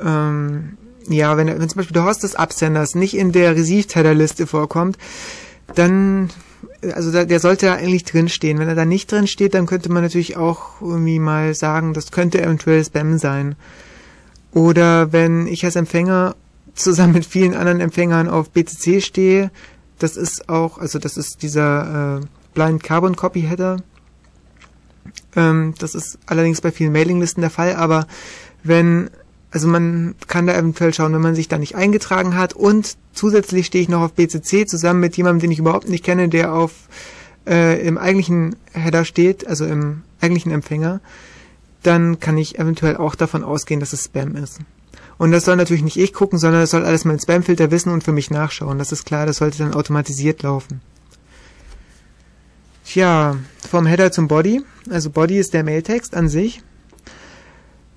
ähm, 0.01 0.77
ja, 1.07 1.37
wenn, 1.37 1.47
wenn 1.47 1.69
zum 1.69 1.77
Beispiel 1.77 1.93
der 1.93 2.05
Host 2.05 2.23
des 2.23 2.35
Absenders 2.35 2.95
nicht 2.95 3.15
in 3.15 3.31
der 3.31 3.55
Received-Header-Liste 3.55 4.47
vorkommt, 4.47 4.97
dann, 5.75 6.29
also 6.93 7.11
da, 7.11 7.25
der 7.25 7.39
sollte 7.39 7.67
ja 7.67 7.73
eigentlich 7.75 8.03
drinstehen. 8.03 8.59
Wenn 8.59 8.67
er 8.67 8.75
da 8.75 8.85
nicht 8.85 9.11
drin 9.11 9.27
steht, 9.27 9.53
dann 9.53 9.65
könnte 9.65 9.91
man 9.91 10.03
natürlich 10.03 10.37
auch 10.37 10.81
irgendwie 10.81 11.19
mal 11.19 11.53
sagen, 11.53 11.93
das 11.93 12.11
könnte 12.11 12.41
eventuell 12.41 12.83
Spam 12.83 13.17
sein. 13.17 13.55
Oder 14.53 15.13
wenn 15.13 15.47
ich 15.47 15.63
als 15.63 15.75
Empfänger 15.75 16.35
zusammen 16.73 17.13
mit 17.13 17.25
vielen 17.25 17.53
anderen 17.53 17.79
Empfängern 17.79 18.27
auf 18.29 18.49
BCC 18.49 19.01
stehe, 19.01 19.51
das 19.99 20.17
ist 20.17 20.49
auch, 20.49 20.77
also 20.77 20.99
das 20.99 21.17
ist 21.17 21.43
dieser 21.43 22.19
äh, 22.21 22.25
Blind 22.53 22.83
Carbon 22.83 23.15
Copy 23.15 23.41
Header, 23.41 23.77
ähm, 25.35 25.73
das 25.79 25.95
ist 25.95 26.17
allerdings 26.25 26.61
bei 26.61 26.71
vielen 26.71 26.91
Mailinglisten 26.91 27.41
der 27.41 27.49
Fall, 27.49 27.75
aber 27.75 28.07
wenn, 28.63 29.09
also 29.51 29.67
man 29.67 30.15
kann 30.27 30.47
da 30.47 30.53
eventuell 30.53 30.93
schauen, 30.93 31.13
wenn 31.13 31.21
man 31.21 31.35
sich 31.35 31.49
da 31.49 31.57
nicht 31.57 31.75
eingetragen 31.75 32.35
hat 32.35 32.53
und 32.53 32.97
zusätzlich 33.13 33.65
stehe 33.65 33.83
ich 33.83 33.89
noch 33.89 34.01
auf 34.01 34.13
BCC 34.13 34.65
zusammen 34.65 35.01
mit 35.01 35.17
jemandem, 35.17 35.41
den 35.41 35.51
ich 35.51 35.59
überhaupt 35.59 35.89
nicht 35.89 36.05
kenne, 36.05 36.29
der 36.29 36.53
auf 36.53 36.71
äh, 37.45 37.85
im 37.85 37.97
eigentlichen 37.97 38.55
Header 38.71 39.03
steht, 39.03 39.45
also 39.45 39.65
im 39.65 40.03
eigentlichen 40.21 40.51
Empfänger, 40.51 41.01
dann 41.83 42.19
kann 42.19 42.37
ich 42.37 42.59
eventuell 42.59 42.95
auch 42.95 43.15
davon 43.15 43.43
ausgehen, 43.43 43.79
dass 43.79 43.93
es 43.93 44.05
Spam 44.05 44.35
ist. 44.35 44.59
Und 45.17 45.31
das 45.31 45.45
soll 45.45 45.55
natürlich 45.55 45.83
nicht 45.83 45.97
ich 45.97 46.13
gucken, 46.13 46.39
sondern 46.39 46.61
das 46.61 46.71
soll 46.71 46.85
alles 46.85 47.05
mein 47.05 47.19
Spamfilter 47.19 47.71
wissen 47.71 47.91
und 47.91 48.03
für 48.03 48.11
mich 48.11 48.31
nachschauen. 48.31 48.79
Das 48.79 48.91
ist 48.91 49.05
klar, 49.05 49.25
das 49.25 49.37
sollte 49.37 49.59
dann 49.59 49.73
automatisiert 49.73 50.41
laufen. 50.41 50.81
Tja, 52.85 53.37
vom 53.69 53.85
Header 53.85 54.11
zum 54.11 54.27
Body. 54.27 54.63
Also 54.89 55.09
Body 55.11 55.37
ist 55.37 55.53
der 55.53 55.63
Mailtext 55.63 56.15
an 56.15 56.27
sich. 56.27 56.63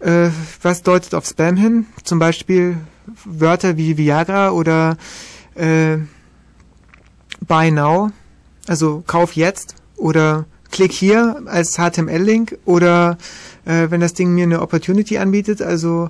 Äh, 0.04 0.28
was 0.60 0.82
deutet 0.82 1.14
auf 1.14 1.24
Spam 1.24 1.56
hin? 1.56 1.86
Zum 2.02 2.18
Beispiel 2.18 2.76
Wörter 3.24 3.78
wie 3.78 3.96
Viagra 3.96 4.50
oder 4.50 4.98
äh, 5.54 5.96
Buy 7.40 7.70
Now, 7.70 8.10
also 8.66 9.02
Kauf 9.06 9.32
jetzt 9.32 9.76
oder 9.96 10.44
Klick 10.70 10.92
hier 10.92 11.42
als 11.46 11.78
HTML-Link 11.78 12.58
oder 12.66 13.16
äh, 13.64 13.86
wenn 13.88 14.02
das 14.02 14.12
Ding 14.12 14.34
mir 14.34 14.44
eine 14.44 14.60
Opportunity 14.60 15.16
anbietet, 15.16 15.62
also 15.62 16.08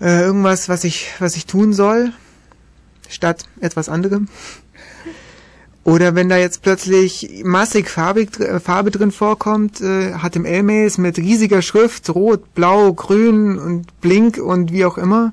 äh, 0.00 0.20
irgendwas, 0.20 0.68
was 0.68 0.84
ich, 0.84 1.08
was 1.18 1.34
ich 1.34 1.46
tun 1.46 1.72
soll, 1.72 2.12
statt 3.08 3.46
etwas 3.60 3.88
anderem. 3.88 4.28
Oder 5.82 6.14
wenn 6.14 6.28
da 6.28 6.36
jetzt 6.36 6.62
plötzlich 6.62 7.42
massig 7.42 7.88
farbig, 7.88 8.38
äh, 8.38 8.60
Farbe 8.60 8.90
drin 8.90 9.12
vorkommt, 9.12 9.80
äh, 9.80 10.12
HTML-Mails 10.12 10.98
mit 10.98 11.16
riesiger 11.16 11.62
Schrift, 11.62 12.10
rot, 12.10 12.54
blau, 12.54 12.92
grün 12.92 13.58
und 13.58 14.00
blink 14.00 14.36
und 14.36 14.72
wie 14.72 14.84
auch 14.84 14.98
immer. 14.98 15.32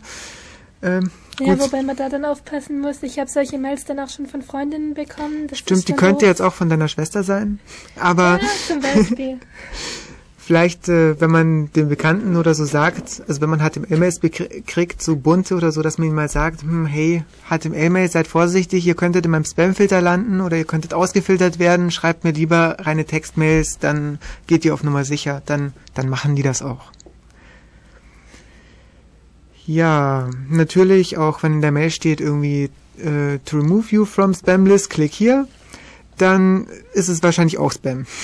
Ähm, 0.81 1.11
ja, 1.39 1.59
wobei 1.59 1.83
man 1.83 1.95
da 1.95 2.09
dann 2.09 2.25
aufpassen 2.25 2.79
muss. 2.79 3.03
Ich 3.03 3.19
habe 3.19 3.29
solche 3.29 3.57
Mails 3.59 3.85
dann 3.85 3.99
auch 3.99 4.09
schon 4.09 4.25
von 4.25 4.41
Freundinnen 4.41 4.93
bekommen. 4.93 5.47
Stimmt, 5.53 5.87
die 5.87 5.93
könnte 5.93 6.25
jetzt 6.25 6.41
auch 6.41 6.53
von 6.53 6.69
deiner 6.69 6.87
Schwester 6.87 7.23
sein. 7.23 7.59
Aber 7.99 8.39
ja, 8.41 8.47
zum 8.67 8.81
Beispiel. 8.81 9.39
vielleicht, 10.47 10.87
äh, 10.87 11.19
wenn 11.19 11.29
man 11.29 11.71
den 11.73 11.89
Bekannten 11.89 12.37
oder 12.37 12.53
so 12.53 12.63
sagt, 12.63 13.21
also 13.27 13.41
wenn 13.41 13.49
man 13.49 13.59
HTML-Mails 13.59 14.21
kriegt, 14.65 15.01
so 15.01 15.17
bunte 15.17 15.55
oder 15.55 15.73
so, 15.73 15.81
dass 15.81 15.97
man 15.97 16.07
ihm 16.07 16.15
mal 16.15 16.29
sagt, 16.29 16.61
hm, 16.61 16.85
hey, 16.85 17.25
HTML-Mails, 17.49 18.13
seid 18.13 18.27
vorsichtig, 18.27 18.87
ihr 18.87 18.95
könntet 18.95 19.25
in 19.25 19.31
meinem 19.31 19.43
Spam-Filter 19.43 19.99
landen 19.99 20.39
oder 20.39 20.55
ihr 20.55 20.63
könntet 20.63 20.93
ausgefiltert 20.93 21.59
werden, 21.59 21.91
schreibt 21.91 22.23
mir 22.23 22.31
lieber 22.31 22.77
reine 22.79 23.03
Textmails, 23.03 23.77
dann 23.79 24.19
geht 24.47 24.63
ihr 24.63 24.73
auf 24.73 24.83
Nummer 24.83 25.03
sicher, 25.03 25.41
dann, 25.45 25.73
dann 25.93 26.07
machen 26.07 26.37
die 26.37 26.43
das 26.43 26.61
auch. 26.61 26.93
Ja, 29.65 30.29
natürlich 30.49 31.17
auch, 31.17 31.43
wenn 31.43 31.55
in 31.55 31.61
der 31.61 31.73
Mail 31.73 31.91
steht 31.91 32.21
irgendwie 32.21 32.69
äh, 32.99 33.39
to 33.43 33.57
remove 33.57 33.87
you 33.89 34.05
from 34.05 34.33
Spam 34.33 34.65
List, 34.65 34.91
klick 34.91 35.11
hier, 35.11 35.45
dann 36.17 36.67
ist 36.93 37.09
es 37.09 37.21
wahrscheinlich 37.21 37.57
auch 37.57 37.73
Spam. 37.73 38.05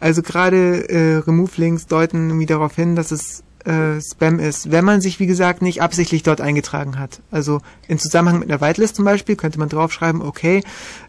Also 0.00 0.22
gerade 0.22 0.88
äh, 0.88 1.16
Remove-Links 1.18 1.86
deuten 1.86 2.28
irgendwie 2.28 2.46
darauf 2.46 2.74
hin, 2.74 2.96
dass 2.96 3.10
es 3.10 3.42
äh, 3.64 4.00
Spam 4.00 4.38
ist, 4.38 4.70
wenn 4.70 4.84
man 4.84 5.00
sich, 5.00 5.18
wie 5.20 5.26
gesagt, 5.26 5.62
nicht 5.62 5.82
absichtlich 5.82 6.22
dort 6.22 6.40
eingetragen 6.40 6.98
hat. 6.98 7.20
Also 7.30 7.60
in 7.88 7.98
Zusammenhang 7.98 8.38
mit 8.38 8.50
einer 8.50 8.60
Whitelist 8.60 8.96
zum 8.96 9.04
Beispiel 9.04 9.36
könnte 9.36 9.58
man 9.58 9.68
draufschreiben, 9.68 10.22
okay, 10.22 10.62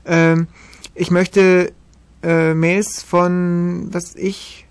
ähm, 0.05 0.47
ich 0.95 1.11
möchte 1.11 1.71
äh, 2.23 2.53
Mails 2.53 3.03
von, 3.03 3.87
was 3.91 4.15
ich, 4.15 4.65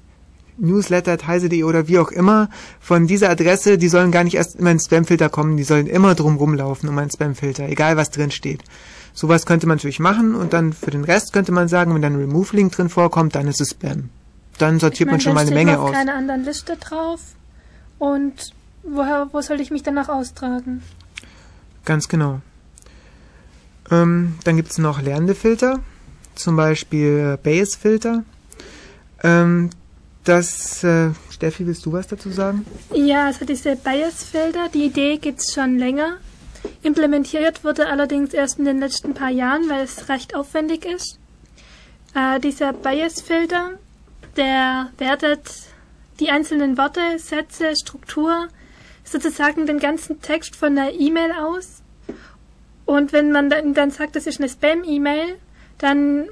newsletter.heise.de 0.59 1.62
oder 1.64 1.87
wie 1.87 1.99
auch 1.99 2.11
immer, 2.11 2.49
von 2.80 3.07
dieser 3.07 3.30
Adresse, 3.30 3.78
die 3.78 3.89
sollen 3.89 4.11
gar 4.11 4.24
nicht 4.24 4.37
erst 4.37 4.57
in 4.57 4.64
meinen 4.64 4.80
Spamfilter 4.80 5.28
kommen, 5.28 5.57
die 5.57 5.64
sollen 5.64 5.87
immer 5.87 6.14
drum 6.14 6.37
rumlaufen 6.37 6.89
um 6.89 6.95
meinen 6.95 7.11
Spamfilter, 7.11 7.68
egal 7.68 7.97
was 7.97 8.11
drin 8.11 8.30
steht. 8.30 8.62
Sowas 9.17 9.47
könnte 9.47 9.67
man 9.67 9.79
natürlich 9.79 9.99
machen 9.99 10.35
und 10.35 10.53
dann 10.53 10.75
für 10.75 10.91
den 10.91 11.03
Rest 11.03 11.33
könnte 11.33 11.51
man 11.51 11.69
sagen, 11.69 11.95
wenn 11.95 12.03
dann 12.03 12.12
ein 12.12 12.21
Remove-Link 12.21 12.71
drin 12.71 12.91
vorkommt, 12.91 13.35
dann 13.35 13.49
ist 13.49 13.62
es 13.62 13.71
Spam. 13.71 14.11
Dann 14.59 14.79
sortiert 14.79 15.01
ich 15.01 15.07
mein, 15.07 15.14
man 15.14 15.21
schon 15.23 15.35
mal 15.35 15.41
eine 15.41 15.53
Menge 15.53 15.81
aus. 15.81 15.93
keine 15.93 16.12
anderen 16.12 16.45
Liste 16.45 16.77
drauf 16.77 17.21
und 17.99 18.53
woher, 18.83 19.31
wo 19.33 19.41
soll 19.41 19.59
ich 19.62 19.71
mich 19.71 19.83
danach 19.83 20.11
austragen? 20.11 20.83
Ganz 21.87 22.09
genau. 22.09 22.43
Ähm, 23.91 24.35
dann 24.45 24.57
gibt 24.57 24.71
es 24.71 24.77
noch 24.77 25.01
lernende 25.01 25.35
Filter, 25.35 25.81
zum 26.35 26.57
Beispiel 26.57 27.39
Bayes-Filter. 27.43 28.23
Ähm, 29.23 29.71
das, 30.25 30.85
äh, 30.85 31.12
Steffi, 31.31 31.67
willst 31.67 31.87
du 31.87 31.93
was 31.93 32.07
dazu 32.07 32.29
sagen? 32.29 32.67
Ja, 32.93 33.27
also 33.27 33.47
diese 33.47 33.77
Bias-Filter, 33.77 34.69
die 34.75 34.85
Idee 34.85 35.17
gibt 35.17 35.41
es 35.41 35.55
schon 35.55 35.79
länger. 35.79 36.19
Implementiert 36.82 37.64
wurde 37.64 37.86
allerdings 37.86 38.32
erst 38.32 38.59
in 38.59 38.64
den 38.64 38.78
letzten 38.78 39.14
paar 39.14 39.30
Jahren, 39.30 39.68
weil 39.68 39.84
es 39.84 40.09
recht 40.09 40.34
aufwendig 40.34 40.84
ist. 40.84 41.18
Äh, 42.14 42.40
dieser 42.40 42.72
Bias-Filter, 42.72 43.78
der 44.36 44.90
wertet 44.98 45.50
die 46.20 46.30
einzelnen 46.30 46.78
Worte, 46.78 47.18
Sätze, 47.18 47.74
Struktur, 47.76 48.48
sozusagen 49.04 49.66
den 49.66 49.78
ganzen 49.78 50.20
Text 50.20 50.57
von 50.57 50.74
der 50.74 50.94
E-Mail 50.94 51.32
aus. 51.32 51.82
Und 52.84 53.12
wenn 53.12 53.32
man 53.32 53.50
dann, 53.50 53.74
dann 53.74 53.90
sagt, 53.90 54.16
das 54.16 54.26
ist 54.26 54.40
eine 54.40 54.48
Spam-E-Mail, 54.48 55.38
dann 55.78 56.28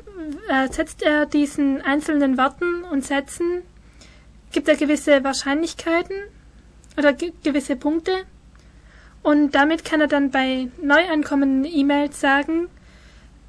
äh, 0.49 0.69
setzt 0.71 1.03
er 1.03 1.27
diesen 1.27 1.83
einzelnen 1.83 2.39
Worten 2.39 2.85
und 2.85 3.05
Sätzen, 3.05 3.63
gibt 4.53 4.69
er 4.69 4.77
gewisse 4.77 5.23
Wahrscheinlichkeiten 5.25 6.17
oder 6.97 7.13
gewisse 7.13 7.77
Punkte 7.77 8.25
und 9.25 9.55
damit 9.55 9.87
kann 9.87 10.03
er 10.03 10.07
dann 10.07 10.31
bei 10.31 10.69
neu 10.83 11.09
ankommenden 11.11 11.65
E-Mails 11.65 12.21
sagen, 12.21 12.69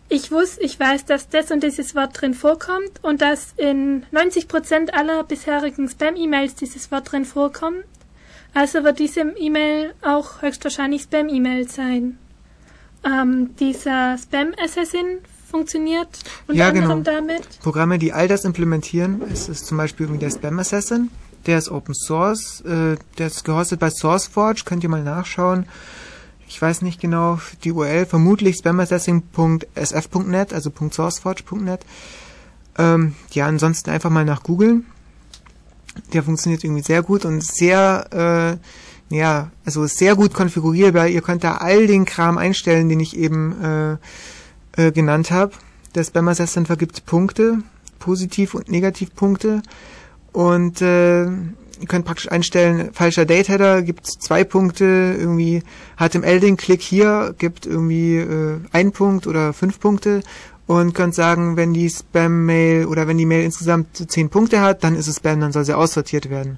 ich 0.07 0.31
wusste, 0.31 0.61
ich 0.61 0.79
weiß, 0.79 1.03
dass 1.03 1.27
das 1.27 1.51
und 1.51 1.63
dieses 1.63 1.95
Wort 1.95 2.21
drin 2.21 2.33
vorkommt 2.33 3.03
und 3.03 3.21
dass 3.21 3.53
in 3.57 4.05
90% 4.13 4.91
aller 4.91 5.23
bisherigen 5.23 5.89
Spam-E-Mails 5.89 6.55
dieses 6.55 6.91
Wort 6.91 7.11
drin 7.11 7.25
vorkommt. 7.25 7.83
Also 8.53 8.85
wird 8.85 8.99
diese 8.99 9.33
E-Mail 9.37 9.93
auch 10.01 10.41
höchstwahrscheinlich 10.41 11.03
Spam-E-Mail 11.03 11.67
sein. 11.67 12.19
Ähm, 13.03 13.53
dieser 13.57 14.17
Spam-Assassin 14.17 15.19
funktioniert 15.51 16.07
unter 16.47 16.59
ja, 16.59 16.69
anderem 16.69 17.03
genau. 17.03 17.17
damit. 17.17 17.59
Programme, 17.61 17.99
die 17.99 18.13
all 18.13 18.29
das 18.29 18.45
implementieren, 18.45 19.21
ist, 19.23 19.49
ist 19.49 19.65
zum 19.65 19.77
Beispiel 19.77 20.07
der 20.07 20.29
Spam 20.29 20.57
Assassin. 20.57 21.11
Der 21.45 21.57
ist 21.57 21.69
Open 21.69 21.93
Source, 21.93 22.61
äh, 22.61 22.97
der 23.17 23.27
ist 23.27 23.43
gehostet 23.43 23.79
bei 23.79 23.89
SourceForge, 23.89 24.63
könnt 24.65 24.83
ihr 24.83 24.89
mal 24.89 25.03
nachschauen. 25.03 25.65
Ich 26.47 26.61
weiß 26.61 26.81
nicht 26.81 27.01
genau 27.01 27.39
die 27.63 27.71
URL, 27.71 28.05
vermutlich 28.05 28.57
spamassassin.sf.net, 28.57 30.53
also 30.53 30.71
.sourceforge.net. 30.71 31.85
Ähm, 32.77 33.15
ja, 33.31 33.47
ansonsten 33.47 33.89
einfach 33.89 34.09
mal 34.09 34.25
nach 34.25 34.43
googeln. 34.43 34.85
Der 36.13 36.23
funktioniert 36.23 36.63
irgendwie 36.63 36.83
sehr 36.83 37.03
gut 37.03 37.25
und 37.25 37.43
sehr, 37.43 38.59
äh, 39.09 39.15
ja, 39.15 39.51
also 39.65 39.87
sehr 39.87 40.15
gut 40.15 40.33
konfigurierbar. 40.33 41.07
Ihr 41.07 41.21
könnt 41.21 41.43
da 41.43 41.57
all 41.57 41.87
den 41.87 42.05
Kram 42.05 42.37
einstellen, 42.37 42.89
den 42.89 42.99
ich 42.99 43.15
eben 43.15 43.63
äh, 43.63 43.97
äh, 44.87 44.91
genannt 44.91 45.31
habe. 45.31 45.53
Der 45.95 46.03
Spam 46.03 46.27
Assassin 46.27 46.65
vergibt 46.65 47.05
Punkte, 47.05 47.59
Positiv- 47.99 48.53
und 48.53 48.69
Negativpunkte. 48.69 49.61
Und 50.35 50.81
äh, 50.81 51.23
ihr 51.23 51.87
könnt 51.87 52.03
praktisch 52.03 52.29
einstellen, 52.29 52.89
falscher 52.91 53.23
Date-Header 53.23 53.83
gibt 53.83 54.05
zwei 54.05 54.43
Punkte, 54.43 55.15
irgendwie 55.17 55.63
HTML-Ding, 55.97 56.57
klick 56.57 56.81
hier, 56.81 57.33
gibt 57.37 57.65
irgendwie 57.65 58.17
äh, 58.17 58.59
einen 58.73 58.91
Punkt 58.91 59.27
oder 59.27 59.53
fünf 59.53 59.79
Punkte 59.79 60.23
und 60.67 60.93
könnt 60.93 61.15
sagen, 61.15 61.55
wenn 61.55 61.73
die 61.73 61.89
Spam-Mail 61.89 62.87
oder 62.87 63.07
wenn 63.07 63.17
die 63.17 63.25
Mail 63.25 63.45
insgesamt 63.45 64.11
zehn 64.11 64.29
Punkte 64.29 64.59
hat, 64.59 64.83
dann 64.83 64.97
ist 64.97 65.07
es 65.07 65.15
Spam, 65.15 65.39
dann 65.39 65.53
soll 65.53 65.63
sie 65.63 65.73
aussortiert 65.73 66.29
werden. 66.29 66.57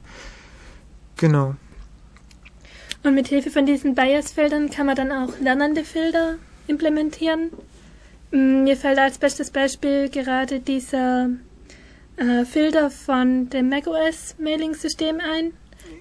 Genau. 1.18 1.54
Und 3.04 3.14
mit 3.14 3.28
Hilfe 3.28 3.52
von 3.52 3.68
diesen 3.68 3.94
Bias-Feldern 3.94 4.72
kann 4.72 4.88
man 4.88 4.96
dann 4.96 5.12
auch 5.12 5.40
lernende 5.40 5.84
Filter 5.84 6.38
implementieren. 6.66 7.52
Mm, 8.32 8.64
mir 8.64 8.76
fällt 8.76 8.98
als 8.98 9.20
bestes 9.20 9.52
Beispiel 9.52 10.10
gerade 10.10 10.62
dieser 10.62 11.30
äh, 12.18 12.46
Filter 12.46 12.90
von 12.90 13.50
dem 13.50 13.70
macOS 13.70 14.36
Mailing-System 14.40 15.20
ein. 15.20 15.54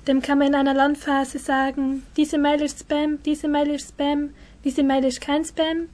Dem 0.09 0.23
kann 0.23 0.39
man 0.39 0.49
in 0.49 0.55
einer 0.55 0.75
Lernphase 0.75 1.39
sagen, 1.39 2.03
diese 2.17 2.39
Mail 2.39 2.63
ist 2.63 2.81
Spam, 2.81 3.19
diese 3.25 3.49
Mail 3.49 3.71
ist 3.71 3.91
Spam, 3.91 4.31
diese 4.65 4.83
Mail 4.83 5.05
ist 5.05 5.21
kein 5.21 5.45
Spam, 5.45 5.89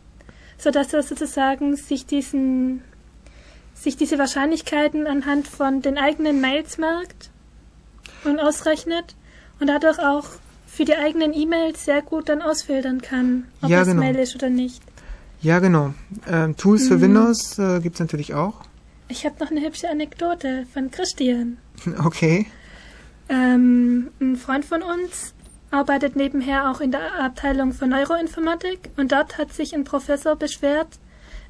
sodass 0.59 0.93
er 0.93 1.03
sozusagen 1.03 1.77
sich 1.77 2.07
diesen 2.07 2.83
sich 3.75 3.97
diese 3.97 4.19
Wahrscheinlichkeiten 4.19 5.07
anhand 5.07 5.49
von 5.49 5.83
den 5.83 5.99
eigenen 5.99 6.41
Mails 6.41 6.79
merkt 6.79 7.31
und 8.25 8.39
ausrechnet 8.39 9.17
und 9.61 9.67
dadurch 9.67 9.99
auch 9.99 10.27
für 10.67 10.85
die 10.85 10.95
eigenen 10.95 11.33
E-Mails 11.33 11.85
sehr 11.85 12.01
gut 12.01 12.29
dann 12.29 12.43
ausfiltern 12.43 13.01
kann, 13.01 13.47
ob 13.61 13.71
ja, 13.71 13.81
es 13.83 13.89
genau. 13.89 14.01
Mail 14.01 14.17
ist 14.17 14.35
oder 14.37 14.51
nicht. 14.51 14.83
Ja, 15.41 15.59
genau. 15.59 15.95
Ähm, 16.29 16.57
Tools 16.57 16.85
mhm. 16.85 16.89
für 16.89 17.01
Windows 17.01 17.59
äh, 17.59 17.81
gibt 17.81 17.97
es 17.97 18.01
natürlich 18.01 18.35
auch. 18.35 18.61
Ich 19.13 19.27
habe 19.27 19.37
noch 19.45 19.51
eine 19.51 19.61
hübsche 19.61 19.91
Anekdote 19.91 20.65
von 20.73 20.91
Christian. 20.91 21.59
Okay. 22.03 22.47
Ähm, 23.29 24.11
ein 24.21 24.37
Freund 24.37 24.65
von 24.65 24.83
uns 24.83 25.35
arbeitet 25.71 26.17
nebenher 26.17 26.71
auch 26.71 26.81
in 26.81 26.93
der 26.93 27.21
Abteilung 27.21 27.75
für 27.75 27.87
Neuroinformatik 27.87 28.91
und 28.97 29.13
dort 29.13 29.37
hat 29.37 29.53
sich 29.53 29.75
ein 29.75 29.85
Professor 29.85 30.35
beschwert, 30.35 30.99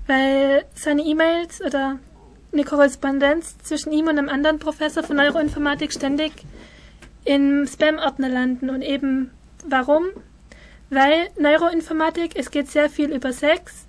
weil 0.09 0.65
seine 0.75 1.03
E-Mails 1.03 1.61
oder 1.61 2.01
eine 2.53 2.65
Korrespondenz 2.65 3.59
zwischen 3.59 3.93
ihm 3.93 4.09
und 4.09 4.19
einem 4.19 4.29
anderen 4.29 4.59
Professor 4.59 5.05
für 5.05 5.15
Neuroinformatik 5.15 5.93
ständig 5.93 6.33
im 7.25 7.69
Spam-Ordner 7.69 8.29
landen. 8.29 8.71
Und 8.71 8.83
eben 8.83 9.31
warum? 9.65 10.07
Weil 10.91 11.29
Neuroinformatik, 11.39 12.33
es 12.35 12.51
geht 12.51 12.69
sehr 12.69 12.91
viel 12.91 13.13
über 13.13 13.33
Sex. 13.33 13.87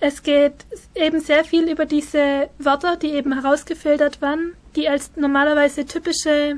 Es 0.00 0.22
geht 0.22 0.66
eben 0.94 1.20
sehr 1.20 1.44
viel 1.44 1.70
über 1.70 1.86
diese 1.86 2.48
Wörter, 2.58 2.96
die 2.96 3.10
eben 3.12 3.32
herausgefiltert 3.40 4.20
waren, 4.20 4.52
die 4.76 4.88
als 4.88 5.12
normalerweise 5.16 5.86
typische 5.86 6.56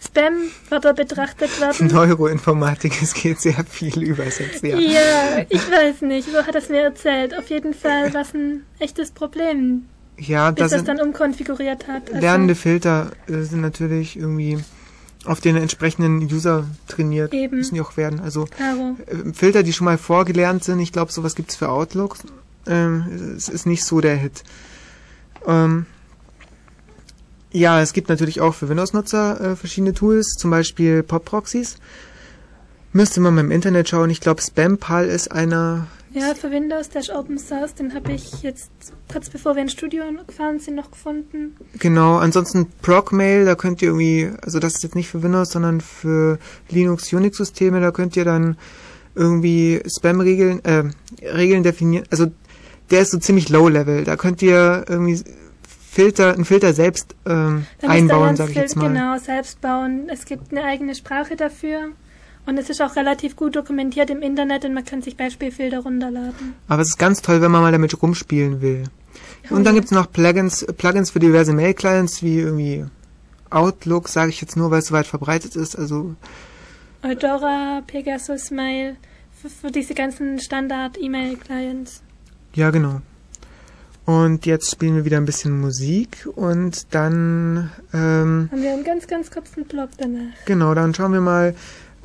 Spam-Wörter 0.00 0.94
betrachtet 0.94 1.60
werden. 1.60 1.88
Neuroinformatik, 1.88 3.02
es 3.02 3.14
geht 3.14 3.40
sehr 3.40 3.64
viel 3.68 4.02
übersetzt, 4.02 4.62
ja. 4.64 4.76
Ja, 4.76 5.44
ich 5.48 5.70
weiß 5.70 6.02
nicht, 6.02 6.28
so 6.30 6.38
hat 6.44 6.54
es 6.54 6.68
mir 6.68 6.82
erzählt. 6.82 7.36
Auf 7.36 7.50
jeden 7.50 7.74
Fall 7.74 8.12
war 8.14 8.22
es 8.22 8.34
ein 8.34 8.64
echtes 8.78 9.10
Problem, 9.10 9.86
Ja, 10.16 10.50
bis 10.50 10.62
das 10.62 10.70
das 10.72 10.84
dann 10.84 11.00
umkonfiguriert 11.00 11.86
hat. 11.88 12.08
Also, 12.08 12.20
lernende 12.20 12.54
Filter 12.54 13.12
äh, 13.28 13.42
sind 13.42 13.60
natürlich 13.60 14.16
irgendwie 14.16 14.58
auf 15.24 15.40
den 15.40 15.56
entsprechenden 15.56 16.22
User 16.22 16.64
trainiert. 16.88 17.32
Eben. 17.32 17.58
Müssen 17.58 17.76
die 17.76 17.80
auch 17.80 17.96
werden. 17.96 18.18
Also 18.18 18.46
Klaro. 18.46 18.96
äh, 19.06 19.32
Filter, 19.32 19.62
die 19.62 19.72
schon 19.72 19.84
mal 19.84 19.98
vorgelernt 19.98 20.64
sind, 20.64 20.80
ich 20.80 20.90
glaube, 20.92 21.12
sowas 21.12 21.36
gibt's 21.36 21.54
für 21.54 21.68
Outlook. 21.68 22.16
Ähm, 22.66 23.34
es 23.36 23.48
ist 23.48 23.66
nicht 23.66 23.84
so 23.84 24.00
der 24.00 24.16
Hit. 24.16 24.44
Ähm, 25.46 25.86
ja, 27.52 27.82
es 27.82 27.92
gibt 27.92 28.08
natürlich 28.08 28.40
auch 28.40 28.54
für 28.54 28.68
Windows-Nutzer 28.68 29.40
äh, 29.40 29.56
verschiedene 29.56 29.92
Tools, 29.92 30.36
zum 30.38 30.50
Beispiel 30.50 31.02
Pop-Proxys. 31.02 31.76
Müsste 32.92 33.20
man 33.20 33.34
mal 33.34 33.42
im 33.42 33.50
Internet 33.50 33.88
schauen. 33.88 34.10
Ich 34.10 34.20
glaube, 34.20 34.40
SpamPal 34.42 35.06
ist 35.06 35.32
einer. 35.32 35.86
Ja, 36.12 36.34
für 36.34 36.50
Windows, 36.50 36.90
der 36.90 37.00
ist 37.00 37.10
Open 37.10 37.38
Source, 37.38 37.74
den 37.74 37.94
habe 37.94 38.12
ich 38.12 38.42
jetzt 38.42 38.70
kurz 39.10 39.30
bevor 39.30 39.54
wir 39.54 39.62
ins 39.62 39.72
Studio 39.72 40.04
gefahren 40.26 40.58
sind 40.58 40.74
noch 40.74 40.90
gefunden. 40.90 41.56
Genau, 41.78 42.16
ansonsten 42.16 42.66
Procmail, 42.82 43.46
da 43.46 43.54
könnt 43.54 43.80
ihr 43.80 43.88
irgendwie, 43.88 44.30
also 44.42 44.58
das 44.58 44.74
ist 44.74 44.82
jetzt 44.82 44.94
nicht 44.94 45.08
für 45.08 45.22
Windows, 45.22 45.50
sondern 45.50 45.80
für 45.80 46.38
Linux, 46.68 47.10
Unix-Systeme, 47.12 47.80
da 47.80 47.92
könnt 47.92 48.14
ihr 48.16 48.26
dann 48.26 48.58
irgendwie 49.14 49.82
Spam-Regeln, 49.86 50.62
äh, 50.64 50.84
Regeln 51.22 51.62
definieren. 51.62 52.04
Also 52.10 52.26
der 52.90 53.00
ist 53.00 53.10
so 53.10 53.18
ziemlich 53.18 53.48
low-level. 53.48 54.04
Da 54.04 54.16
könnt 54.16 54.42
ihr 54.42 54.84
irgendwie 54.88 55.22
Filter, 55.90 56.34
einen 56.34 56.44
Filter 56.44 56.72
selbst 56.72 57.14
ähm, 57.26 57.66
einbauen, 57.82 58.36
sag 58.36 58.50
ich 58.50 58.56
jetzt 58.56 58.76
mal. 58.76 58.88
Genau, 58.88 59.18
selbst 59.18 59.60
bauen. 59.60 60.08
Es 60.08 60.24
gibt 60.24 60.50
eine 60.50 60.64
eigene 60.64 60.94
Sprache 60.94 61.36
dafür. 61.36 61.92
Und 62.44 62.58
es 62.58 62.70
ist 62.70 62.80
auch 62.82 62.96
relativ 62.96 63.36
gut 63.36 63.54
dokumentiert 63.54 64.10
im 64.10 64.20
Internet 64.20 64.64
und 64.64 64.74
man 64.74 64.84
kann 64.84 65.00
sich 65.00 65.16
Beispielfilter 65.16 65.80
runterladen. 65.80 66.54
Aber 66.66 66.82
es 66.82 66.88
ist 66.88 66.98
ganz 66.98 67.22
toll, 67.22 67.40
wenn 67.40 67.52
man 67.52 67.62
mal 67.62 67.70
damit 67.70 68.02
rumspielen 68.02 68.60
will. 68.60 68.84
Oh 69.50 69.54
Und 69.54 69.64
dann 69.64 69.74
ja. 69.74 69.80
gibt's 69.80 69.92
noch 69.92 70.10
Plugins, 70.10 70.66
Plugins 70.76 71.10
für 71.10 71.20
diverse 71.20 71.52
Mail-Clients, 71.52 72.22
wie 72.22 72.38
irgendwie 72.38 72.84
Outlook, 73.50 74.08
sage 74.08 74.30
ich 74.30 74.40
jetzt 74.40 74.56
nur, 74.56 74.70
weil 74.70 74.80
es 74.80 74.86
so 74.86 74.94
weit 74.94 75.06
verbreitet 75.06 75.54
ist. 75.54 75.78
Also 75.78 76.16
Eudora, 77.02 77.82
Pegasus, 77.86 78.50
Mail, 78.50 78.96
für, 79.40 79.48
für 79.48 79.70
diese 79.70 79.94
ganzen 79.94 80.40
Standard-E-Mail-Clients. 80.40 82.02
Ja, 82.54 82.70
genau. 82.70 83.00
Und 84.04 84.46
jetzt 84.46 84.70
spielen 84.70 84.96
wir 84.96 85.04
wieder 85.04 85.16
ein 85.16 85.24
bisschen 85.24 85.60
Musik 85.60 86.26
und 86.34 86.92
dann, 86.92 87.70
ähm, 87.94 88.48
Haben 88.50 88.62
wir 88.62 88.72
einen 88.72 88.84
ganz, 88.84 89.06
ganz 89.06 89.30
kurzen 89.30 89.64
Blog 89.64 89.90
danach. 89.96 90.32
genau, 90.44 90.74
dann 90.74 90.92
schauen 90.92 91.12
wir 91.12 91.20
mal, 91.20 91.54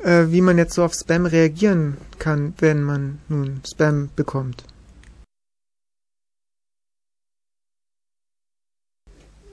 äh, 0.04 0.26
wie 0.28 0.40
man 0.40 0.58
jetzt 0.58 0.74
so 0.74 0.84
auf 0.84 0.94
Spam 0.94 1.26
reagieren 1.26 1.96
kann, 2.20 2.54
wenn 2.58 2.82
man 2.82 3.18
nun 3.28 3.60
Spam 3.68 4.10
bekommt. 4.14 4.62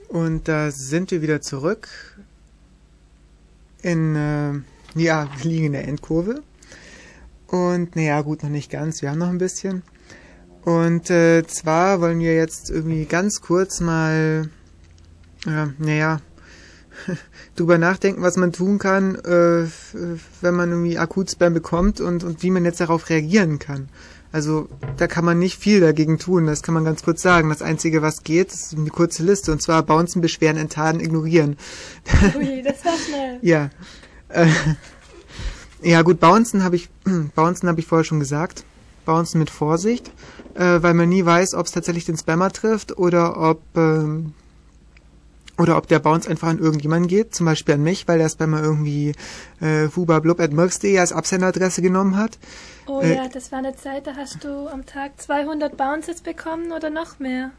Und 0.07 0.47
da 0.47 0.71
sind 0.71 1.11
wir 1.11 1.21
wieder 1.21 1.41
zurück 1.41 1.89
in, 3.81 4.15
äh, 4.15 4.53
ja, 4.99 5.27
wir 5.37 5.49
liegen 5.49 5.65
in 5.65 5.71
der 5.73 5.87
Endkurve. 5.87 6.43
Und 7.47 7.95
naja, 7.95 8.21
gut, 8.21 8.43
noch 8.43 8.49
nicht 8.49 8.71
ganz, 8.71 9.01
wir 9.01 9.09
haben 9.11 9.19
noch 9.19 9.29
ein 9.29 9.39
bisschen. 9.39 9.83
Und 10.65 11.11
äh, 11.11 11.45
zwar 11.45 12.01
wollen 12.01 12.19
wir 12.19 12.35
jetzt 12.35 12.71
irgendwie 12.71 13.05
ganz 13.05 13.41
kurz 13.41 13.81
mal, 13.81 14.49
äh, 15.45 15.67
naja, 15.77 16.21
drüber 17.55 17.77
nachdenken, 17.77 18.23
was 18.23 18.35
man 18.35 18.51
tun 18.51 18.79
kann, 18.79 19.13
äh, 19.13 19.67
wenn 20.41 20.55
man 20.55 20.71
irgendwie 20.71 20.97
akut 20.97 21.29
Spam 21.29 21.53
bekommt 21.53 22.01
und, 22.01 22.23
und 22.23 22.41
wie 22.41 22.49
man 22.49 22.65
jetzt 22.65 22.81
darauf 22.81 23.09
reagieren 23.09 23.59
kann. 23.59 23.89
Also 24.31 24.67
da 24.97 25.05
kann 25.05 25.23
man 25.23 25.37
nicht 25.37 25.59
viel 25.59 25.81
dagegen 25.81 26.17
tun, 26.17 26.47
das 26.47 26.63
kann 26.63 26.73
man 26.73 26.83
ganz 26.83 27.03
kurz 27.03 27.21
sagen. 27.21 27.49
Das 27.49 27.61
Einzige, 27.61 28.01
was 28.01 28.23
geht, 28.23 28.51
ist 28.51 28.75
eine 28.75 28.89
kurze 28.89 29.23
Liste 29.23 29.51
und 29.51 29.61
zwar 29.61 29.83
Bouncen, 29.83 30.19
Beschweren, 30.19 30.57
Enttarnen, 30.57 30.99
Ignorieren. 30.99 31.57
Ui, 32.35 32.63
das 32.63 32.83
war 32.83 32.97
schnell. 32.97 33.37
Ja. 33.43 33.69
Äh, 34.29 34.47
ja 35.83 36.01
gut, 36.01 36.19
Bouncen 36.19 36.63
habe 36.63 36.75
ich, 36.75 36.89
Bouncen 37.35 37.69
habe 37.69 37.79
ich 37.79 37.85
vorher 37.85 38.03
schon 38.03 38.19
gesagt. 38.19 38.65
Bouncen 39.05 39.39
mit 39.39 39.49
Vorsicht, 39.49 40.11
äh, 40.55 40.81
weil 40.81 40.93
man 40.93 41.09
nie 41.09 41.25
weiß, 41.25 41.53
ob 41.53 41.65
es 41.65 41.71
tatsächlich 41.71 42.05
den 42.05 42.17
Spammer 42.17 42.51
trifft 42.51 42.97
oder 42.97 43.37
ob 43.37 43.61
ähm, 43.75 44.33
oder 45.57 45.77
ob 45.77 45.87
der 45.87 45.99
Bounce 45.99 46.29
einfach 46.29 46.49
an 46.49 46.59
irgendjemanden 46.59 47.07
geht, 47.07 47.33
zum 47.33 47.45
Beispiel 47.45 47.75
an 47.75 47.83
mich, 47.83 48.07
weil 48.07 48.17
der 48.17 48.29
Spammer 48.29 48.61
irgendwie 48.61 49.13
äh, 49.61 49.87
als 50.99 51.13
Absenderadresse 51.13 51.81
genommen 51.81 52.17
hat. 52.17 52.37
Oh 52.87 52.99
Äh, 53.01 53.15
ja, 53.15 53.27
das 53.29 53.51
war 53.51 53.59
eine 53.59 53.75
Zeit, 53.75 54.05
da 54.07 54.15
hast 54.15 54.43
du 54.43 54.67
am 54.67 54.85
Tag 54.85 55.21
200 55.21 55.77
Bounces 55.77 56.21
bekommen 56.21 56.71
oder 56.71 56.89
noch 56.89 57.19
mehr. 57.19 57.51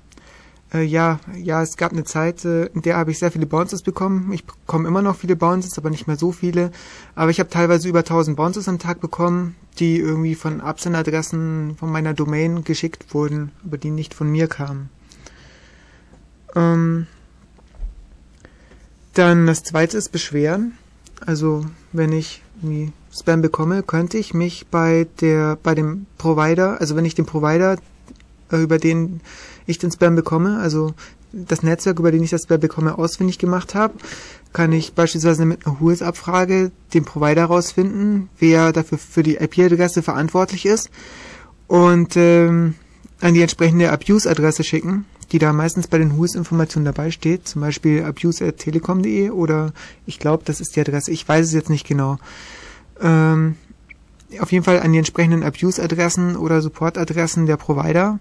Äh, 0.73 0.83
ja, 0.83 1.21
ja, 1.37 1.63
es 1.63 1.77
gab 1.77 1.93
eine 1.93 2.05
Zeit, 2.05 2.45
äh, 2.45 2.67
in 2.67 2.83
der 2.83 2.97
habe 2.97 3.11
ich 3.11 3.19
sehr 3.19 3.31
viele 3.31 3.47
Bounces 3.47 3.83
bekommen. 3.83 4.33
Ich 4.33 4.45
bekomme 4.45 4.89
immer 4.89 5.03
noch 5.03 5.17
viele 5.17 5.37
Bounces, 5.37 5.79
aber 5.79 5.91
nicht 5.91 6.07
mehr 6.07 6.17
so 6.17 6.33
viele. 6.33 6.73
Aber 7.15 7.31
ich 7.31 7.39
habe 7.39 7.51
teilweise 7.51 7.89
über 7.89 8.01
1000 8.01 8.37
Bounces 8.37 8.69
am 8.69 8.79
Tag 8.79 9.01
bekommen, 9.01 9.55
die 9.79 9.99
irgendwie 9.99 10.35
von 10.35 10.61
Absenderadressen 10.61 11.77
von 11.79 11.91
meiner 11.91 12.15
Domain 12.15 12.65
geschickt 12.65 13.15
wurden, 13.15 13.53
aber 13.65 13.79
die 13.79 13.91
nicht 13.91 14.15
von 14.15 14.29
mir 14.31 14.49
kamen. 14.49 14.91
Ähm, 16.57 17.07
dann 19.15 19.47
das 19.47 19.63
zweite 19.63 19.97
ist 19.97 20.11
Beschweren. 20.11 20.77
Also 21.25 21.65
wenn 21.93 22.13
ich 22.13 22.43
irgendwie 22.57 22.93
Spam 23.13 23.41
bekomme, 23.41 23.83
könnte 23.83 24.19
ich 24.19 24.35
mich 24.35 24.67
bei 24.67 25.07
der 25.21 25.57
bei 25.63 25.75
dem 25.75 26.07
Provider, 26.19 26.81
also 26.81 26.97
wenn 26.97 27.05
ich 27.05 27.15
den 27.15 27.25
Provider 27.25 27.77
äh, 28.51 28.63
über 28.63 28.79
den 28.79 29.21
ich 29.67 29.79
den 29.79 29.91
Spam 29.91 30.15
bekomme, 30.15 30.59
also 30.59 30.95
das 31.33 31.63
Netzwerk, 31.63 31.99
über 31.99 32.13
den 32.13 32.23
ich 32.23 32.31
das 32.31 32.45
Spam 32.45 32.61
bekomme, 32.61 32.99
ausfindig 32.99 33.39
gemacht 33.39 33.75
habe, 33.75 33.95
kann 34.53 34.73
ich 34.73 34.95
beispielsweise 34.95 35.45
mit 35.45 35.67
einer 35.67 35.81
Whois-Abfrage 35.81 36.71
den 36.95 37.05
Provider 37.05 37.43
herausfinden, 37.43 38.31
wer 38.39 38.73
dafür 38.73 38.99
für 38.99 39.23
die 39.23 39.37
IP-Adresse 39.37 40.03
verantwortlich 40.03 40.65
ist 40.67 40.91
und 41.67 42.17
ähm, 42.17 42.75
an 43.21 43.35
die 43.35 43.43
entsprechende 43.43 43.91
Abuse-Adresse 43.91 44.65
schicken, 44.65 45.05
die 45.33 45.39
da 45.39 45.53
meistens 45.53 45.89
bei 45.89 45.99
den 45.99 46.17
Whois-Informationen 46.17 46.85
dabei 46.85 47.11
steht, 47.11 47.49
zum 47.49 47.61
Beispiel 47.63 48.05
abuse.telekom.de 48.05 49.31
oder 49.31 49.73
ich 50.07 50.19
glaube, 50.19 50.45
das 50.45 50.61
ist 50.61 50.77
die 50.77 50.81
Adresse, 50.81 51.11
ich 51.11 51.29
weiß 51.29 51.47
es 51.47 51.53
jetzt 51.53 51.71
nicht 51.71 51.87
genau. 51.87 52.19
Ähm, 53.01 53.57
auf 54.41 54.53
jeden 54.53 54.65
Fall 54.65 54.81
an 54.81 54.93
die 54.93 54.99
entsprechenden 54.99 55.43
Abuse-Adressen 55.43 56.37
oder 56.37 56.61
Support-Adressen 56.63 57.47
der 57.47 57.57
Provider, 57.57 58.19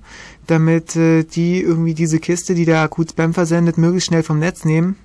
damit 0.48 0.96
äh, 0.96 1.24
die 1.24 1.62
irgendwie 1.62 1.94
diese 1.94 2.20
Kiste, 2.20 2.56
die 2.56 2.66
da 2.66 2.84
akut 2.84 3.12
Spam 3.12 3.34
versendet, 3.34 3.78
möglichst 3.78 4.08
schnell 4.08 4.24
vom 4.24 4.40
Netz 4.40 4.66
nehmen. 4.66 4.96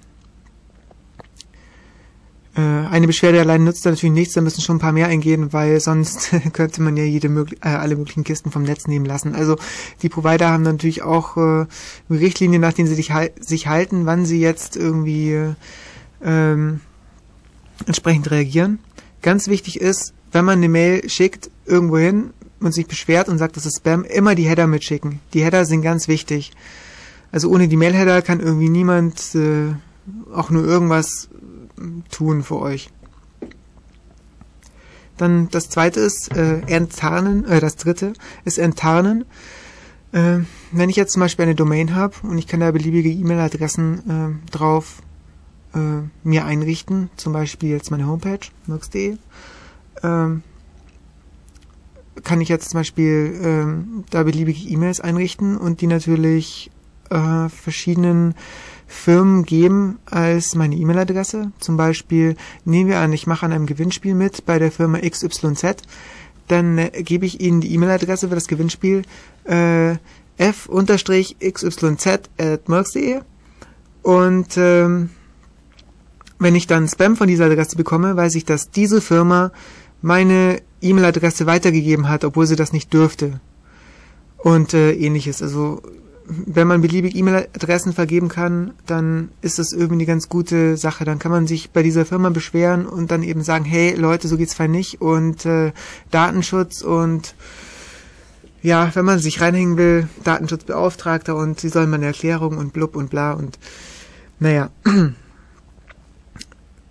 Äh, 2.57 2.61
eine 2.61 3.07
Beschwerde 3.07 3.41
allein 3.41 3.65
nutzt 3.65 3.87
da 3.87 3.91
natürlich 3.91 4.13
nichts, 4.13 4.35
da 4.35 4.41
müssen 4.41 4.61
schon 4.61 4.77
ein 4.77 4.81
paar 4.81 4.93
mehr 4.93 5.07
eingehen, 5.07 5.53
weil 5.53 5.79
sonst 5.81 6.31
könnte 6.53 6.83
man 6.83 6.97
ja 6.97 7.05
jede 7.05 7.29
möglich 7.29 7.61
äh, 7.63 7.69
alle 7.69 7.97
möglichen 7.97 8.25
Kisten 8.25 8.51
vom 8.51 8.65
Netz 8.65 8.87
nehmen 8.89 9.07
lassen. 9.07 9.35
Also 9.35 9.57
die 10.03 10.09
Provider 10.09 10.51
haben 10.51 10.63
natürlich 10.63 11.03
auch 11.03 11.37
äh, 11.37 11.67
Richtlinien, 12.11 12.61
nach 12.61 12.73
denen 12.73 12.89
sie 12.89 12.95
sich, 12.95 13.13
sich 13.39 13.67
halten, 13.69 14.07
wann 14.07 14.27
sie 14.27 14.41
jetzt 14.41 14.77
irgendwie 14.77 15.33
äh, 15.33 15.55
ähm, 16.25 16.81
entsprechend 17.87 18.31
reagieren. 18.31 18.81
Ganz 19.23 19.49
wichtig 19.49 19.81
ist, 19.81 20.15
wenn 20.33 20.45
man 20.45 20.59
eine 20.59 20.69
Mail 20.69 21.09
schickt 21.09 21.51
irgendwo 21.67 21.99
hin 21.99 22.31
und 22.61 22.73
sich 22.73 22.87
beschwert 22.87 23.29
und 23.29 23.39
sagt, 23.39 23.57
das 23.57 23.67
ist 23.67 23.79
Spam, 23.79 24.05
immer 24.05 24.35
die 24.35 24.49
Header 24.49 24.67
mitschicken. 24.67 25.21
Die 25.35 25.43
Header 25.43 25.65
sind 25.65 25.83
ganz 25.83 26.09
wichtig. 26.09 26.53
Also 27.33 27.49
ohne 27.49 27.69
die 27.69 27.77
Mail-Header 27.77 28.23
kann 28.23 28.41
irgendwie 28.41 28.69
niemand 28.69 29.35
äh, 29.35 29.75
auch 30.35 30.51
nur 30.51 30.65
irgendwas 30.65 31.29
tun 32.11 32.43
für 32.43 32.59
euch. 32.59 32.91
Dann 35.17 35.49
das 35.51 35.69
zweite 35.69 36.01
ist 36.01 36.35
äh, 36.35 36.61
enttarnen, 36.67 37.45
äh, 37.45 37.61
das 37.61 37.77
dritte 37.77 38.15
ist 38.45 38.59
enttarnen. 38.59 39.27
Äh, 40.13 40.41
wenn 40.73 40.91
ich 40.91 40.97
jetzt 40.97 41.13
zum 41.13 41.21
Beispiel 41.21 41.45
eine 41.45 41.55
Domain 41.55 41.95
habe 41.95 42.15
und 42.23 42.39
ich 42.39 42.47
kann 42.47 42.61
da 42.61 42.71
beliebige 42.71 43.11
E-Mail-Adressen 43.11 44.41
äh, 44.49 44.51
drauf 44.51 45.03
äh, 45.75 46.03
mir 46.25 46.47
einrichten, 46.47 47.11
zum 47.17 47.33
Beispiel 47.33 47.71
jetzt 47.71 47.91
meine 47.91 48.07
Homepage, 48.07 48.41
mirks.de, 48.67 49.19
ähm, 50.03 50.43
kann 52.25 52.41
ich 52.41 52.49
jetzt 52.49 52.71
zum 52.71 52.81
Beispiel 52.81 53.39
ähm, 53.43 54.05
da 54.11 54.23
beliebige 54.23 54.69
E-Mails 54.69 55.01
einrichten 55.01 55.57
und 55.57 55.81
die 55.81 55.87
natürlich 55.87 56.71
äh, 57.11 57.49
verschiedenen 57.49 58.35
Firmen 58.87 59.45
geben 59.45 59.99
als 60.07 60.55
meine 60.55 60.75
E-Mail-Adresse. 60.75 61.53
Zum 61.61 61.77
Beispiel 61.77 62.37
nehmen 62.65 62.91
wir 62.91 62.99
an, 62.99 63.13
ich 63.13 63.27
mache 63.27 63.47
an 63.47 63.53
einem 63.53 63.67
Gewinnspiel 63.67 64.15
mit 64.15 64.45
bei 64.47 64.59
der 64.59 64.73
Firma 64.73 64.99
XYZ. 64.99 65.77
Dann 66.49 66.79
äh, 66.79 66.91
gebe 67.03 67.27
ich 67.27 67.41
ihnen 67.41 67.61
die 67.61 67.73
E-Mail-Adresse 67.75 68.29
für 68.29 68.35
das 68.35 68.49
Gewinnspiel 68.49 69.03
äh, 69.45 69.97
f-xyz 70.37 72.07
at 72.07 72.69
merx.de 72.69 73.21
und 74.03 74.57
ähm, 74.57 75.11
wenn 76.39 76.55
ich 76.55 76.67
dann 76.67 76.89
Spam 76.89 77.17
von 77.17 77.29
dieser 77.29 77.45
Adresse 77.45 77.77
bekomme, 77.77 78.17
weiß 78.17 78.35
ich, 78.35 78.47
dass 78.47 78.71
diese 78.71 79.03
Firma 79.03 79.53
meine 80.03 80.61
E-Mail-Adresse 80.83 81.47
weitergegeben 81.47 82.09
hat, 82.09 82.25
obwohl 82.25 82.47
sie 82.47 82.57
das 82.57 82.73
nicht 82.73 82.93
dürfte. 82.93 83.41
Und 84.39 84.73
äh, 84.73 84.93
ähnliches. 84.93 85.43
Also 85.43 85.83
wenn 86.31 86.69
man 86.69 86.81
beliebig 86.81 87.17
E-Mail-Adressen 87.17 87.93
vergeben 87.93 88.29
kann, 88.29 88.73
dann 88.87 89.31
ist 89.43 89.59
das 89.59 89.73
irgendwie 89.73 89.95
eine 89.95 90.07
ganz 90.07 90.29
gute 90.29 90.77
Sache. 90.77 91.05
Dann 91.05 91.19
kann 91.19 91.33
man 91.33 91.47
sich 91.47 91.71
bei 91.71 91.83
dieser 91.83 92.07
Firma 92.07 92.31
beschweren 92.31 92.87
und 92.87 93.11
dann 93.11 93.23
eben 93.23 93.43
sagen, 93.43 93.65
hey 93.65 93.95
Leute, 93.95 94.29
so 94.29 94.37
geht's 94.37 94.55
fein 94.55 94.71
nicht 94.71 95.01
und 95.01 95.45
äh, 95.45 95.73
Datenschutz 96.11 96.83
und 96.83 97.35
ja, 98.63 98.91
wenn 98.95 99.05
man 99.05 99.19
sich 99.19 99.41
reinhängen 99.41 99.77
will, 99.77 100.09
Datenschutzbeauftragter 100.23 101.35
und 101.35 101.59
sie 101.59 101.69
sollen 101.71 101.91
mal 101.91 101.97
eine 101.97 102.07
Erklärung 102.07 102.59
und 102.59 102.73
blub 102.73 102.95
und 102.95 103.11
bla 103.11 103.33
und 103.33 103.59
naja. 104.39 104.71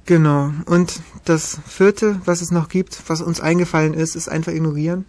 genau. 0.10 0.51
Und 0.66 1.01
das 1.24 1.60
vierte, 1.68 2.20
was 2.26 2.41
es 2.41 2.51
noch 2.51 2.68
gibt, 2.68 3.03
was 3.07 3.22
uns 3.22 3.39
eingefallen 3.39 3.93
ist, 3.93 4.16
ist 4.16 4.28
einfach 4.28 4.51
ignorieren. 4.51 5.05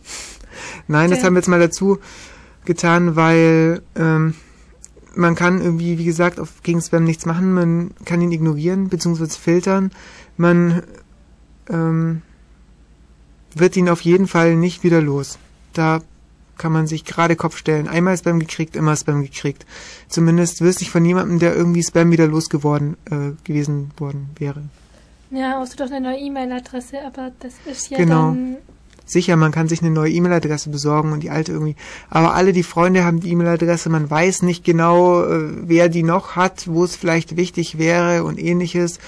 Nein, 0.87 1.11
das 1.11 1.25
haben 1.25 1.35
wir 1.35 1.41
jetzt 1.41 1.49
mal 1.49 1.59
dazu 1.59 1.99
getan, 2.67 3.17
weil 3.17 3.83
ähm, 3.97 4.35
man 5.17 5.35
kann 5.35 5.61
irgendwie, 5.61 5.97
wie 5.97 6.05
gesagt, 6.05 6.39
auf 6.39 6.63
gegen 6.63 6.83
Spam 6.83 7.05
nichts 7.05 7.25
machen. 7.25 7.55
Man 7.55 7.93
kann 8.05 8.21
ihn 8.21 8.31
ignorieren 8.31 8.89
bzw. 8.89 9.27
filtern. 9.29 9.91
Man 10.37 10.83
ähm, 11.71 12.21
wird 13.55 13.77
ihn 13.77 13.89
auf 13.89 14.03
jeden 14.03 14.29
Fall 14.29 14.55
nicht 14.55 14.85
wieder 14.85 15.01
los. 15.01 15.39
Da 15.73 16.01
kann 16.59 16.73
man 16.73 16.87
sich 16.87 17.07
gerade 17.07 17.37
Kopf 17.37 17.57
stellen. 17.57 17.89
Einmal 17.89 18.19
Spam 18.19 18.39
gekriegt, 18.39 18.77
immer 18.77 18.95
Spam 18.97 19.23
gekriegt. 19.23 19.65
Zumindest 20.09 20.61
wüsste 20.61 20.83
ich 20.83 20.91
von 20.91 21.03
niemandem, 21.03 21.39
der 21.39 21.57
irgendwie 21.57 21.83
Spam 21.83 22.11
wieder 22.11 22.27
losgeworden 22.27 22.99
äh, 23.07 23.33
gewesen 23.45 23.93
worden 23.97 24.29
wäre. 24.37 24.63
Ja, 25.31 25.61
außer 25.61 25.77
doch 25.77 25.87
eine 25.87 26.01
neue 26.01 26.19
E-Mail-Adresse, 26.19 27.05
aber 27.07 27.31
das 27.39 27.55
ist 27.65 27.91
ja 27.91 27.99
genau. 27.99 28.31
dann 28.31 28.57
sicher, 29.11 29.37
man 29.37 29.53
kann 29.53 29.69
sich 29.69 29.81
eine 29.81 29.91
neue 29.91 30.13
E-Mail-Adresse 30.13 30.71
besorgen 30.71 31.13
und 31.13 31.23
die 31.23 31.31
alte 31.31 31.53
irgendwie. 31.53 31.77
Aber 32.09 32.35
alle 32.35 32.53
die 32.53 32.63
Freunde 32.63 33.05
haben 33.05 33.21
die 33.21 33.31
E-Mail-Adresse, 33.31 33.91
man 33.91 34.11
weiß 34.11 34.43
nicht 34.43 34.65
genau, 34.65 35.23
äh, 35.25 35.69
wer 35.69 35.89
die 35.89 36.03
noch 36.03 36.37
hat, 36.37 36.69
wo 36.69 36.85
es 36.85 36.97
vielleicht 36.97 37.37
wichtig 37.37 37.79
wäre 37.79 38.25
und 38.25 38.39
ähnliches. 38.39 38.99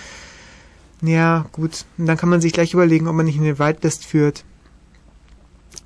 Ja, 1.03 1.47
gut. 1.53 1.85
Und 1.99 2.07
dann 2.07 2.17
kann 2.17 2.29
man 2.29 2.41
sich 2.41 2.53
gleich 2.53 2.75
überlegen, 2.75 3.09
ob 3.09 3.15
man 3.15 3.27
nicht 3.27 3.41
eine 3.41 3.59
Whitelist 3.59 4.05
führt. 4.05 4.45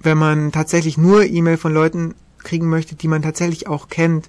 Wenn 0.01 0.19
man 0.19 0.53
tatsächlich 0.53 0.99
nur 0.99 1.25
E-Mail 1.25 1.57
von 1.57 1.73
Leuten 1.73 2.15
kriegen 2.39 2.69
möchte, 2.69 2.95
die 2.95 3.09
man 3.09 3.23
tatsächlich 3.23 3.67
auch 3.67 3.89
kennt. 3.89 4.29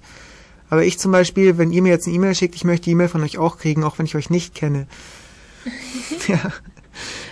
Aber 0.70 0.84
ich 0.84 0.98
zum 0.98 1.12
Beispiel, 1.12 1.56
wenn 1.56 1.70
ihr 1.70 1.82
mir 1.82 1.90
jetzt 1.90 2.06
eine 2.06 2.16
E-Mail 2.16 2.34
schickt, 2.34 2.54
ich 2.54 2.64
möchte 2.64 2.84
die 2.84 2.92
E-Mail 2.92 3.08
von 3.08 3.22
euch 3.22 3.38
auch 3.38 3.58
kriegen, 3.58 3.84
auch 3.84 3.98
wenn 3.98 4.06
ich 4.06 4.16
euch 4.16 4.30
nicht 4.30 4.54
kenne. 4.54 4.86
Ja. 6.28 6.52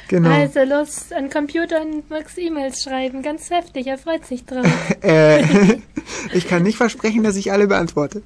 Genau. 0.09 0.30
Also 0.30 0.61
los 0.62 1.11
an 1.12 1.30
Computer 1.30 1.80
und 1.82 2.09
Max 2.11 2.39
E-Mails 2.39 2.82
schreiben. 2.82 3.22
Ganz 3.22 3.51
heftig, 3.51 3.89
er 3.89 3.99
freut 3.99 4.24
sich 4.24 4.45
drauf. 4.45 4.66
äh, 5.03 5.43
ich 6.32 6.47
kann 6.47 6.62
nicht 6.62 6.76
versprechen, 6.76 7.24
dass 7.24 7.37
ich 7.37 7.51
alle 7.51 7.66
beantworte. 7.66 8.22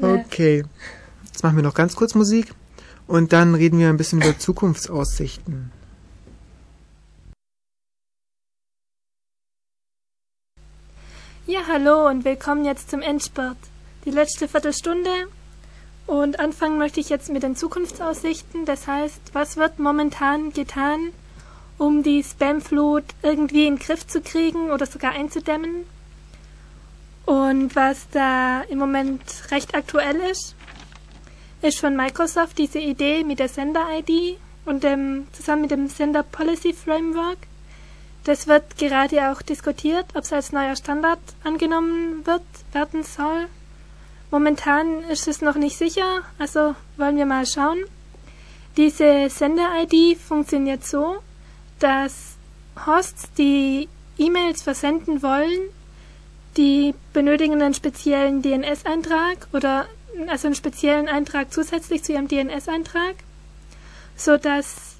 Okay. 0.00 0.64
Jetzt 1.24 1.42
machen 1.42 1.56
wir 1.56 1.62
noch 1.62 1.74
ganz 1.74 1.94
kurz 1.94 2.14
Musik 2.14 2.52
und 3.06 3.32
dann 3.32 3.54
reden 3.54 3.78
wir 3.78 3.88
ein 3.88 3.96
bisschen 3.96 4.20
über 4.20 4.38
Zukunftsaussichten. 4.38 5.70
Ja, 11.46 11.60
hallo 11.68 12.08
und 12.08 12.24
willkommen 12.24 12.64
jetzt 12.64 12.90
zum 12.90 13.02
Endspurt. 13.02 13.56
Die 14.04 14.10
letzte 14.10 14.48
Viertelstunde 14.48 15.28
und 16.06 16.38
anfangen 16.38 16.78
möchte 16.78 17.00
ich 17.00 17.08
jetzt 17.08 17.30
mit 17.30 17.42
den 17.42 17.56
Zukunftsaussichten. 17.56 18.64
Das 18.64 18.86
heißt, 18.86 19.20
was 19.32 19.56
wird 19.56 19.78
momentan 19.78 20.52
getan, 20.52 21.12
um 21.78 22.02
die 22.02 22.22
Spamflut 22.22 23.04
irgendwie 23.22 23.66
in 23.66 23.76
den 23.76 23.82
Griff 23.82 24.06
zu 24.06 24.20
kriegen 24.20 24.70
oder 24.70 24.86
sogar 24.86 25.12
einzudämmen? 25.12 25.84
Und 27.24 27.74
was 27.74 28.08
da 28.10 28.62
im 28.62 28.78
Moment 28.78 29.20
recht 29.50 29.74
aktuell 29.74 30.16
ist, 30.30 30.54
ist 31.60 31.80
von 31.80 31.96
Microsoft 31.96 32.58
diese 32.58 32.78
Idee 32.78 33.24
mit 33.24 33.40
der 33.40 33.48
Sender-ID 33.48 34.38
und 34.64 34.84
dem, 34.84 35.26
zusammen 35.32 35.62
mit 35.62 35.72
dem 35.72 35.88
Sender 35.88 36.22
Policy 36.22 36.72
Framework. 36.72 37.38
Das 38.22 38.46
wird 38.46 38.78
gerade 38.78 39.30
auch 39.30 39.42
diskutiert, 39.42 40.06
ob 40.14 40.22
es 40.22 40.32
als 40.32 40.52
neuer 40.52 40.76
Standard 40.76 41.18
angenommen 41.42 42.24
wird, 42.26 42.42
werden 42.72 43.02
soll. 43.02 43.48
Momentan 44.30 45.04
ist 45.04 45.28
es 45.28 45.40
noch 45.40 45.54
nicht 45.54 45.76
sicher, 45.76 46.22
also 46.38 46.74
wollen 46.96 47.16
wir 47.16 47.26
mal 47.26 47.46
schauen. 47.46 47.78
Diese 48.76 49.30
Sender-ID 49.30 50.18
funktioniert 50.18 50.84
so, 50.84 51.16
dass 51.78 52.36
Hosts, 52.84 53.32
die 53.38 53.88
E-Mails 54.18 54.62
versenden 54.62 55.22
wollen, 55.22 55.70
die 56.56 56.94
benötigen 57.12 57.62
einen 57.62 57.74
speziellen 57.74 58.42
DNS-Eintrag 58.42 59.48
oder 59.52 59.86
also 60.28 60.48
einen 60.48 60.54
speziellen 60.54 61.08
Eintrag 61.08 61.52
zusätzlich 61.52 62.02
zu 62.02 62.12
ihrem 62.12 62.28
DNS-Eintrag, 62.28 63.14
so 64.16 64.36
dass 64.36 64.96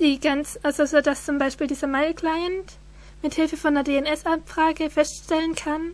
die 0.00 0.18
ganz, 0.18 0.58
also 0.62 0.86
so 0.86 1.00
zum 1.00 1.38
Beispiel 1.38 1.66
dieser 1.66 1.86
Mail-Client 1.86 2.72
mit 3.22 3.34
von 3.34 3.76
einer 3.76 3.84
DNS-Abfrage 3.84 4.90
feststellen 4.90 5.54
kann, 5.54 5.92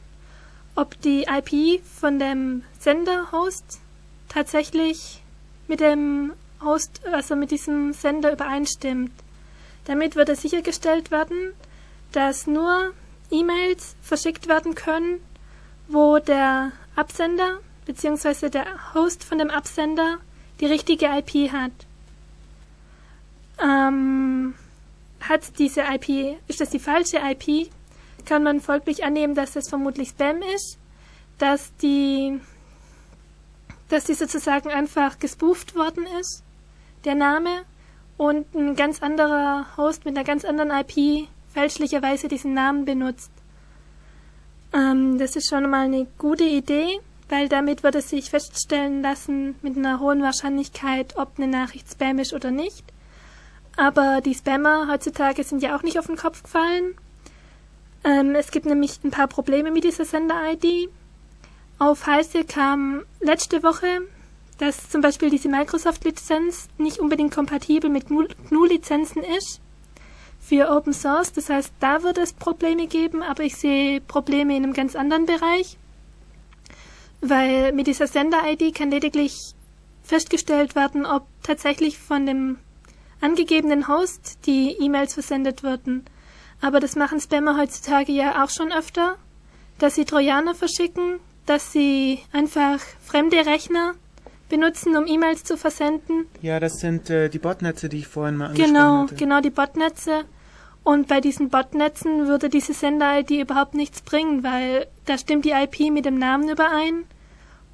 ob 0.74 1.00
die 1.02 1.24
IP 1.24 1.82
von 1.84 2.18
dem 2.18 2.62
Sender-Host 2.78 3.80
tatsächlich 4.28 5.22
mit 5.68 5.80
dem 5.80 6.32
Host, 6.62 7.00
also 7.10 7.36
mit 7.36 7.50
diesem 7.50 7.92
Sender 7.92 8.32
übereinstimmt. 8.32 9.12
Damit 9.84 10.16
würde 10.16 10.34
sichergestellt 10.34 11.10
werden, 11.10 11.52
dass 12.12 12.46
nur 12.46 12.92
E-Mails 13.30 13.96
verschickt 14.02 14.48
werden 14.48 14.74
können, 14.74 15.20
wo 15.88 16.18
der 16.18 16.72
Absender 16.96 17.58
bzw. 17.86 18.48
der 18.48 18.66
Host 18.94 19.24
von 19.24 19.38
dem 19.38 19.50
Absender 19.50 20.18
die 20.60 20.66
richtige 20.66 21.06
IP 21.06 21.52
hat. 21.52 21.72
Ähm, 23.62 24.54
hat 25.20 25.58
diese 25.58 25.82
IP, 25.82 26.38
ist 26.48 26.60
das 26.60 26.70
die 26.70 26.78
falsche 26.78 27.18
IP, 27.18 27.70
kann 28.24 28.42
man 28.42 28.60
folglich 28.60 29.04
annehmen, 29.04 29.34
dass 29.34 29.52
das 29.52 29.68
vermutlich 29.68 30.10
Spam 30.10 30.42
ist, 30.54 30.78
dass 31.38 31.74
die, 31.76 32.40
dass 33.88 34.04
die 34.04 34.14
sozusagen 34.14 34.70
einfach 34.70 35.18
gespooft 35.18 35.74
worden 35.74 36.06
ist, 36.20 36.42
der 37.04 37.14
Name, 37.14 37.64
und 38.16 38.54
ein 38.54 38.76
ganz 38.76 39.02
anderer 39.02 39.66
Host 39.76 40.04
mit 40.04 40.16
einer 40.16 40.24
ganz 40.24 40.44
anderen 40.44 40.70
IP 40.70 41.28
fälschlicherweise 41.52 42.28
diesen 42.28 42.54
Namen 42.54 42.84
benutzt. 42.84 43.30
Ähm, 44.72 45.18
das 45.18 45.36
ist 45.36 45.48
schon 45.48 45.68
mal 45.68 45.86
eine 45.86 46.06
gute 46.18 46.44
Idee, 46.44 47.00
weil 47.28 47.48
damit 47.48 47.82
würde 47.82 48.02
sich 48.02 48.30
feststellen 48.30 49.02
lassen 49.02 49.56
mit 49.62 49.76
einer 49.76 50.00
hohen 50.00 50.22
Wahrscheinlichkeit, 50.22 51.16
ob 51.16 51.38
eine 51.38 51.48
Nachricht 51.48 51.90
Spam 51.90 52.18
ist 52.18 52.32
oder 52.32 52.50
nicht. 52.50 52.84
Aber 53.76 54.20
die 54.20 54.34
Spammer 54.34 54.88
heutzutage 54.88 55.42
sind 55.42 55.62
ja 55.62 55.76
auch 55.76 55.82
nicht 55.82 55.98
auf 55.98 56.06
den 56.06 56.16
Kopf 56.16 56.44
gefallen 56.44 56.94
ähm, 58.04 58.34
es 58.34 58.50
gibt 58.50 58.66
nämlich 58.66 59.00
ein 59.02 59.10
paar 59.10 59.28
Probleme 59.28 59.70
mit 59.70 59.84
dieser 59.84 60.04
Sender-ID. 60.04 60.90
Auf 61.78 62.06
Heise 62.06 62.44
kam 62.44 63.04
letzte 63.20 63.62
Woche, 63.62 64.02
dass 64.58 64.88
zum 64.88 65.00
Beispiel 65.00 65.30
diese 65.30 65.48
Microsoft-Lizenz 65.48 66.68
nicht 66.78 66.98
unbedingt 66.98 67.34
kompatibel 67.34 67.90
mit 67.90 68.06
GNU-Lizenzen 68.06 69.22
ist 69.22 69.60
für 70.40 70.70
Open 70.70 70.92
Source. 70.92 71.32
Das 71.32 71.48
heißt, 71.48 71.72
da 71.80 72.02
wird 72.02 72.18
es 72.18 72.32
Probleme 72.32 72.86
geben, 72.86 73.22
aber 73.22 73.42
ich 73.42 73.56
sehe 73.56 74.00
Probleme 74.00 74.56
in 74.56 74.62
einem 74.62 74.72
ganz 74.72 74.94
anderen 74.94 75.26
Bereich, 75.26 75.78
weil 77.20 77.72
mit 77.72 77.86
dieser 77.86 78.06
Sender-ID 78.06 78.74
kann 78.74 78.90
lediglich 78.90 79.54
festgestellt 80.02 80.74
werden, 80.76 81.06
ob 81.06 81.26
tatsächlich 81.42 81.98
von 81.98 82.26
dem 82.26 82.58
angegebenen 83.20 83.88
Host 83.88 84.38
die 84.46 84.76
E-Mails 84.78 85.14
versendet 85.14 85.64
wurden. 85.64 86.04
Aber 86.64 86.80
das 86.80 86.96
machen 86.96 87.20
Spammer 87.20 87.58
heutzutage 87.58 88.10
ja 88.10 88.42
auch 88.42 88.48
schon 88.48 88.72
öfter, 88.72 89.16
dass 89.78 89.96
sie 89.96 90.06
Trojaner 90.06 90.54
verschicken, 90.54 91.20
dass 91.44 91.72
sie 91.72 92.20
einfach 92.32 92.80
fremde 93.04 93.36
Rechner 93.44 93.92
benutzen, 94.48 94.96
um 94.96 95.06
E-Mails 95.06 95.44
zu 95.44 95.58
versenden. 95.58 96.24
Ja, 96.40 96.60
das 96.60 96.80
sind 96.80 97.10
äh, 97.10 97.28
die 97.28 97.38
Botnetze, 97.38 97.90
die 97.90 97.98
ich 97.98 98.08
vorhin 98.08 98.38
mal 98.38 98.46
angesprochen 98.46 98.72
genau, 98.72 99.02
hatte. 99.02 99.14
Genau, 99.16 99.40
die 99.42 99.50
Botnetze. 99.50 100.24
Und 100.84 101.06
bei 101.06 101.20
diesen 101.20 101.50
Botnetzen 101.50 102.28
würde 102.28 102.48
diese 102.48 102.72
Sender-ID 102.72 103.32
überhaupt 103.32 103.74
nichts 103.74 104.00
bringen, 104.00 104.42
weil 104.42 104.86
da 105.04 105.18
stimmt 105.18 105.44
die 105.44 105.50
IP 105.50 105.92
mit 105.92 106.06
dem 106.06 106.18
Namen 106.18 106.48
überein. 106.48 107.04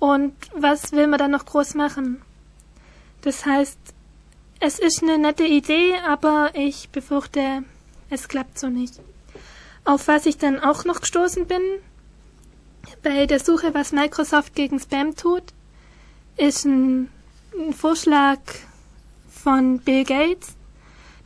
Und 0.01 0.35
was 0.53 0.91
will 0.91 1.07
man 1.07 1.21
dann 1.21 1.31
noch 1.31 1.47
groß 1.47 1.77
machen? 1.77 2.23
Das 3.23 3.47
heißt, 3.47 3.79
es 4.59 4.81
ist 4.81 5.05
eine 5.05 5.17
nette 5.17 5.45
Idee, 5.45 5.95
aber 6.05 6.51
ich 6.55 6.89
befürchte, 6.89 7.63
es 8.11 8.29
klappt 8.29 8.59
so 8.59 8.69
nicht. 8.69 9.01
Auf 9.85 10.09
was 10.09 10.27
ich 10.27 10.37
dann 10.37 10.59
auch 10.59 10.85
noch 10.85 11.01
gestoßen 11.01 11.47
bin, 11.47 11.63
bei 13.03 13.27
der 13.27 13.41
Suche, 13.41 13.73
was 13.73 13.93
Microsoft 13.93 14.55
gegen 14.55 14.79
Spam 14.79 15.17
tut, 15.17 15.45
ist 16.37 16.65
ein 16.65 17.09
ein 17.57 17.73
Vorschlag 17.73 18.39
von 19.29 19.79
Bill 19.81 20.05
Gates, 20.05 20.55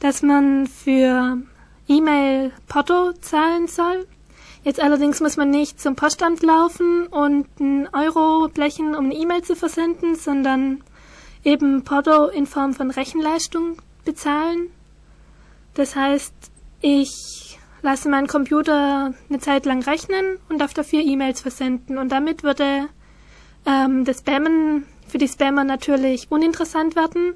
dass 0.00 0.22
man 0.22 0.66
für 0.66 1.38
E-Mail 1.88 2.52
Porto 2.66 3.12
zahlen 3.12 3.66
soll. 3.68 4.06
Jetzt 4.62 4.80
allerdings 4.80 5.20
muss 5.20 5.36
man 5.36 5.50
nicht 5.50 5.80
zum 5.80 5.94
Postamt 5.94 6.42
laufen 6.42 7.06
und 7.06 7.46
einen 7.60 7.88
Euro 7.92 8.48
blechen, 8.48 8.94
um 8.94 9.06
eine 9.06 9.14
E-Mail 9.14 9.42
zu 9.42 9.54
versenden, 9.54 10.16
sondern 10.16 10.82
eben 11.44 11.84
Porto 11.84 12.28
in 12.28 12.46
Form 12.46 12.72
von 12.72 12.90
Rechenleistung 12.90 13.76
bezahlen. 14.04 14.70
Das 15.74 15.94
heißt, 15.94 16.32
ich 16.84 17.58
lasse 17.80 18.10
meinen 18.10 18.26
Computer 18.26 19.14
eine 19.30 19.38
Zeit 19.40 19.64
lang 19.64 19.82
rechnen 19.82 20.36
und 20.50 20.58
darf 20.58 20.74
dafür 20.74 21.00
E-Mails 21.00 21.40
versenden. 21.40 21.96
Und 21.96 22.12
damit 22.12 22.42
würde 22.42 22.88
ähm, 23.64 24.04
das 24.04 24.18
Spammen 24.18 24.84
für 25.08 25.16
die 25.16 25.28
Spammer 25.28 25.64
natürlich 25.64 26.26
uninteressant 26.30 26.94
werden, 26.94 27.32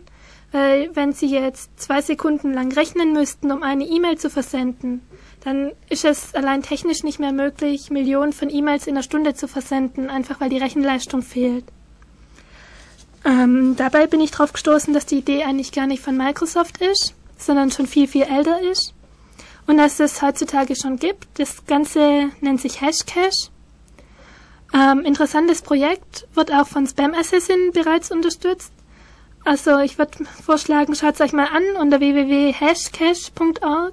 weil 0.53 0.91
wenn 0.95 1.15
sie 1.15 1.31
jetzt 1.31 1.81
zwei 1.81 2.03
Sekunden 2.03 2.53
lang 2.53 2.73
rechnen 2.73 3.15
müssten, 3.15 3.51
um 3.51 3.63
eine 3.63 3.85
E-Mail 3.85 4.19
zu 4.19 4.29
versenden, 4.29 5.01
dann 5.41 5.73
ist 5.89 6.05
es 6.05 6.35
allein 6.35 6.63
technisch 6.63 7.03
nicht 7.03 7.19
mehr 7.19 7.33
möglich, 7.33 7.89
Millionen 7.89 8.35
von 8.35 8.51
E-Mails 8.51 8.87
in 8.87 8.97
einer 8.97 9.03
Stunde 9.03 9.33
zu 9.33 9.49
versenden, 9.49 10.11
einfach 10.11 10.41
weil 10.43 10.51
die 10.51 10.59
Rechenleistung 10.59 11.23
fehlt. 11.23 11.65
Ähm, 13.25 13.77
dabei 13.77 14.07
bin 14.07 14.21
ich 14.21 14.31
darauf 14.31 14.53
gestoßen, 14.53 14.93
dass 14.93 15.07
die 15.07 15.19
Idee 15.19 15.45
eigentlich 15.45 15.73
gar 15.73 15.87
nicht 15.87 16.03
von 16.03 16.19
Microsoft 16.19 16.83
ist, 16.83 17.15
sondern 17.39 17.71
schon 17.71 17.87
viel, 17.87 18.09
viel 18.09 18.25
älter 18.25 18.61
ist. 18.61 18.93
Und 19.69 19.77
dass 19.77 20.01
es 20.01 20.23
heutzutage 20.23 20.75
schon 20.75 20.97
gibt. 20.97 21.29
Das 21.35 21.67
Ganze 21.67 22.31
nennt 22.41 22.61
sich 22.61 22.81
Hashcash. 22.81 23.51
Ähm, 24.75 25.05
interessantes 25.05 25.63
Projekt, 25.63 26.27
wird 26.35 26.51
auch 26.53 26.67
von 26.67 26.87
Spam 26.87 27.13
Assassin 27.15 27.71
bereits 27.73 28.11
unterstützt. 28.11 28.73
Also 29.45 29.79
ich 29.79 29.99
würde 29.99 30.25
vorschlagen, 30.45 30.95
schaut 30.95 31.15
es 31.15 31.21
euch 31.21 31.33
mal 31.35 31.47
an 31.47 31.63
unter 31.81 32.01
www.hashcash.org. 32.01 33.93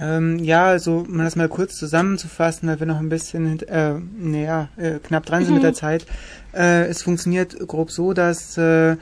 Ähm, 0.00 0.38
ja, 0.40 0.66
also 0.66 1.04
um 1.08 1.18
das 1.18 1.36
mal 1.36 1.48
kurz 1.48 1.76
zusammenzufassen, 1.76 2.68
weil 2.68 2.80
wir 2.80 2.86
noch 2.86 2.98
ein 2.98 3.08
bisschen 3.08 3.60
äh, 3.68 3.94
naja, 4.16 4.68
äh, 4.76 4.98
knapp 4.98 5.26
dran 5.26 5.44
sind 5.44 5.50
mhm. 5.50 5.54
mit 5.56 5.64
der 5.64 5.74
Zeit. 5.80 6.06
Äh, 6.52 6.86
es 6.86 7.02
funktioniert 7.02 7.56
grob 7.68 7.92
so, 7.92 8.12
dass 8.12 8.58
äh, 8.58 8.96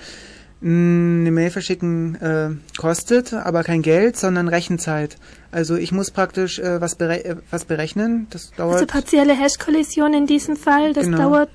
eine 0.63 1.31
Mail 1.31 1.51
verschicken 1.51 2.15
äh, 2.17 2.51
kostet, 2.79 3.35
aber 3.35 3.63
kein 3.63 3.83
Geld, 3.83 4.17
sondern 4.17 4.49
Rechenzeit. 4.49 5.19
Also 5.51 5.77
ich 5.77 5.93
muss 5.93 6.11
praktisch 6.11 6.59
äh, 6.59 6.81
was, 6.81 6.95
bere 6.95 7.25
äh, 7.25 7.37
was 7.51 7.67
berechnen. 7.67 8.27
Das 8.31 8.53
dauert. 8.53 8.75
Also 8.75 8.87
partielle 8.87 9.35
Hash-Kollision 9.35 10.15
in 10.15 10.27
diesem 10.27 10.57
Fall, 10.57 10.93
das 10.95 11.05
genau. 11.05 11.19
dauert. 11.19 11.51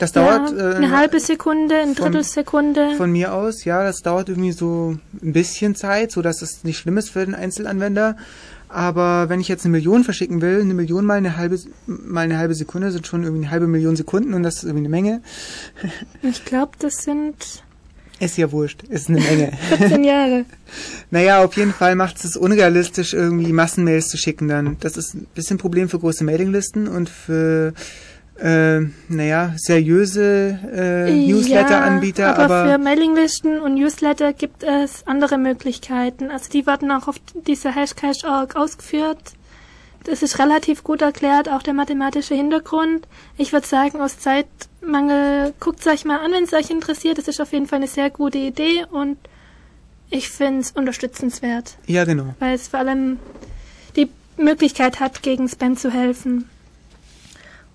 Das 0.00 0.12
dauert 0.12 0.50
ja, 0.52 0.72
äh, 0.72 0.76
eine 0.76 0.96
halbe 0.96 1.20
Sekunde, 1.20 1.76
eine 1.76 1.94
Drittelsekunde. 1.94 2.96
Von 2.96 3.12
mir 3.12 3.34
aus, 3.34 3.64
ja, 3.64 3.84
das 3.84 4.00
dauert 4.00 4.30
irgendwie 4.30 4.52
so 4.52 4.96
ein 5.22 5.32
bisschen 5.32 5.74
Zeit, 5.74 6.10
so 6.10 6.22
dass 6.22 6.42
es 6.42 6.64
nicht 6.64 6.78
schlimm 6.78 6.96
ist 6.96 7.10
für 7.10 7.24
den 7.24 7.34
Einzelanwender. 7.34 8.16
Aber 8.68 9.28
wenn 9.28 9.40
ich 9.40 9.48
jetzt 9.48 9.64
eine 9.64 9.72
Million 9.72 10.04
verschicken 10.04 10.40
will, 10.40 10.60
eine 10.60 10.74
Million 10.74 11.04
mal 11.04 11.18
eine 11.18 11.36
halbe 11.36 11.58
mal 11.86 12.20
eine 12.20 12.38
halbe 12.38 12.54
Sekunde 12.54 12.92
sind 12.92 13.06
schon 13.06 13.24
irgendwie 13.24 13.44
eine 13.44 13.50
halbe 13.50 13.66
Million 13.66 13.96
Sekunden 13.96 14.32
und 14.32 14.42
das 14.42 14.58
ist 14.58 14.64
irgendwie 14.64 14.84
eine 14.84 14.88
Menge. 14.88 15.22
Ich 16.22 16.44
glaube, 16.44 16.72
das 16.78 16.98
sind 16.98 17.64
ist 18.20 18.36
ja 18.36 18.52
wurscht, 18.52 18.82
ist 18.84 19.08
eine 19.08 19.20
Menge. 19.20 19.52
14 19.78 20.04
Jahre. 20.04 20.44
naja, 21.10 21.42
auf 21.42 21.56
jeden 21.56 21.72
Fall 21.72 21.96
macht 21.96 22.22
es 22.22 22.36
unrealistisch, 22.36 23.14
irgendwie 23.14 23.52
Massenmails 23.52 24.08
zu 24.08 24.18
schicken 24.18 24.46
dann. 24.48 24.76
Das 24.80 24.96
ist 24.96 25.14
ein 25.14 25.26
bisschen 25.34 25.56
ein 25.56 25.58
Problem 25.58 25.88
für 25.88 25.98
große 25.98 26.22
Mailinglisten 26.22 26.86
und 26.86 27.08
für 27.08 27.72
äh, 28.38 28.80
naja, 29.08 29.54
seriöse 29.56 30.58
äh, 30.72 31.26
Newsletter-Anbieter. 31.26 32.22
Ja, 32.22 32.36
aber, 32.36 32.54
aber 32.54 32.72
für 32.72 32.78
Mailinglisten 32.78 33.58
und 33.58 33.74
Newsletter 33.74 34.32
gibt 34.32 34.62
es 34.62 35.06
andere 35.06 35.38
Möglichkeiten. 35.38 36.30
Also 36.30 36.50
die 36.50 36.66
werden 36.66 36.90
auch 36.90 37.08
auf 37.08 37.16
dieser 37.46 37.74
Hashcash-Org 37.74 38.56
ausgeführt. 38.56 39.34
Das 40.04 40.22
ist 40.22 40.38
relativ 40.38 40.82
gut 40.82 41.02
erklärt, 41.02 41.50
auch 41.50 41.62
der 41.62 41.74
mathematische 41.74 42.34
Hintergrund. 42.34 43.06
Ich 43.36 43.52
würde 43.52 43.66
sagen, 43.66 44.00
aus 44.00 44.18
Zeitmangel 44.80 45.54
guckt 45.60 45.80
es 45.80 45.86
euch 45.86 46.04
mal 46.04 46.20
an, 46.20 46.32
wenn 46.32 46.44
es 46.44 46.52
euch 46.52 46.70
interessiert. 46.70 47.18
Das 47.18 47.28
ist 47.28 47.40
auf 47.40 47.52
jeden 47.52 47.66
Fall 47.66 47.78
eine 47.78 47.86
sehr 47.86 48.10
gute 48.10 48.38
Idee 48.38 48.84
und 48.90 49.18
ich 50.10 50.30
finde 50.30 50.60
es 50.60 50.72
unterstützenswert. 50.72 51.76
Ja, 51.86 52.04
genau. 52.04 52.34
Weil 52.38 52.54
es 52.54 52.68
vor 52.68 52.80
allem 52.80 53.18
die 53.96 54.08
Möglichkeit 54.36 55.00
hat, 55.00 55.22
gegen 55.22 55.48
Spam 55.48 55.76
zu 55.76 55.90
helfen. 55.90 56.48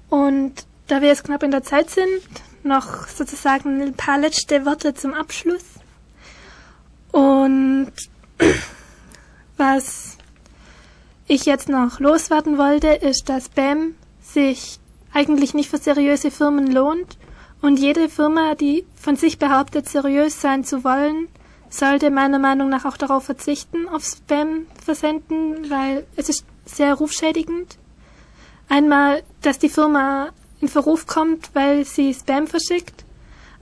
Und 0.10 0.66
da 0.88 1.02
wir 1.02 1.08
jetzt 1.08 1.24
knapp 1.24 1.44
in 1.44 1.52
der 1.52 1.64
Zeit 1.64 1.90
sind, 1.90 2.22
noch 2.64 3.08
sozusagen 3.08 3.82
ein 3.82 3.94
paar 3.94 4.20
letzte 4.20 4.66
Worte 4.66 4.94
zum 4.94 5.14
Abschluss. 5.14 5.64
Und 7.12 7.92
was 9.58 10.18
ich 11.28 11.46
jetzt 11.46 11.70
noch 11.70 12.00
loswerden 12.00 12.58
wollte, 12.58 12.88
ist, 12.88 13.30
dass 13.30 13.50
BAM 13.50 13.96
sich 14.22 14.80
eigentlich 15.16 15.54
nicht 15.54 15.70
für 15.70 15.78
seriöse 15.78 16.30
Firmen 16.30 16.72
lohnt 16.72 17.18
und 17.62 17.80
jede 17.80 18.10
Firma, 18.10 18.54
die 18.54 18.86
von 18.96 19.16
sich 19.16 19.40
behauptet, 19.40 19.90
seriös 19.90 20.42
sein 20.42 20.64
zu 20.64 20.84
wollen, 20.84 21.28
sollte 21.70 22.12
meiner 22.12 22.38
Meinung 22.38 22.70
nach 22.70 22.86
auch 22.86 22.98
darauf 22.98 23.24
verzichten, 23.24 23.88
auf 23.88 24.04
Spam 24.04 24.68
versenden, 24.84 25.70
weil 25.70 26.06
es 26.16 26.30
ist 26.30 26.46
sehr 26.66 26.94
rufschädigend. 26.94 27.78
Einmal, 28.70 29.24
dass 29.42 29.58
die 29.58 29.70
Firma 29.70 30.30
in 30.62 30.68
Verruf 30.68 31.08
kommt, 31.08 31.50
weil 31.54 31.86
sie 31.86 32.14
Spam 32.14 32.48
verschickt. 32.48 33.06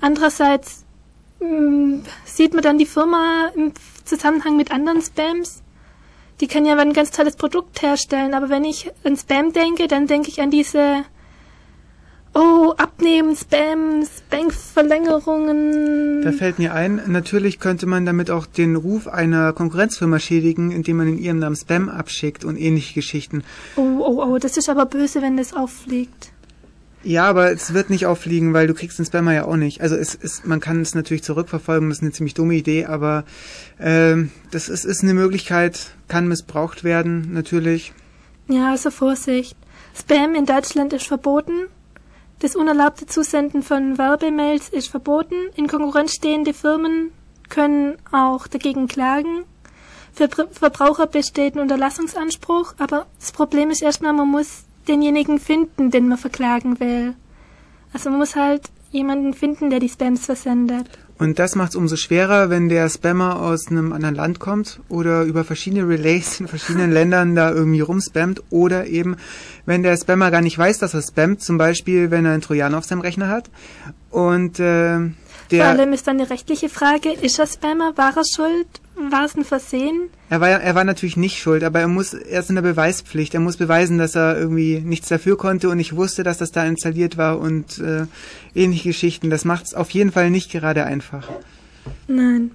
Andererseits 0.01 0.83
mh, 1.39 1.47
mm, 1.47 2.03
sieht 2.25 2.53
man 2.53 2.63
dann 2.63 2.77
die 2.77 2.85
Firma 2.85 3.51
im 3.55 3.73
Zusammenhang 4.05 4.57
mit 4.57 4.71
anderen 4.71 5.01
Spams 5.01 5.63
die 6.43 6.47
kann 6.47 6.65
ja 6.65 6.75
ein 6.75 6.91
ganz 6.91 7.11
tolles 7.11 7.35
Produkt 7.35 7.81
herstellen, 7.81 8.33
aber 8.33 8.49
wenn 8.49 8.65
ich 8.65 8.91
an 9.05 9.15
Spam 9.15 9.53
denke, 9.53 9.87
dann 9.87 10.07
denke 10.07 10.29
ich 10.29 10.41
an 10.41 10.51
diese 10.51 11.05
Oh, 12.35 12.73
abnehmen, 12.77 13.35
Spam, 13.35 14.03
Spam-Verlängerungen. 14.03 16.23
Da 16.23 16.31
fällt 16.31 16.57
mir 16.57 16.73
ein, 16.73 16.99
natürlich 17.05 17.59
könnte 17.59 17.85
man 17.85 18.07
damit 18.07 18.31
auch 18.31 18.47
den 18.47 18.75
Ruf 18.75 19.07
einer 19.07 19.53
Konkurrenzfirma 19.53 20.17
schädigen, 20.17 20.71
indem 20.71 20.97
man 20.97 21.09
in 21.09 21.19
ihrem 21.19 21.37
Namen 21.37 21.55
Spam 21.55 21.89
abschickt 21.89 22.43
und 22.43 22.57
ähnliche 22.57 22.95
Geschichten. 22.95 23.43
Oh, 23.75 23.99
oh, 23.99 24.23
oh, 24.23 24.39
das 24.39 24.57
ist 24.57 24.67
aber 24.67 24.87
böse, 24.87 25.21
wenn 25.21 25.37
das 25.37 25.53
auffliegt. 25.53 26.31
Ja, 27.03 27.25
aber 27.25 27.51
es 27.51 27.73
wird 27.73 27.89
nicht 27.89 28.05
auffliegen, 28.05 28.53
weil 28.53 28.65
du 28.65 28.73
kriegst 28.73 28.97
den 28.97 29.05
Spammer 29.05 29.33
ja 29.33 29.45
auch 29.45 29.57
nicht. 29.57 29.81
Also 29.81 29.95
es 29.95 30.15
ist, 30.15 30.47
man 30.47 30.61
kann 30.61 30.81
es 30.81 30.95
natürlich 30.95 31.23
zurückverfolgen, 31.23 31.89
das 31.89 31.97
ist 31.97 32.03
eine 32.03 32.13
ziemlich 32.13 32.33
dumme 32.33 32.55
Idee, 32.55 32.85
aber 32.85 33.25
ähm, 33.79 34.31
das 34.51 34.69
ist, 34.69 34.85
ist 34.85 35.03
eine 35.03 35.13
Möglichkeit, 35.13 35.91
kann 36.07 36.29
missbraucht 36.29 36.85
werden, 36.85 37.33
natürlich. 37.33 37.91
Ja, 38.47 38.71
also 38.71 38.89
Vorsicht. 38.89 39.57
Spam 39.93 40.33
in 40.33 40.45
Deutschland 40.45 40.93
ist 40.93 41.05
verboten. 41.05 41.67
Das 42.39 42.55
unerlaubte 42.55 43.05
Zusenden 43.05 43.63
von 43.63 43.97
Werbemails 43.97 44.69
ist 44.69 44.89
verboten. 44.89 45.35
In 45.55 45.67
Konkurrenz 45.67 46.13
stehende 46.13 46.53
Firmen 46.53 47.11
können 47.49 47.97
auch 48.11 48.47
dagegen 48.47 48.87
klagen. 48.87 49.45
Für 50.13 50.27
Verbraucher 50.27 51.07
besteht 51.07 51.55
ein 51.55 51.61
Unterlassungsanspruch, 51.61 52.75
aber 52.77 53.07
das 53.19 53.31
Problem 53.31 53.71
ist 53.71 53.81
erstmal, 53.81 54.13
man 54.13 54.29
muss 54.29 54.65
denjenigen 54.87 55.39
finden, 55.39 55.89
den 55.89 56.07
man 56.07 56.17
verklagen 56.17 56.79
will. 56.79 57.15
Also 57.93 58.09
man 58.09 58.19
muss 58.19 58.35
halt 58.35 58.69
jemanden 58.91 59.33
finden, 59.33 59.69
der 59.69 59.79
die 59.79 59.89
Spams 59.89 60.25
versendet. 60.25 60.87
Und 61.19 61.37
das 61.39 61.55
macht 61.55 61.69
es 61.69 61.75
umso 61.75 61.95
schwerer, 61.95 62.49
wenn 62.49 62.69
der 62.69 62.89
Spammer 62.89 63.39
aus 63.41 63.67
einem 63.67 63.93
anderen 63.93 64.15
Land 64.15 64.39
kommt 64.39 64.79
oder 64.89 65.23
über 65.23 65.43
verschiedene 65.43 65.87
Relays 65.87 66.39
in 66.39 66.47
verschiedenen 66.47 66.91
Ländern 66.93 67.35
da 67.35 67.51
irgendwie 67.51 67.81
rumspammt 67.81 68.41
oder 68.49 68.87
eben, 68.87 69.15
wenn 69.65 69.83
der 69.83 69.95
Spammer 69.95 70.31
gar 70.31 70.41
nicht 70.41 70.57
weiß, 70.57 70.79
dass 70.79 70.93
er 70.93 71.01
spammt, 71.01 71.41
zum 71.41 71.57
Beispiel, 71.57 72.09
wenn 72.09 72.25
er 72.25 72.33
einen 72.33 72.41
Trojaner 72.41 72.77
auf 72.77 72.85
seinem 72.85 73.01
Rechner 73.01 73.29
hat. 73.29 73.49
Und 74.09 74.59
äh, 74.59 74.99
der... 75.53 75.65
Vor 75.65 75.79
allem 75.79 75.93
ist 75.93 76.07
dann 76.07 76.19
eine 76.19 76.29
rechtliche 76.29 76.69
Frage, 76.69 77.11
ist 77.11 77.39
er 77.39 77.47
Spammer, 77.47 77.95
war 77.97 78.15
er 78.17 78.23
schuld 78.25 78.67
war 78.95 79.25
es 79.25 79.35
ein 79.35 79.43
Versehen? 79.43 80.09
Er 80.29 80.39
war, 80.41 80.49
er 80.49 80.75
war 80.75 80.83
natürlich 80.83 81.17
nicht 81.17 81.39
schuld, 81.39 81.63
aber 81.63 81.79
er 81.79 81.87
muss 81.87 82.13
erst 82.13 82.49
in 82.49 82.55
der 82.55 82.61
Beweispflicht. 82.61 83.33
Er 83.33 83.39
muss 83.39 83.57
beweisen, 83.57 83.97
dass 83.97 84.15
er 84.15 84.37
irgendwie 84.37 84.79
nichts 84.79 85.09
dafür 85.09 85.37
konnte 85.37 85.69
und 85.69 85.79
ich 85.79 85.95
wusste, 85.95 86.23
dass 86.23 86.37
das 86.37 86.51
da 86.51 86.65
installiert 86.65 87.17
war 87.17 87.39
und 87.39 87.79
äh, 87.79 88.05
ähnliche 88.53 88.89
Geschichten. 88.89 89.29
Das 89.29 89.45
macht 89.45 89.65
es 89.65 89.73
auf 89.73 89.89
jeden 89.91 90.11
Fall 90.11 90.29
nicht 90.29 90.51
gerade 90.51 90.85
einfach. 90.85 91.27
Nein. 92.07 92.51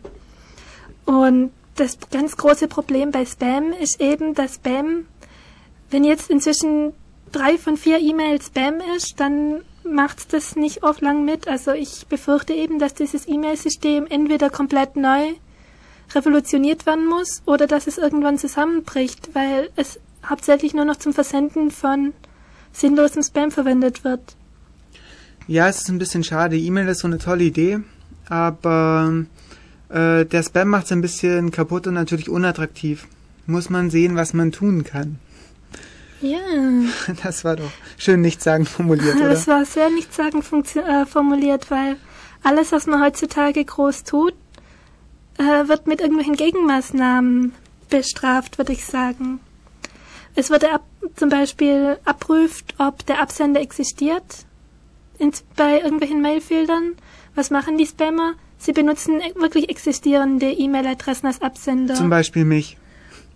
Und 1.05 1.51
das 1.77 1.99
ganz 2.11 2.37
große 2.37 2.69
Problem 2.69 3.11
bei 3.11 3.25
Spam 3.25 3.73
ist 3.81 4.01
eben, 4.01 4.35
dass 4.35 4.57
Spam, 4.57 5.07
wenn 5.91 6.05
jetzt 6.05 6.31
inzwischen 6.31 6.93
drei 7.33 7.59
von 7.59 7.77
vier 7.77 7.99
E-Mails 7.99 8.47
Spam 8.47 8.75
ist, 8.97 9.15
dann 9.19 9.63
macht 9.95 10.33
das 10.33 10.57
nicht 10.57 10.83
oft 10.83 11.01
lang 11.01 11.25
mit. 11.25 11.49
Also 11.49 11.73
ich 11.73 12.07
befürchte 12.09 12.53
eben, 12.53 12.79
dass 12.79 12.95
dieses 12.95 13.29
E-Mail-System 13.29 14.07
entweder 14.09 14.51
komplett 14.51 14.97
neu 14.97 15.35
revolutioniert 16.15 16.87
werden 16.87 17.07
muss 17.07 17.43
oder 17.45 17.67
dass 17.67 17.87
es 17.87 17.99
irgendwann 17.99 18.39
zusammenbricht, 18.39 19.31
weil 19.35 19.71
es 19.77 20.01
hauptsächlich 20.25 20.75
nur 20.75 20.85
noch 20.85 20.97
zum 20.97 21.13
Versenden 21.13 21.71
von 21.71 22.13
sinnlosem 22.73 23.23
Spam 23.23 23.51
verwendet 23.51 24.05
wird. 24.05 24.37
Ja, 25.47 25.69
es 25.69 25.79
ist 25.79 25.89
ein 25.89 25.99
bisschen 25.99 26.25
schade. 26.25 26.57
E-Mail 26.57 26.89
ist 26.89 27.01
so 27.01 27.07
eine 27.07 27.19
tolle 27.19 27.45
Idee, 27.45 27.81
aber 28.29 29.25
äh, 29.89 30.25
der 30.25 30.43
Spam 30.43 30.69
macht 30.69 30.87
es 30.87 30.93
ein 30.93 31.01
bisschen 31.01 31.51
kaputt 31.51 31.87
und 31.87 31.95
natürlich 31.95 32.29
unattraktiv. 32.29 33.07
Muss 33.47 33.71
man 33.71 33.91
sehen, 33.91 34.15
was 34.15 34.35
man 34.35 34.53
tun 34.53 34.85
kann. 34.85 35.19
Ja. 36.21 36.39
Das 37.23 37.45
war 37.45 37.57
doch 37.57 37.71
schön 37.97 38.21
nichtssagend 38.21 38.69
formuliert, 38.69 39.17
oder? 39.21 39.31
Das 39.31 39.47
war 39.47 39.65
sehr 39.65 39.91
nichtssagend 39.91 40.45
äh, 40.77 41.07
formuliert, 41.07 41.71
weil 41.71 41.97
alles, 42.43 42.73
was 42.73 42.87
man 42.87 43.03
heutzutage 43.03 43.65
groß 43.65 44.05
tut, 44.05 44.35
äh, 45.39 45.69
wird 45.69 45.87
mit 45.87 46.01
irgendwelchen 46.01 46.37
Gegenmaßnahmen 46.37 47.53
bestraft, 47.89 48.59
würde 48.59 48.73
ich 48.73 48.85
sagen. 48.85 49.41
Es 50.35 50.51
wird 50.51 50.65
ab, 50.65 50.85
zum 51.17 51.31
Beispiel 51.31 51.99
abprüft, 52.05 52.75
ob 52.79 53.05
der 53.07 53.21
Absender 53.21 53.61
existiert 53.61 54.47
in, 55.19 55.33
bei 55.57 55.81
irgendwelchen 55.81 56.23
Mailfiltern. 56.23 56.95
Was 57.35 57.51
machen 57.51 57.79
die 57.79 57.87
Spammer? 57.87 58.35
Sie 58.59 58.73
benutzen 58.73 59.21
e-, 59.21 59.35
wirklich 59.41 59.69
existierende 59.69 60.51
E-Mail-Adressen 60.51 61.27
als 61.27 61.43
Absender. 61.43 61.95
Zum 61.95 62.11
Beispiel 62.11 62.45
mich. 62.45 62.77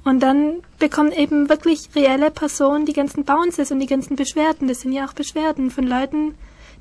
Und 0.04 0.20
dann 0.20 0.56
bekommen 0.78 1.12
eben 1.12 1.48
wirklich 1.48 1.88
reelle 1.94 2.30
Personen 2.30 2.86
die 2.86 2.92
ganzen 2.92 3.24
Bounces 3.24 3.70
und 3.70 3.80
die 3.80 3.86
ganzen 3.86 4.16
Beschwerden. 4.16 4.68
Das 4.68 4.80
sind 4.80 4.92
ja 4.92 5.06
auch 5.06 5.12
Beschwerden 5.12 5.70
von 5.70 5.86
Leuten, 5.86 6.34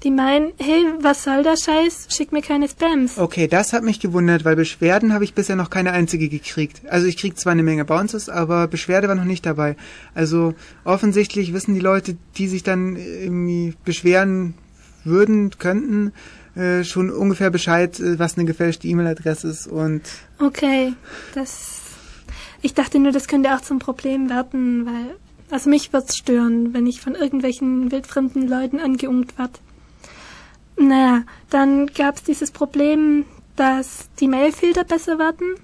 die 0.03 0.09
meinen, 0.09 0.51
hey, 0.57 0.85
was 1.01 1.23
soll 1.23 1.43
der 1.43 1.57
Scheiß? 1.57 2.07
Schick 2.09 2.31
mir 2.31 2.41
keine 2.41 2.67
Spams. 2.67 3.19
Okay, 3.19 3.47
das 3.47 3.73
hat 3.73 3.83
mich 3.83 3.99
gewundert, 3.99 4.43
weil 4.43 4.55
Beschwerden 4.55 5.13
habe 5.13 5.23
ich 5.23 5.35
bisher 5.35 5.55
noch 5.55 5.69
keine 5.69 5.91
einzige 5.91 6.29
gekriegt. 6.29 6.81
Also 6.89 7.05
ich 7.05 7.17
krieg 7.17 7.37
zwar 7.37 7.51
eine 7.51 7.61
Menge 7.61 7.85
Bounces, 7.85 8.27
aber 8.27 8.67
Beschwerde 8.67 9.07
war 9.07 9.15
noch 9.15 9.25
nicht 9.25 9.45
dabei. 9.45 9.75
Also 10.15 10.55
offensichtlich 10.83 11.53
wissen 11.53 11.75
die 11.75 11.79
Leute, 11.79 12.17
die 12.37 12.47
sich 12.47 12.63
dann 12.63 12.95
irgendwie 12.95 13.75
beschweren 13.85 14.55
würden, 15.03 15.51
könnten, 15.59 16.13
äh, 16.55 16.83
schon 16.83 17.11
ungefähr 17.11 17.51
Bescheid, 17.51 17.99
äh, 17.99 18.17
was 18.17 18.37
eine 18.37 18.45
gefälschte 18.45 18.87
E-Mail-Adresse 18.87 19.47
ist 19.47 19.67
und. 19.67 20.01
Okay, 20.39 20.93
das. 21.35 21.80
Ich 22.61 22.73
dachte 22.73 22.99
nur, 22.99 23.11
das 23.11 23.27
könnte 23.27 23.55
auch 23.55 23.61
zum 23.61 23.79
Problem 23.79 24.29
werden, 24.29 24.85
weil 24.85 25.15
also 25.51 25.69
mich 25.69 25.91
wird's 25.91 26.15
stören, 26.15 26.73
wenn 26.73 26.87
ich 26.87 27.01
von 27.01 27.13
irgendwelchen 27.13 27.91
wildfremden 27.91 28.47
Leuten 28.47 28.79
angeungt 28.79 29.37
werd. 29.37 29.59
Naja, 30.77 31.23
dann 31.49 31.87
gab's 31.87 32.23
dieses 32.23 32.51
Problem, 32.51 33.25
dass 33.57 34.09
die 34.19 34.29
Mailfilter 34.29 34.85
besser 34.85 35.19
werden. 35.19 35.55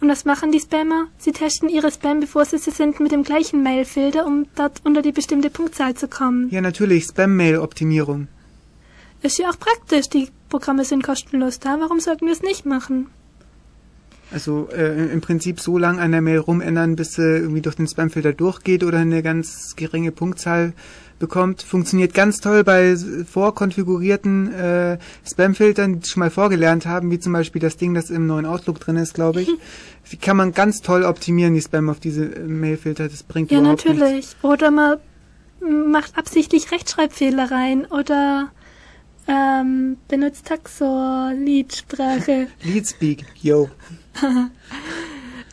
Und 0.00 0.08
was 0.08 0.24
machen 0.24 0.52
die 0.52 0.60
Spammer? 0.60 1.06
Sie 1.16 1.32
testen 1.32 1.68
ihre 1.68 1.90
Spam, 1.90 2.20
bevor 2.20 2.44
sie 2.44 2.58
sie 2.58 2.72
senden, 2.72 3.04
mit 3.04 3.12
dem 3.12 3.22
gleichen 3.22 3.62
Mailfilter, 3.62 4.26
um 4.26 4.46
dort 4.54 4.80
unter 4.84 5.00
die 5.00 5.12
bestimmte 5.12 5.48
Punktzahl 5.48 5.94
zu 5.94 6.08
kommen. 6.08 6.50
Ja, 6.50 6.60
natürlich, 6.60 7.04
Spam-Mail-Optimierung. 7.04 8.28
Ist 9.22 9.38
ja 9.38 9.48
auch 9.48 9.58
praktisch, 9.58 10.08
die 10.08 10.28
Programme 10.50 10.84
sind 10.84 11.04
kostenlos 11.04 11.60
da, 11.60 11.80
warum 11.80 12.00
sollten 12.00 12.26
wir 12.26 12.32
es 12.32 12.42
nicht 12.42 12.66
machen? 12.66 13.06
Also 14.32 14.68
äh, 14.74 15.12
im 15.12 15.20
Prinzip 15.20 15.60
so 15.60 15.78
lang 15.78 16.00
an 16.00 16.12
der 16.12 16.22
Mail 16.22 16.38
rumändern, 16.38 16.96
bis 16.96 17.14
sie 17.14 17.22
irgendwie 17.22 17.60
durch 17.60 17.76
den 17.76 17.86
Spamfilter 17.86 18.32
durchgeht 18.32 18.82
oder 18.82 18.98
eine 18.98 19.22
ganz 19.22 19.76
geringe 19.76 20.10
Punktzahl 20.12 20.72
bekommt. 21.18 21.62
Funktioniert 21.62 22.14
ganz 22.14 22.40
toll 22.40 22.64
bei 22.64 22.96
vorkonfigurierten 22.96 24.52
äh, 24.52 24.98
Spamfiltern, 25.24 26.00
die 26.00 26.08
schon 26.08 26.20
mal 26.20 26.30
vorgelernt 26.30 26.86
haben, 26.86 27.10
wie 27.10 27.20
zum 27.20 27.32
Beispiel 27.32 27.60
das 27.60 27.76
Ding, 27.76 27.94
das 27.94 28.10
im 28.10 28.26
neuen 28.26 28.46
Outlook 28.46 28.80
drin 28.80 28.96
ist, 28.96 29.14
glaube 29.14 29.42
ich. 29.42 29.50
Die 30.10 30.16
kann 30.16 30.36
man 30.36 30.52
ganz 30.52 30.80
toll 30.82 31.04
optimieren, 31.04 31.54
die 31.54 31.62
Spam 31.62 31.88
auf 31.88 32.00
diese 32.00 32.24
äh, 32.24 32.40
Mailfilter. 32.40 33.08
Das 33.08 33.22
bringt 33.22 33.50
Ja, 33.50 33.62
natürlich. 33.62 34.12
nichts. 34.12 34.36
Oder 34.42 34.70
man 34.70 34.98
macht 35.60 36.18
absichtlich 36.18 36.70
Rechtschreibfehler 36.72 37.50
rein 37.50 37.86
oder 37.86 38.50
ähm, 39.28 39.96
benutzt 40.08 40.46
Taxor-Liedsprache. 40.46 42.48
Leadspeak, 42.62 43.24
yo. 43.40 43.70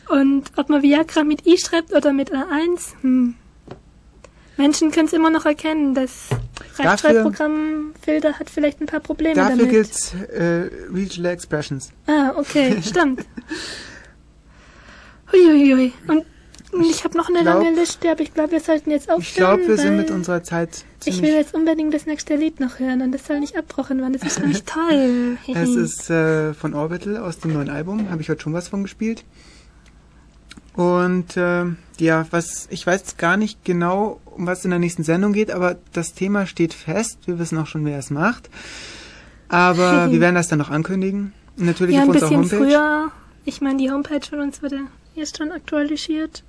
Und 0.08 0.50
ob 0.56 0.68
man 0.68 0.82
Viagra 0.82 1.22
mit 1.22 1.46
I 1.46 1.56
schreibt 1.56 1.92
oder 1.92 2.12
mit 2.12 2.32
A1, 2.32 2.94
hm. 3.00 3.34
Menschen 4.56 4.90
können 4.90 5.06
es 5.06 5.12
immer 5.12 5.30
noch 5.30 5.46
erkennen. 5.46 5.94
Das 5.94 6.28
Rechtschreibprogrammfilter 6.78 8.38
hat 8.38 8.50
vielleicht 8.50 8.80
ein 8.80 8.86
paar 8.86 9.00
Probleme 9.00 9.34
Dafür 9.34 9.56
damit. 9.56 9.70
gilt's 9.70 10.14
äh, 10.14 10.68
Regional 10.92 11.32
Expressions. 11.32 11.92
Ah, 12.06 12.32
okay, 12.36 12.76
stimmt. 12.82 13.24
Huiuiui. 15.32 15.92
Und 16.08 16.26
ich 16.88 17.04
habe 17.04 17.16
noch 17.16 17.28
eine 17.28 17.42
glaub- 17.42 17.62
lange 17.62 17.76
Liste, 17.78 18.10
aber 18.10 18.20
ich 18.20 18.32
glaube, 18.32 18.52
wir 18.52 18.60
sollten 18.60 18.90
jetzt 18.90 19.10
aufstehen. 19.10 19.28
Ich 19.28 19.34
glaube, 19.34 19.66
wir 19.66 19.76
sind 19.76 19.96
mit 19.96 20.10
unserer 20.10 20.42
Zeit 20.42 20.84
Ich 21.04 21.20
will 21.22 21.32
jetzt 21.32 21.54
unbedingt 21.54 21.92
das 21.92 22.06
nächste 22.06 22.36
Lied 22.36 22.60
noch 22.60 22.78
hören 22.78 23.02
und 23.02 23.12
das 23.12 23.26
soll 23.26 23.40
nicht 23.40 23.56
abbrochen 23.56 23.98
werden. 23.98 24.12
Das 24.12 24.22
ist 24.22 24.40
nämlich 24.40 24.64
toll. 24.64 25.36
Es 25.54 25.70
ist 25.70 26.10
äh, 26.10 26.54
von 26.54 26.74
Orbital 26.74 27.16
aus 27.16 27.38
dem 27.38 27.52
neuen 27.52 27.70
Album, 27.70 28.10
habe 28.10 28.22
ich 28.22 28.28
heute 28.28 28.42
schon 28.42 28.52
was 28.52 28.68
von 28.68 28.82
gespielt. 28.82 29.24
Und 30.74 31.36
äh, 31.36 31.64
ja, 31.98 32.26
was 32.30 32.68
ich 32.70 32.86
weiß 32.86 33.16
gar 33.16 33.36
nicht 33.36 33.64
genau, 33.64 34.20
um 34.24 34.46
was 34.46 34.64
in 34.64 34.70
der 34.70 34.78
nächsten 34.78 35.02
Sendung 35.02 35.32
geht, 35.32 35.50
aber 35.50 35.76
das 35.92 36.14
Thema 36.14 36.46
steht 36.46 36.72
fest. 36.72 37.18
Wir 37.26 37.38
wissen 37.38 37.58
auch 37.58 37.66
schon, 37.66 37.84
wer 37.84 37.98
es 37.98 38.10
macht. 38.10 38.48
Aber 39.48 40.10
wir 40.10 40.20
werden 40.20 40.36
das 40.36 40.48
dann 40.48 40.58
noch 40.58 40.70
ankündigen. 40.70 41.32
Natürlich 41.56 41.96
ja, 41.96 42.02
auf 42.02 42.08
ein 42.08 42.14
unserer 42.14 42.38
bisschen 42.38 42.58
Homepage. 42.60 42.70
früher. 42.70 43.12
Ich 43.44 43.60
meine, 43.60 43.78
die 43.78 43.90
Homepage 43.90 44.20
von 44.28 44.40
uns 44.40 44.62
wurde 44.62 44.80
schon 45.26 45.52
aktualisiert. 45.52 46.42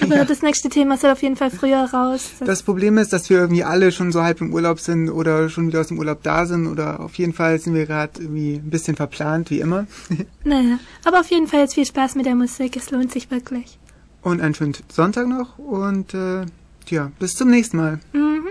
Aber 0.00 0.24
das 0.28 0.42
nächste 0.42 0.68
Thema 0.68 0.96
soll 0.96 1.10
auf 1.10 1.22
jeden 1.22 1.36
Fall 1.36 1.50
früher 1.50 1.84
raus. 1.84 2.30
Das, 2.38 2.46
Das 2.46 2.62
Problem 2.62 2.98
ist, 2.98 3.12
dass 3.12 3.28
wir 3.30 3.38
irgendwie 3.38 3.64
alle 3.64 3.92
schon 3.92 4.12
so 4.12 4.22
halb 4.22 4.40
im 4.40 4.52
Urlaub 4.52 4.80
sind 4.80 5.10
oder 5.10 5.48
schon 5.48 5.68
wieder 5.68 5.80
aus 5.80 5.88
dem 5.88 5.98
Urlaub 5.98 6.22
da 6.22 6.46
sind 6.46 6.66
oder 6.66 7.00
auf 7.00 7.14
jeden 7.16 7.32
Fall 7.32 7.58
sind 7.58 7.74
wir 7.74 7.86
gerade 7.86 8.20
irgendwie 8.20 8.56
ein 8.56 8.70
bisschen 8.70 8.96
verplant, 8.96 9.50
wie 9.50 9.60
immer. 9.60 9.86
naja, 10.44 10.78
aber 11.04 11.20
auf 11.20 11.30
jeden 11.30 11.46
Fall 11.46 11.60
jetzt 11.60 11.74
viel 11.74 11.86
Spaß 11.86 12.14
mit 12.14 12.26
der 12.26 12.34
Musik. 12.34 12.76
Es 12.76 12.90
lohnt 12.90 13.12
sich 13.12 13.30
wirklich. 13.30 13.78
Und 14.22 14.40
einen 14.40 14.54
schönen 14.54 14.74
Sonntag 14.88 15.28
noch 15.28 15.58
und 15.58 16.14
äh, 16.14 16.46
ja, 16.88 17.12
bis 17.18 17.34
zum 17.34 17.50
nächsten 17.50 17.76
Mal. 17.76 18.00
Mhm. 18.12 18.48